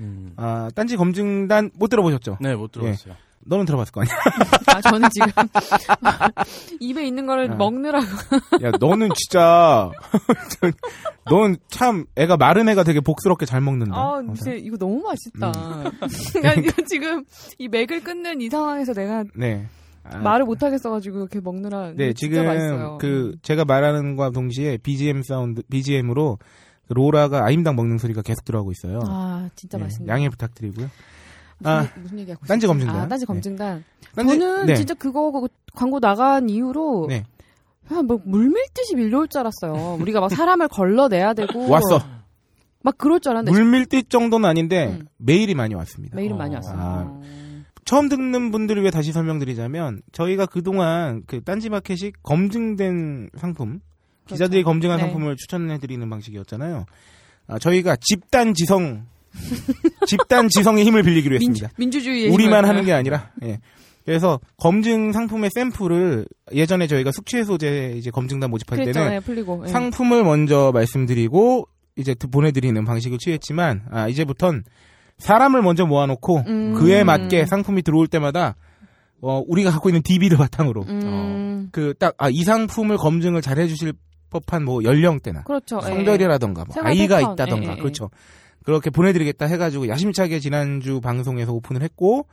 음. 0.01 0.33
아, 0.37 0.69
딴지 0.75 0.97
검증단 0.97 1.71
못 1.75 1.89
들어보셨죠? 1.89 2.39
네, 2.41 2.55
못 2.57 2.73
들어봤어요. 2.73 3.15
너는 3.47 3.65
들어봤을 3.65 3.93
거 3.93 4.03
아니야? 4.03 4.15
아, 4.77 4.81
저는 4.83 5.09
지금 5.11 5.29
입에 6.81 7.07
있는 7.07 7.27
거를 7.27 7.53
아. 7.53 7.55
먹느라고. 7.55 8.07
야, 8.63 8.71
너는 8.79 9.09
진짜, 9.15 9.91
너는 11.31 11.57
참 11.69 12.05
애가 12.17 12.37
마른 12.37 12.69
애가 12.69 12.85
되게 12.85 13.01
복스럽게 13.01 13.47
잘 13.47 13.61
먹는다. 13.61 13.97
아, 13.97 14.19
어, 14.19 14.23
진짜 14.35 14.53
이거 14.53 14.77
너무 14.77 15.03
맛있다. 15.03 15.51
음. 15.51 15.91
그러니까 16.35 16.83
지금 16.89 17.25
이 17.59 17.69
맥을 17.69 18.03
끊는 18.03 18.41
이 18.41 18.49
상황에서 18.49 18.93
내가 18.93 19.25
네. 19.35 19.67
아, 20.05 20.19
말을 20.19 20.47
못 20.47 20.63
하겠어가지고 20.63 21.19
이렇게 21.19 21.41
먹느라. 21.41 21.93
네, 21.95 22.13
진짜 22.15 22.43
맛있어요. 22.43 22.77
지금 22.77 22.99
그 22.99 23.37
제가 23.43 23.65
말하는 23.65 24.17
거와 24.17 24.31
동시에 24.31 24.79
BGM 24.79 25.23
사운드, 25.23 25.63
BGM으로 25.71 26.39
로라가 26.89 27.45
아임당 27.45 27.77
먹는 27.77 27.99
소리가 27.99 28.23
계속 28.23 28.45
들어가고 28.45 28.73
있어요. 28.73 29.01
아, 29.07 29.49
진짜 29.55 29.77
네, 29.79 29.85
맛있네. 29.85 30.09
양해 30.11 30.29
부탁드리고요. 30.31 30.89
무슨, 31.59 31.71
아, 31.73 31.89
무슨 32.01 32.19
얘기하고 32.21 32.47
딴지? 32.47 32.67
검증단. 32.67 32.97
아, 32.97 33.09
딴지 33.09 33.23
네. 33.25 33.27
검증단. 33.27 33.85
딴지- 34.15 34.39
저는 34.39 34.67
네. 34.67 34.75
진짜 34.77 34.95
그거 34.95 35.49
광고 35.75 36.01
나간 36.01 36.49
이후로 36.49 37.07
네. 37.09 37.25
그냥 37.87 38.07
뭐 38.07 38.21
물밀듯이 38.25 38.95
밀려올 38.97 39.29
줄 39.29 39.41
알았어요. 39.41 39.99
우리가 40.01 40.21
막 40.21 40.31
사람을 40.31 40.69
걸러내야 40.69 41.35
되고 41.35 41.69
왔어. 41.69 42.01
막 42.83 42.97
그럴 42.97 43.19
줄 43.21 43.33
알았는데 43.33 43.59
물밀듯 43.59 44.09
정도는 44.11 44.49
아닌데 44.49 44.99
음. 45.01 45.07
메일이 45.17 45.55
많이 45.55 45.75
왔습니다. 45.75 46.17
메일은 46.17 46.35
어. 46.37 46.39
많이 46.39 46.55
왔어요. 46.55 46.77
아. 46.79 47.21
처음 47.85 48.09
듣는 48.11 48.51
분들을 48.51 48.83
위해 48.83 48.91
다시 48.91 49.13
설명드리자면 49.13 50.03
저희가 50.13 50.45
그동안 50.47 51.23
그 51.27 51.43
딴지마켓이 51.43 52.13
검증된 52.23 53.31
상품 53.37 53.81
기자들이 54.27 54.63
검증한 54.63 54.99
네. 54.99 55.05
상품을 55.05 55.37
추천해드리는 55.37 56.09
방식이었잖아요. 56.11 56.85
아, 57.47 57.59
저희가 57.59 57.97
집단 57.99 58.53
지성 58.53 59.07
집단 60.07 60.49
지성의 60.49 60.85
힘을 60.85 61.03
빌리기로 61.03 61.39
민주, 61.39 61.65
했습니다. 61.65 61.75
민주 61.79 62.03
주의의 62.03 62.31
우리만 62.31 62.61
힘을. 62.65 62.69
하는 62.69 62.85
게 62.85 62.93
아니라 62.93 63.31
예. 63.45 63.59
그래서 64.05 64.41
검증 64.57 65.13
상품의 65.13 65.51
샘플을 65.55 66.27
예전에 66.55 66.87
저희가 66.87 67.13
숙취해소제 67.13 67.95
이제 67.97 68.11
검증단 68.11 68.51
모집할. 68.51 68.85
때는 68.87 69.13
예, 69.15 69.21
풀리고. 69.21 69.65
예. 69.67 69.69
상품을 69.71 70.25
먼저 70.25 70.71
말씀드리고 70.73 71.69
이제 71.97 72.15
드- 72.15 72.27
보내드리는 72.29 72.83
방식을 72.85 73.19
취했지만 73.19 73.83
아, 73.91 74.09
이제부턴 74.09 74.65
사람을 75.19 75.63
먼저 75.63 75.85
모아놓고 75.85 76.45
음. 76.47 76.75
그에 76.75 77.05
맞게 77.05 77.45
상품이 77.47 77.83
들어올 77.83 78.07
때마다 78.07 78.55
어, 79.21 79.43
우리가 79.47 79.73
갖고 79.73 79.89
있는 79.89 80.01
DB를 80.03 80.39
바탕으로 80.39 80.85
음, 80.89 81.69
그딱 81.73 82.15
아, 82.19 82.31
이 82.31 82.45
상품을 82.45 82.97
검증을 82.99 83.43
잘 83.43 83.59
해주실 83.59 83.93
법한 84.31 84.65
뭐 84.65 84.83
연령대나 84.85 85.43
그렇죠. 85.43 85.81
예. 85.83 85.87
성별이라던가 85.87 86.65
뭐 86.67 86.77
아이가 86.85 87.17
패턴. 87.17 87.33
있다던가 87.33 87.67
예, 87.67 87.71
예, 87.73 87.77
예. 87.77 87.81
그렇죠. 87.81 88.11
그렇게 88.69 88.91
보내드리겠다 88.91 89.47
해가지고 89.47 89.89
야심차게 89.89 90.41
지난주 90.41 91.01
방송에서 91.01 91.55
오픈을 91.55 91.81
했고 91.81 92.27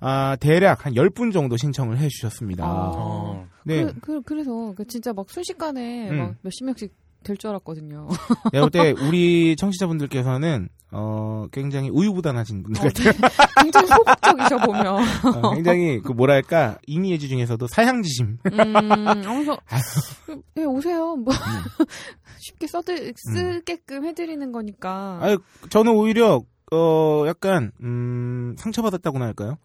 아, 0.00 0.36
대략 0.40 0.84
한 0.84 0.94
10분 0.94 1.32
정도 1.32 1.56
신청을 1.56 1.98
해주셨습니다. 1.98 2.64
아. 2.64 2.90
어. 2.96 3.46
네. 3.62 3.84
그, 3.84 4.00
그, 4.00 4.22
그래서 4.22 4.74
그 4.76 4.84
진짜 4.88 5.12
막 5.12 5.30
순식간에 5.30 6.10
음. 6.10 6.18
막 6.18 6.34
몇십 6.42 6.64
명씩 6.64 6.92
될 7.24 7.36
줄 7.36 7.50
알았거든요. 7.50 8.08
내가 8.52 8.68
볼 8.68 8.70
때 8.70 8.92
우리 9.06 9.56
청취자분들께서는 9.56 10.68
어, 10.90 11.46
굉장히 11.52 11.90
우유부단하신 11.90 12.62
분들 12.62 12.80
어, 12.80 12.84
같아요. 12.88 13.12
굉장히 13.62 13.86
소극적이셔 13.88 14.58
보면. 14.58 14.86
어, 14.86 15.54
굉장히 15.54 16.00
그 16.00 16.12
뭐랄까 16.12 16.78
이미애지 16.86 17.28
중에서도 17.28 17.66
사향지심. 17.66 18.38
음, 18.44 19.22
그래서 19.22 19.58
그, 20.26 20.40
예, 20.56 20.64
오세요. 20.64 21.16
뭐 21.16 21.34
쉽게 22.40 22.66
써드 22.66 23.12
쓰게끔 23.16 24.06
해드리는 24.06 24.50
거니까. 24.52 25.18
아유, 25.20 25.38
저는 25.70 25.92
오히려 25.92 26.42
어 26.72 27.24
약간 27.26 27.72
음 27.82 28.54
상처받았다고나 28.58 29.24
할까요? 29.26 29.56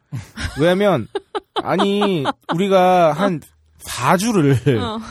왜냐면 0.60 1.08
아니 1.56 2.24
우리가 2.54 3.12
한 3.14 3.41
4주를 3.86 5.01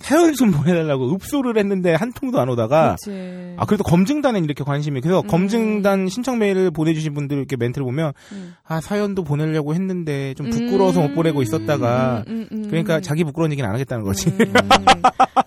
어, 0.00 0.04
사연 0.04 0.32
좀 0.34 0.50
보내달라고 0.50 1.12
읍소를 1.14 1.56
했는데 1.58 1.94
한 1.94 2.12
통도 2.12 2.40
안 2.40 2.48
오다가 2.48 2.96
그렇지. 3.02 3.54
아 3.56 3.64
그래도 3.64 3.84
검증단엔 3.84 4.44
이렇게 4.44 4.64
관심이 4.64 5.00
그래서 5.00 5.20
음. 5.20 5.26
검증단 5.26 6.08
신청 6.08 6.38
메일을 6.38 6.70
보내주신 6.70 7.14
분들 7.14 7.38
이렇게 7.38 7.56
멘트를 7.56 7.84
보면 7.84 8.12
음. 8.32 8.54
아 8.64 8.80
사연도 8.80 9.24
보내려고 9.24 9.74
했는데 9.74 10.34
좀 10.34 10.50
부끄러워서 10.50 11.00
못 11.00 11.14
보내고 11.14 11.42
있었다가 11.42 12.24
음, 12.28 12.46
음, 12.52 12.58
음, 12.58 12.68
그러니까 12.68 12.96
음. 12.96 13.02
자기 13.02 13.24
부끄러운 13.24 13.50
얘기는 13.52 13.66
안 13.66 13.74
하겠다는 13.74 14.04
거지. 14.04 14.28
음. 14.28 14.52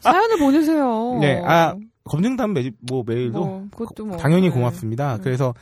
사연을 0.02 0.38
보내세요. 0.40 1.18
네, 1.22 1.42
아, 1.46 1.76
검증단 2.06 2.54
메일, 2.54 2.74
뭐 2.90 3.04
메일도 3.06 3.40
뭐, 3.40 3.68
그것도 3.76 4.06
뭐. 4.06 4.18
당연히 4.18 4.50
네. 4.50 4.50
고맙습니다. 4.50 5.16
음. 5.16 5.22
그래서 5.22 5.54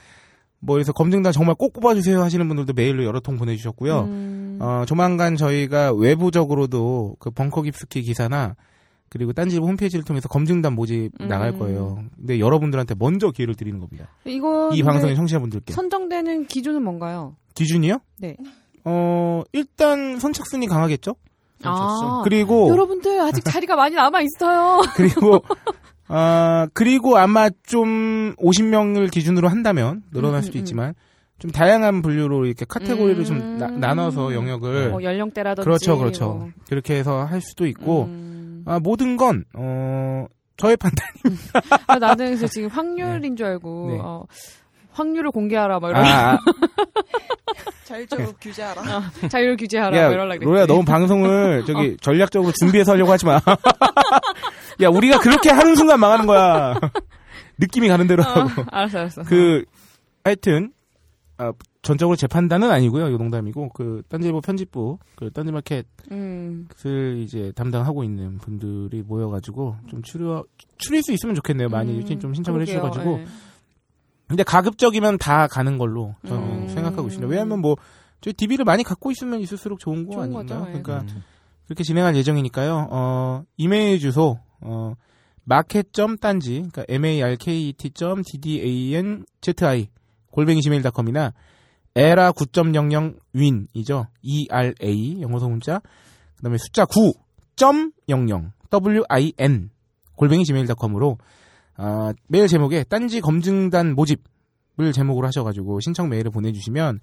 뭐 0.60 0.76
그래서 0.76 0.92
검증단 0.92 1.32
정말 1.34 1.56
꼭 1.56 1.74
뽑아주세요 1.74 2.22
하시는 2.22 2.48
분들도 2.48 2.74
메일로 2.74 3.04
여러 3.04 3.20
통 3.20 3.38
보내주셨고요. 3.38 4.00
음. 4.02 4.58
어, 4.60 4.84
조만간 4.88 5.36
저희가 5.36 5.94
외부적으로도 5.94 7.18
그 7.20 7.30
벙커 7.30 7.62
깁스키 7.62 8.02
기사나 8.02 8.56
그리고 9.10 9.34
딴지 9.34 9.58
홈페이지를 9.58 10.04
통해서 10.04 10.28
검증단 10.28 10.74
모집 10.74 11.12
음. 11.22 11.28
나갈 11.28 11.58
거예요. 11.58 12.04
근데 12.18 12.40
여러분들한테 12.40 12.96
먼저 12.98 13.32
기회를 13.32 13.56
드리는 13.56 13.80
겁니다. 13.80 14.08
이거 14.26 14.70
이 14.74 14.84
방송의 14.84 15.16
청취자분들께. 15.16 15.74
선정되는 15.74 16.48
기준은 16.48 16.84
뭔가요? 16.84 17.36
기준이요? 17.56 18.00
네. 18.20 18.36
어, 18.84 19.44
일단 19.54 20.20
선착순이 20.20 20.68
강하겠죠? 20.68 21.16
아, 21.64 22.22
그리고 22.24 22.70
여러분들 22.70 23.20
아직 23.20 23.44
자리가 23.44 23.76
많이 23.76 23.96
남아 23.96 24.22
있어요. 24.22 24.82
그리고 24.96 25.42
아 26.08 26.68
그리고 26.74 27.18
아마 27.18 27.50
좀 27.66 28.36
50명을 28.36 29.12
기준으로 29.12 29.48
한다면 29.50 30.04
늘어날 30.14 30.40
음, 30.40 30.42
수도 30.44 30.58
음, 30.58 30.60
있지만 30.60 30.94
좀 31.40 31.52
다양한 31.52 32.02
분류로 32.02 32.46
이렇게 32.46 32.66
카테고리를 32.66 33.26
좀 33.26 33.38
음. 33.38 33.58
나, 33.58 33.68
나눠서 33.68 34.34
영역을 34.34 34.92
뭐 34.92 35.04
연령대라든지. 35.04 35.66
그렇죠 35.66 35.98
그렇죠 35.98 36.26
뭐. 36.26 36.50
그렇게 36.70 36.96
해서 36.96 37.24
할 37.24 37.42
수도 37.42 37.66
있고 37.66 38.04
음. 38.06 38.37
아 38.68 38.80
모든 38.80 39.16
건 39.18 39.46
어, 39.54 40.26
저의 40.58 40.76
판단 40.82 41.08
아, 41.88 41.96
나는 41.98 42.26
그래서 42.28 42.48
지금 42.48 42.68
확률인 42.70 43.36
줄 43.36 43.46
알고 43.48 43.88
네. 43.92 44.00
어, 44.02 44.26
확률을 44.92 45.32
공개하라 45.32 45.80
뭐 45.80 45.90
이런 45.90 46.04
아, 46.06 46.34
아, 46.34 46.38
자율적으로 47.86 48.34
규제하라. 48.42 48.82
자율 49.30 49.56
규제하라 49.56 49.98
야 49.98 50.04
뭐 50.08 50.12
이러려 50.14 50.28
그랬지. 50.38 50.46
로야 50.46 50.66
너무 50.66 50.84
방송을 50.84 51.64
저기 51.66 51.96
전략적으로 52.02 52.52
준비해서 52.60 52.92
하려고 52.94 53.12
하지 53.12 53.26
마. 53.26 53.40
야 54.82 54.90
우리가 54.90 55.20
그렇게 55.20 55.50
하는 55.52 55.76
순간 55.76 56.00
망하는 56.00 56.26
거야. 56.28 56.78
느낌이 57.60 57.88
가는 57.88 58.06
대로 58.08 58.24
하고. 58.24 58.62
어, 58.62 58.66
알았어 58.72 59.00
알았어. 59.00 59.22
그 59.24 59.64
하여튼 60.26 60.74
아, 61.38 61.52
전적으로 61.88 62.18
제 62.18 62.28
판단은 62.28 62.70
아니고요. 62.70 63.08
이 63.08 63.18
농담이고 63.18 63.70
그 63.70 64.04
딴지일보 64.10 64.42
편집부 64.42 64.98
그 65.16 65.32
딴지마켓을 65.32 65.86
음. 66.12 66.68
이제 67.24 67.54
담당하고 67.56 68.04
있는 68.04 68.40
분들이 68.40 69.02
모여가지고 69.04 69.78
좀 69.88 70.02
추려 70.04 70.44
추릴 70.78 71.02
수 71.02 71.14
있으면 71.14 71.34
좋겠네요. 71.36 71.70
많이 71.70 71.98
음, 71.98 72.20
좀 72.20 72.34
신청을 72.34 72.66
그러게요. 72.66 72.76
해주셔가지고 72.76 73.20
예. 73.20 73.26
근데 74.28 74.44
가급적이면 74.44 75.18
다 75.18 75.48
가는 75.48 75.78
걸로 75.78 76.14
저는 76.28 76.64
음. 76.64 76.68
생각하고 76.68 77.08
있습니다. 77.08 77.26
왜냐하면 77.30 77.62
뭐 77.62 77.78
저희 78.20 78.34
DB를 78.34 78.66
많이 78.66 78.84
갖고 78.84 79.10
있으면 79.12 79.40
있을수록 79.40 79.80
좋은 79.80 80.08
거 80.08 80.16
좋은 80.16 80.36
아닌가요? 80.36 80.60
거죠, 80.60 80.78
예. 80.78 80.82
그러니까 80.82 81.14
음. 81.14 81.24
그렇게 81.68 81.86
진행할 81.86 82.18
예정이니까요. 82.18 82.90
어, 82.92 83.44
이메일 83.56 84.00
주소 84.00 84.40
어, 84.60 84.94
market.딴지 85.50 86.66
그러니까 86.70 86.84
m 86.90 87.06
a 87.06 87.24
r 87.24 87.38
k 87.38 87.70
e 87.70 87.74
t 87.74 87.90
d 87.92 88.60
a 88.60 88.96
n 88.96 89.26
z 89.40 89.66
i 89.66 89.88
골뱅이 90.32 90.60
gmail.com이나 90.62 91.32
에라 91.98 92.32
9.00 92.32 93.18
윈이죠. 93.34 94.06
E 94.22 94.48
R 94.52 94.76
A 94.84 95.20
영어 95.22 95.40
소문자 95.40 95.82
그다음에 96.38 96.58
숫자 96.60 96.86
9.00 96.86 98.52
W 98.70 99.04
I 99.10 99.34
N 99.40 99.72
골뱅이 100.16 100.46
gmail.com으로 100.46 101.18
아, 101.78 102.14
메일 102.28 102.48
제목에 102.48 102.84
딴지 102.84 103.20
검증단 103.20 103.96
모집을 103.96 104.94
제목으로 104.94 105.26
하셔가지고 105.26 105.80
신청 105.80 106.10
메일을 106.10 106.30
보내주시면 106.30 107.00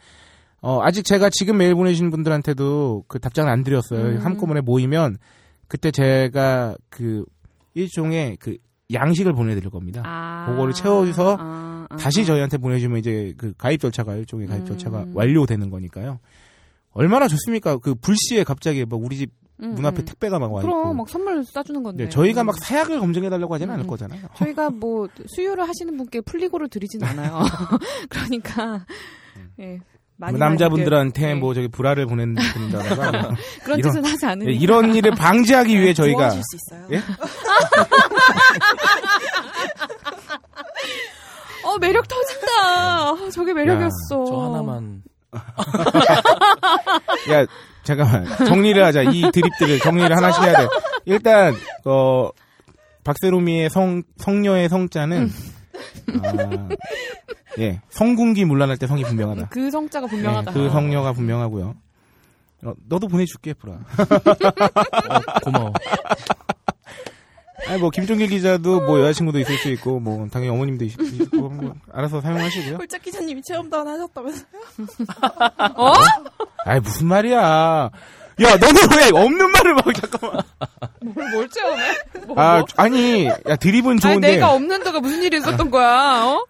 어, 0.60 0.80
아직 0.82 1.04
제가 1.04 1.28
지금 1.28 1.58
메일 1.58 1.74
보내주신 1.74 2.10
분들한테도 2.10 3.04
그 3.08 3.18
답장을 3.18 3.50
안 3.50 3.64
드렸어요. 3.64 4.00
음. 4.00 4.18
한꺼번에 4.18 4.60
모이면 4.60 5.18
그때 5.66 5.90
제가 5.90 6.76
그 6.88 7.24
일종의 7.74 8.36
그 8.38 8.58
양식을 8.92 9.32
보내드릴 9.32 9.70
겁니다. 9.70 10.02
아. 10.04 10.46
그거를 10.50 10.72
채워서 10.74 11.36
아, 11.40 11.86
아, 11.88 11.96
다시 11.96 12.22
아. 12.22 12.24
저희한테 12.24 12.58
보내주면 12.58 12.98
이제 12.98 13.34
그 13.36 13.54
가입 13.56 13.80
절차가 13.80 14.14
일종의 14.16 14.46
가입 14.46 14.60
음. 14.62 14.66
절차가 14.66 15.06
완료되는 15.14 15.70
거니까요. 15.70 16.18
얼마나 16.90 17.26
좋습니까? 17.28 17.78
그 17.78 17.94
불시에 17.94 18.44
갑자기 18.44 18.84
막 18.84 19.02
우리 19.02 19.16
집 19.16 19.30
음, 19.62 19.74
문 19.74 19.86
앞에 19.86 20.02
음. 20.02 20.04
택배가 20.04 20.38
막 20.38 20.52
와 20.52 20.60
있고. 20.62 20.72
그럼 20.72 20.96
막 20.96 21.08
선물 21.08 21.44
싸주는 21.44 21.80
건데. 21.82 22.04
네, 22.04 22.10
저희가 22.10 22.42
음. 22.42 22.46
막 22.46 22.58
사약을 22.58 22.98
검증해달라고 23.00 23.54
하지는 23.54 23.72
않을 23.74 23.84
음. 23.84 23.88
거잖아요. 23.88 24.26
저희가 24.36 24.70
뭐 24.70 25.08
수유를 25.26 25.66
하시는 25.68 25.96
분께 25.96 26.20
풀리고를 26.20 26.68
드리진 26.68 27.02
않아요. 27.04 27.40
그러니까 28.10 28.84
예. 29.60 29.80
많이 30.16 30.36
뭐 30.38 30.48
남자분들한테 30.48 31.26
많이 31.28 31.40
뭐 31.40 31.54
저기 31.54 31.68
불화를 31.68 32.06
보낸 32.06 32.34
분이다가 32.34 33.10
뭐 33.22 33.30
그런 33.64 33.78
이런- 33.78 33.92
뜻은 33.92 34.04
하지 34.04 34.26
않으니까. 34.26 34.50
네, 34.50 34.56
이런 34.56 34.94
일을 34.94 35.12
방지하기 35.16 35.80
위해 35.80 35.94
저희가 35.94 36.18
도와줄 36.30 36.42
수 36.42 36.56
있어요. 36.56 36.86
예? 36.92 37.02
어 41.64 41.78
매력 41.78 42.06
터진다. 42.06 43.10
어, 43.12 43.30
저게 43.30 43.54
매력이었어. 43.54 44.24
저 44.26 44.36
하나만 44.50 45.02
야, 47.32 47.44
잠깐만. 47.82 48.24
정리를 48.46 48.82
하자. 48.84 49.02
이 49.02 49.22
드립들을 49.32 49.80
정리를 49.80 50.14
하나씩 50.16 50.42
해야 50.44 50.58
돼. 50.58 50.68
일단, 51.06 51.56
어, 51.84 52.30
박세롬이의 53.02 53.68
성, 53.70 54.04
성녀의 54.18 54.68
성자는, 54.68 55.28
아, 56.22 56.68
예, 57.58 57.80
성군기 57.90 58.44
문란할 58.44 58.76
때 58.78 58.86
성이 58.86 59.02
분명하다. 59.04 59.48
그 59.50 59.70
성자가 59.70 60.06
분명하다. 60.06 60.50
네, 60.52 60.58
그 60.58 60.70
성녀가 60.70 61.12
분명하고요. 61.12 61.74
어, 62.64 62.72
너도 62.88 63.08
보내줄게, 63.08 63.52
브라. 63.54 63.74
어, 63.74 65.40
고마워. 65.44 65.72
아니, 67.68 67.80
뭐, 67.80 67.88
김종길 67.90 68.28
기자도 68.28 68.80
뭐 68.82 69.00
여자친구도 69.00 69.38
있을 69.38 69.56
수 69.58 69.68
있고, 69.70 69.98
뭐, 70.00 70.26
당연히 70.30 70.50
어머님도 70.54 70.84
있- 70.84 71.00
있고, 71.00 71.48
뭐, 71.48 71.74
알아서 71.92 72.20
사용하시고요. 72.20 72.76
홀짝 72.76 73.00
기자님이 73.02 73.40
체험도 73.42 73.78
안 73.78 73.86
하셨다면서요? 73.88 74.46
아이, 76.66 76.80
무슨 76.80 77.06
말이야. 77.06 77.38
야, 77.40 78.56
너는 78.56 78.80
왜 78.98 79.18
없는 79.18 79.50
말을 79.52 79.74
막, 79.74 79.84
잠깐만. 79.94 80.42
뭘, 81.02 81.30
뭘 81.30 81.48
체험해? 81.48 81.82
뭐, 82.26 82.38
아, 82.40 82.56
뭐? 82.58 82.66
아니, 82.76 83.26
야, 83.26 83.56
드립은 83.56 83.92
아니, 83.92 84.00
좋은데. 84.00 84.32
내가 84.32 84.52
없는 84.52 84.82
데가 84.82 85.00
무슨 85.00 85.22
일이 85.22 85.36
있었던 85.38 85.70
거야, 85.70 86.24
어? 86.24 86.44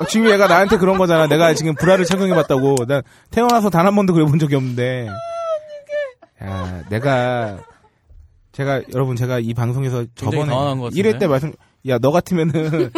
어, 0.00 0.04
지금 0.06 0.30
얘가 0.30 0.46
나한테 0.46 0.76
그런 0.78 0.98
거잖아. 0.98 1.26
내가 1.26 1.54
지금 1.54 1.74
브라를 1.74 2.04
착용해봤다고. 2.04 2.86
난 2.86 3.02
태어나서 3.30 3.70
단 3.70 3.86
한 3.86 3.94
번도 3.94 4.12
그래 4.14 4.24
본 4.24 4.38
적이 4.38 4.56
없는데. 4.56 5.08
야, 6.42 6.82
내가, 6.90 7.58
제가, 8.52 8.82
여러분, 8.94 9.16
제가 9.16 9.38
이 9.38 9.54
방송에서 9.54 10.04
저번에 10.14 10.46
당황한 10.46 10.78
것 10.78 10.84
같은데? 10.84 10.98
이럴 11.00 11.18
때 11.18 11.26
말씀, 11.26 11.52
야, 11.88 11.98
너 11.98 12.10
같으면은, 12.10 12.90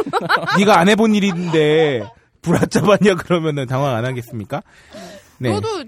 네가 0.58 0.78
안 0.78 0.88
해본 0.88 1.14
일인데, 1.14 2.02
브라 2.42 2.66
짜봤냐 2.66 3.14
그러면은 3.16 3.66
당황 3.66 3.94
안 3.94 4.04
하겠습니까? 4.04 4.62
네. 5.38 5.50
너도 5.50 5.84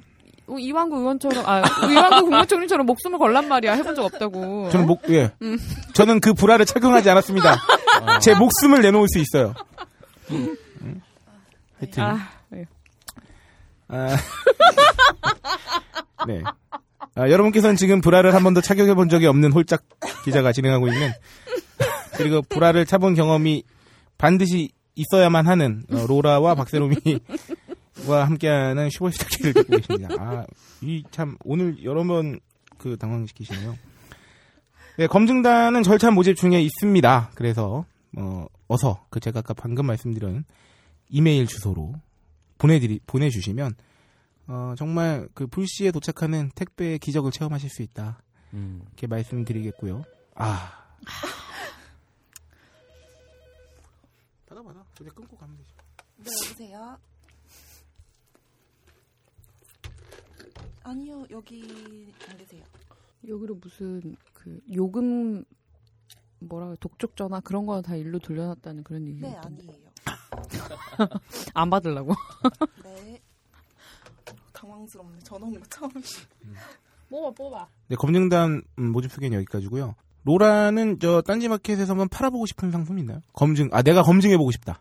이왕구 0.59 0.99
의원처럼, 0.99 1.45
아, 1.47 1.63
이왕구 1.91 2.27
국무총리처럼 2.27 2.87
목숨을 2.87 3.19
걸란 3.19 3.49
말이야. 3.49 3.73
해본 3.75 3.95
적 3.97 4.05
없다고. 4.05 4.69
저는 4.71 4.87
목, 4.87 5.03
예. 5.11 5.31
저는 5.95 6.21
그 6.21 6.35
브라를 6.35 6.67
착용하지 6.67 7.09
않았습니다. 7.11 7.57
제 8.23 8.35
목숨을 8.35 8.83
내놓을 8.83 9.07
수 9.09 9.19
있어요. 9.19 9.55
음. 10.37 11.01
하여튼. 11.79 12.03
아, 12.03 12.29
네. 12.51 12.65
아, 13.89 14.17
네. 16.27 16.43
아, 17.15 17.29
여러분께서는 17.29 17.77
지금 17.77 18.01
브라를 18.01 18.35
한 18.35 18.43
번도 18.43 18.61
착용해 18.61 18.95
본 18.95 19.09
적이 19.09 19.27
없는 19.27 19.53
홀짝 19.53 19.83
기자가 20.25 20.53
진행하고 20.53 20.89
있는 20.89 21.11
그리고 22.17 22.43
브라를 22.43 22.87
차본 22.87 23.15
경험이 23.15 23.65
반드시 24.19 24.71
있어야만 24.95 25.47
하는 25.47 25.83
어, 25.91 26.07
로라와 26.07 26.55
박세롬이와 26.55 28.25
함께하는 28.27 28.91
슈퍼스타키를 28.91 29.55
듣고 29.55 29.77
계십니다. 29.77 30.15
아, 30.19 30.45
이 30.83 31.03
참 31.11 31.37
오늘 31.45 31.83
여러 31.85 32.05
번 32.05 32.39
그 32.81 32.97
당황시키시네요. 32.97 33.77
네, 34.97 35.07
검증단은 35.07 35.83
절차 35.83 36.11
모집 36.11 36.37
중에 36.37 36.63
있습니다. 36.63 37.31
그래서 37.35 37.85
어, 38.17 38.47
어서 38.71 39.05
그 39.11 39.19
제가 39.19 39.41
아까 39.41 39.53
방금 39.53 39.87
말씀드린 39.87 40.45
이메일 41.09 41.49
주소로 41.49 41.93
보내드리 42.57 43.01
보내주시면 43.05 43.75
어, 44.47 44.75
정말 44.79 45.29
그 45.35 45.49
불시에 45.49 45.91
도착하는 45.91 46.51
택배의 46.55 47.01
기적을 47.01 47.33
체험하실 47.33 47.69
수 47.69 47.83
있다. 47.83 48.23
음. 48.55 48.83
이렇게 48.87 49.09
말씀드리겠고요. 49.09 50.05
아. 50.37 50.87
받아 54.47 54.63
받아. 54.63 54.85
이제 55.01 55.11
끊고 55.11 55.37
가면 55.37 55.57
되지. 55.57 55.71
네, 56.19 56.31
여보세요? 56.47 56.99
아니요, 60.85 61.27
여기 61.31 62.13
안 62.29 62.37
계세요. 62.37 62.63
여기로 63.27 63.57
무슨, 63.57 64.17
그, 64.33 64.61
요금, 64.73 65.45
뭐라, 66.41 66.75
독촉 66.81 67.17
전화 67.17 67.41
그런 67.41 67.67
거 67.67 67.81
다 67.83 67.97
일로 67.97 68.19
돌려놨다는 68.19 68.83
그런 68.85 69.07
얘기. 69.07 69.21
네, 69.21 69.35
아니에요. 69.37 69.73
안 71.55 71.71
받으려고. 71.71 72.15
네. 72.85 73.21
당황스럽네. 74.53 75.19
전화 75.25 75.47
온거 75.47 75.61
처음. 75.71 75.91
뽑아, 77.09 77.31
뽑아. 77.33 77.69
네, 77.89 77.97
검증단 77.97 78.63
음, 78.79 78.93
모집 78.93 79.11
소개는 79.13 79.37
여기까지고요. 79.39 79.95
로라는 80.25 80.99
저 81.01 81.23
딴지마켓에서 81.23 81.93
한번 81.93 82.09
팔아보고 82.09 82.45
싶은 82.47 82.71
상품 82.71 82.99
있나요? 82.99 83.21
검증. 83.33 83.69
아 83.73 83.83
내가 83.83 84.03
검증해보고 84.03 84.51
싶다. 84.51 84.81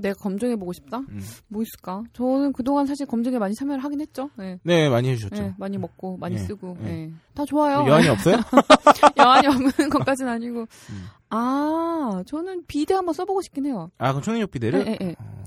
내가 0.00 0.18
검증해 0.18 0.56
보고 0.56 0.72
싶다? 0.72 0.98
음. 0.98 1.20
뭐 1.48 1.62
있을까? 1.62 2.02
저는 2.12 2.52
그동안 2.52 2.86
사실 2.86 3.06
검증에 3.06 3.38
많이 3.38 3.54
참여를 3.54 3.82
하긴 3.84 4.00
했죠. 4.00 4.30
네. 4.36 4.58
네 4.62 4.88
많이 4.88 5.08
해주셨죠. 5.10 5.42
네, 5.42 5.54
많이 5.58 5.78
먹고, 5.78 6.16
많이 6.16 6.36
네, 6.36 6.42
쓰고, 6.42 6.76
네. 6.80 6.90
네. 6.90 7.12
다 7.34 7.44
좋아요. 7.44 7.86
여한이 7.86 8.08
없어요? 8.08 8.36
여한이 9.16 9.46
없는 9.46 9.90
것까지는 9.90 10.30
아니고. 10.32 10.60
음. 10.60 11.06
아, 11.30 12.22
저는 12.26 12.64
비데 12.66 12.94
한번 12.94 13.14
써보고 13.14 13.40
싶긴 13.42 13.66
해요. 13.66 13.90
아 13.98 14.08
그럼 14.12 14.22
초능력 14.22 14.50
비대를? 14.50 14.84
네, 14.84 14.96
네, 14.98 15.06
네. 15.06 15.16
어. 15.18 15.39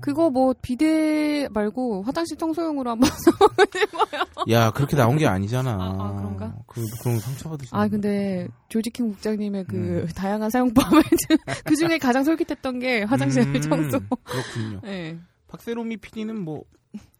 그거 0.00 0.30
뭐 0.30 0.54
비데 0.60 1.48
말고 1.50 2.02
화장실 2.02 2.36
청소용으로 2.38 2.90
한번 2.90 3.10
써보고 3.24 3.64
싶어요. 3.78 4.22
야 4.50 4.70
그렇게 4.70 4.96
나온 4.96 5.16
게 5.16 5.26
아니잖아. 5.26 5.70
아, 5.72 5.96
아, 5.98 6.16
그런가? 6.16 6.54
그 6.66 6.84
그럼 7.02 7.18
상처받으시. 7.18 7.70
아 7.72 7.88
근데 7.88 8.48
조지킹 8.68 9.10
국장님의 9.10 9.64
그 9.64 9.76
음. 9.76 10.06
다양한 10.14 10.50
사용법을 10.50 11.02
그 11.64 11.76
중에 11.76 11.98
가장 11.98 12.24
솔깃했던 12.24 12.78
게 12.78 13.02
화장실 13.02 13.42
음, 13.42 13.60
청소. 13.60 13.98
그렇군요. 14.24 14.80
네. 14.82 15.18
박세롬이 15.48 15.96
PD는 15.98 16.40
뭐 16.40 16.64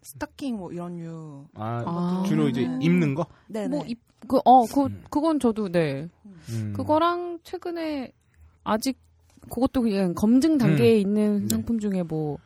스타킹 0.03 0.57
뭐 0.57 0.73
이런 0.73 0.97
류. 0.97 1.45
아, 1.55 1.83
아. 1.87 2.25
주로 2.27 2.49
이제 2.49 2.67
네. 2.67 2.79
입는 2.83 3.15
거? 3.15 3.27
네네. 3.49 3.69
뭐, 3.69 3.85
입, 3.87 4.01
그, 4.27 4.39
어, 4.45 4.65
그, 4.67 4.87
음. 4.87 5.05
그건 5.11 5.39
저도, 5.39 5.69
네. 5.69 6.09
음. 6.51 6.73
그거랑 6.77 7.41
최근에 7.43 8.13
아직 8.65 8.99
그것도 9.51 9.83
그냥 9.83 10.15
검증 10.15 10.59
단계에 10.59 10.99
있는 10.99 11.43
네. 11.43 11.49
상품 11.49 11.79
중에 11.79 12.03
뭐, 12.03 12.39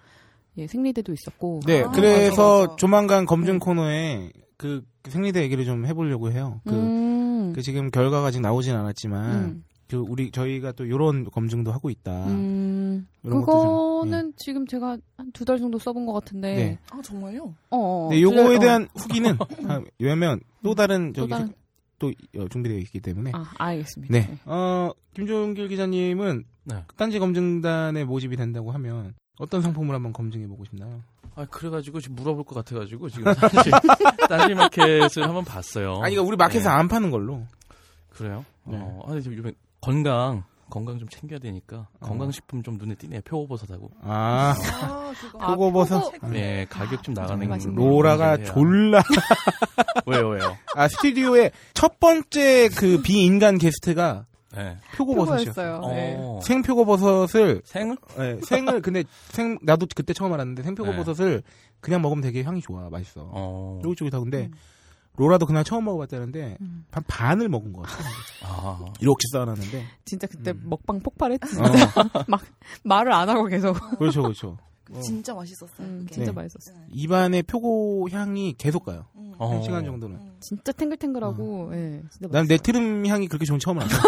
예, 0.57 0.67
생리대도 0.67 1.13
있었고. 1.13 1.61
네, 1.67 1.83
아, 1.83 1.91
그래서 1.91 2.61
맞아, 2.61 2.67
맞아. 2.67 2.77
조만간 2.77 3.27
검증 3.27 3.55
네. 3.55 3.59
코너에 3.59 4.31
그 4.57 4.83
생리대 5.09 5.43
얘기를 5.43 5.65
좀 5.65 5.85
해보려고 5.87 6.31
해요. 6.31 6.61
그, 6.65 6.73
음. 6.75 7.53
그 7.55 7.63
지금 7.63 7.91
결과가 7.91 8.27
아직 8.29 8.41
나오진 8.41 8.75
않았지만 8.77 9.35
음. 9.45 9.65
그 9.89 9.97
우리 9.99 10.31
저희가 10.31 10.73
또 10.73 10.89
요런 10.89 11.31
검증도 11.31 11.71
하고 11.73 11.91
있다. 11.91 12.27
음. 12.29 13.07
이런 13.23 13.43
것도 13.43 13.53
좀, 13.53 13.71
그거는 14.11 14.33
지금 14.37 14.67
제가 14.67 14.97
한 15.17 15.31
두 15.33 15.45
달 15.45 15.59
정도 15.59 15.79
써본 15.79 16.07
것 16.07 16.13
같은데. 16.15 16.55
네. 16.55 16.79
아, 16.91 17.03
정말요? 17.03 17.55
어, 17.71 17.77
어. 17.77 18.09
네, 18.11 18.21
두 18.21 18.31
달, 18.31 18.39
요거에 18.39 18.57
어. 18.57 18.59
대한 18.61 18.89
후기는 18.97 19.37
아, 19.69 19.83
왜냐면 19.99 20.41
또 20.63 20.75
다른 20.75 21.13
또 21.13 21.23
저기 21.23 21.31
다른- 21.31 21.53
또 21.99 22.13
어, 22.39 22.49
준비되어 22.49 22.79
있기 22.79 23.01
때문에. 23.01 23.33
아, 23.35 23.45
알겠습니다. 23.59 24.13
네. 24.13 24.39
어, 24.47 24.91
김종길 25.15 25.69
기자님은 25.69 26.45
네. 26.65 26.77
딴지 26.97 27.19
검증단에 27.19 28.05
모집이 28.05 28.37
된다고 28.37 28.71
하면 28.73 29.15
어떤 29.39 29.63
상품을 29.63 29.95
한번 29.95 30.13
검증해 30.13 30.47
보고 30.47 30.65
싶나요? 30.65 31.03
아, 31.35 31.45
그래가지고 31.47 32.01
지금 32.01 32.17
물어볼 32.17 32.45
것 32.45 32.55
같아가지고 32.55 33.09
지금 33.09 33.35
딴지, 33.35 33.71
딴지 34.29 34.55
마켓을 34.55 35.25
한번 35.25 35.45
봤어요. 35.45 36.01
아니, 36.03 36.15
이거 36.15 36.23
우리 36.23 36.37
마켓에 36.37 36.65
네. 36.65 36.69
안 36.69 36.87
파는 36.87 37.11
걸로. 37.11 37.43
그래요? 38.11 38.45
네. 38.65 38.77
어, 38.81 39.03
아니, 39.09 39.21
지금 39.21 39.37
요즘에 39.39 39.53
건강, 39.81 40.45
건강 40.71 40.99
좀 41.01 41.09
챙겨야 41.09 41.41
되니까 41.41 41.89
어. 42.01 42.07
건강식품 42.07 42.63
좀 42.63 42.79
눈에 42.79 42.95
띄네요. 42.95 43.21
표고버섯하고. 43.25 43.91
아, 44.03 44.55
아, 44.57 45.13
그거. 45.21 45.39
아, 45.41 45.49
표고버섯. 45.49 46.13
표고- 46.13 46.29
네, 46.31 46.67
가격 46.71 47.03
좀 47.03 47.15
나가는 47.15 47.33
정말 47.41 47.49
맛있네요. 47.49 47.77
로라가. 47.89 48.37
졸라. 48.45 49.03
왜요, 50.07 50.29
왜요? 50.29 50.57
아, 50.77 50.87
스튜디오에 50.87 51.51
첫 51.75 51.99
번째 51.99 52.69
그 52.77 53.03
비인간 53.03 53.59
게스트가 53.59 54.27
네. 54.57 54.77
표고버섯이었어요. 54.97 55.81
네. 55.89 56.17
어, 56.19 56.41
생표고버섯을 56.43 57.63
생을? 57.65 57.97
네, 58.17 58.41
생을 58.43 58.81
근데 58.83 59.05
생 59.29 59.59
나도 59.63 59.87
그때 59.95 60.13
처음 60.13 60.33
알았는데 60.33 60.63
생표고버섯을 60.63 61.43
그냥 61.81 62.03
먹으면 62.03 62.23
되게 62.23 62.43
향이 62.43 62.61
좋아 62.61 62.89
맛있어 62.91 63.29
어. 63.33 63.81
쫄깃쫄깃하고 63.83 64.25
근데 64.25 64.51
로라도 65.17 65.47
그날 65.47 65.63
처음 65.65 65.85
먹어봤다는데 65.85 66.59
음. 66.61 66.87
한 66.91 67.05
반을 67.07 67.49
먹은 67.49 67.73
것 67.73 67.83
같아 67.83 68.05
아. 68.43 68.85
이렇게 69.01 69.21
쌓아놨는데 69.33 69.85
진짜 70.05 70.27
그때 70.27 70.51
음. 70.53 70.63
먹방 70.65 71.01
폭발했지. 71.01 71.61
어, 71.61 71.65
말을 72.83 73.13
안 73.13 73.29
하고 73.29 73.45
계속. 73.47 73.75
그렇죠 73.99 74.23
그렇죠 74.23 74.59
어. 74.93 75.01
진짜 75.01 75.35
맛있었어요. 75.35 75.87
음. 75.87 76.07
진짜 76.11 76.31
네. 76.31 76.33
맛있었어. 76.33 76.73
네. 76.73 76.79
입안에 76.93 77.43
표고 77.43 78.09
향이 78.11 78.55
계속 78.59 78.85
가요 78.85 79.07
음. 79.17 79.33
어. 79.39 79.51
한 79.53 79.63
시간 79.63 79.85
정도는 79.85 80.17
음. 80.17 80.37
진짜 80.41 80.73
탱글탱글하고, 80.73 81.71
예, 81.75 82.03
진짜 82.11 82.29
난내 82.31 82.41
맛있어요. 82.41 82.59
트름 82.59 83.07
향이 83.07 83.29
그렇게 83.29 83.45
좋은 83.47 83.59
처음 83.59 83.79
알았어 83.81 83.97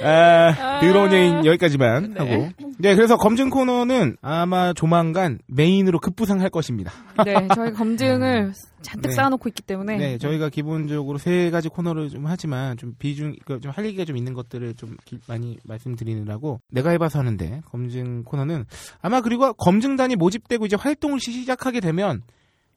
아, 0.02 0.80
더러운 0.80 1.12
얘기 1.12 1.46
여기까지만 1.46 2.14
네. 2.14 2.20
하고 2.20 2.48
네, 2.80 2.94
그래서 2.94 3.16
검증 3.16 3.50
코너는 3.50 4.16
아마 4.22 4.72
조만간 4.72 5.38
메인으로 5.48 5.98
급부상할 6.00 6.48
것입니다. 6.50 6.90
네, 7.24 7.46
저희 7.54 7.72
검증을 7.72 8.52
잔뜩 8.82 9.08
네. 9.10 9.14
쌓아놓고 9.14 9.48
있기 9.50 9.62
때문에 9.62 9.96
네, 9.98 10.18
저희가 10.18 10.48
기본적으로 10.48 11.18
세 11.18 11.50
가지 11.50 11.68
코너를 11.68 12.08
좀 12.08 12.26
하지만 12.26 12.76
좀 12.76 12.94
비중, 12.98 13.34
그좀할 13.44 13.84
얘기가 13.86 14.04
좀 14.04 14.16
있는 14.16 14.32
것들을 14.32 14.74
좀 14.74 14.96
기- 15.04 15.18
많이 15.26 15.58
말씀드리느라고 15.64 16.60
내가 16.70 16.90
해봐서 16.90 17.18
하는데 17.18 17.60
검증 17.66 18.24
코너는 18.24 18.64
아마 19.02 19.20
그리고 19.20 19.52
검증단이 19.52 20.16
모집되고 20.16 20.64
이제 20.66 20.76
활동을 20.76 21.20
시- 21.20 21.32
시작하게 21.32 21.80
되면 21.80 22.22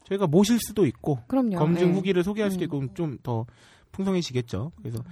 저희가 0.06 0.28
모실 0.28 0.60
수도 0.60 0.86
있고 0.86 1.20
그럼요. 1.28 1.56
검증 1.58 1.88
네. 1.90 1.94
후기를 1.94 2.24
소개할 2.24 2.52
수도 2.52 2.64
음. 2.64 2.66
있고 2.66 2.94
좀 2.94 3.18
더 3.24 3.46
풍성해지겠죠. 3.94 4.72
그래서 4.82 5.00
어, 5.00 5.04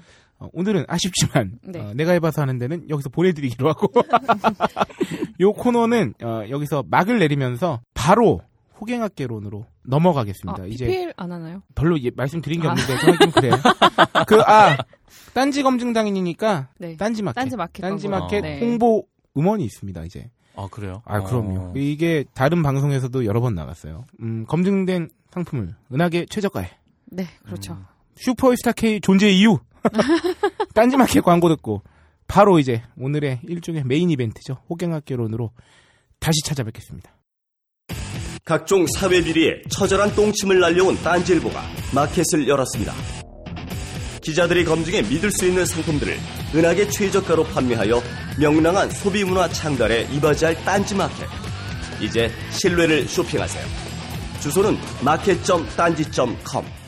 오늘은 0.54 0.86
아쉽지만 0.88 1.60
네. 1.64 1.80
어, 1.80 1.94
내가 1.94 2.12
해봐서 2.14 2.42
하는 2.42 2.58
데는 2.58 2.89
여기서 2.89 3.10
보내드리기로 3.10 3.68
하고 3.70 3.88
요 5.39 5.54
코너는 5.54 6.14
어, 6.24 6.44
여기서 6.50 6.84
막을 6.88 7.20
내리면서 7.20 7.82
바로 7.94 8.42
호갱학개론으로 8.80 9.66
넘어가겠습니다. 9.84 10.64
아, 10.64 10.66
이제 10.66 10.86
PPL 10.88 11.14
안 11.18 11.32
하나요? 11.32 11.62
별로 11.76 12.00
예- 12.02 12.12
말씀드린 12.16 12.62
게 12.62 12.68
아. 12.68 12.72
없는데 12.72 12.98
저는 13.00 13.18
좀 13.20 13.32
그래요. 13.32 13.54
그아 14.28 14.78
딴지 15.34 15.62
검증당이니까 15.64 16.70
네. 16.80 16.98
딴지 16.98 17.22
마켓, 17.22 17.36
딴지 17.42 17.58
마켓 17.58 17.82
딴지. 17.82 18.08
마켓 18.08 18.42
네. 18.42 18.60
홍보 18.60 19.06
음원이 19.38 19.64
있습니다. 19.64 20.04
이제 20.06 20.30
아 20.56 20.68
그래요? 20.72 21.02
아 21.06 21.22
그럼요. 21.22 21.60
어. 21.60 21.74
이게 21.76 22.26
다른 22.34 22.64
방송에서도 22.64 23.26
여러 23.26 23.39
번 23.39 23.54
나갔어요. 23.56 24.06
음, 24.22 24.46
검증된 24.48 25.10
상품을 25.32 25.76
은하계 25.94 26.26
최저가에 26.30 26.70
네, 27.12 27.26
그렇죠. 27.46 27.74
음. 27.74 27.86
슈퍼스타 28.16 28.74
K 28.74 29.00
존재 29.02 29.30
이유 29.30 29.60
딴지 30.74 30.98
마켓 30.98 31.22
광고 31.22 31.50
듣고 31.50 31.82
바로 32.28 32.60
이제 32.60 32.82
오늘의 32.98 33.42
일종의 33.48 33.84
메인 33.84 34.10
이벤트죠. 34.10 34.64
호갱학개론으로 34.70 35.52
다시 36.20 36.42
찾아뵙겠습니다. 36.46 37.12
각종 38.46 38.86
사회 38.98 39.22
비리에 39.22 39.62
처절한 39.70 40.16
똥침을 40.16 40.60
날려온 40.60 40.96
딴지일보가 41.04 41.62
마켓을 41.94 42.48
열었습니다. 42.48 42.94
기자들이 44.22 44.66
검증해 44.66 45.02
믿을 45.04 45.32
수 45.32 45.46
있는 45.46 45.66
상품들을 45.66 46.16
은하계 46.56 46.90
최저가로 46.90 47.44
판매하여 47.46 48.02
명랑한 48.40 48.92
소비 48.92 49.24
문화 49.24 49.48
창달에 49.50 50.04
이바지할 50.12 50.64
딴지 50.64 50.96
마켓. 50.96 51.28
이제 52.00 52.32
신뢰를 52.52 53.08
쇼핑하세요. 53.08 53.66
주소는 54.42 54.78
마켓.딴지.com. 55.04 56.81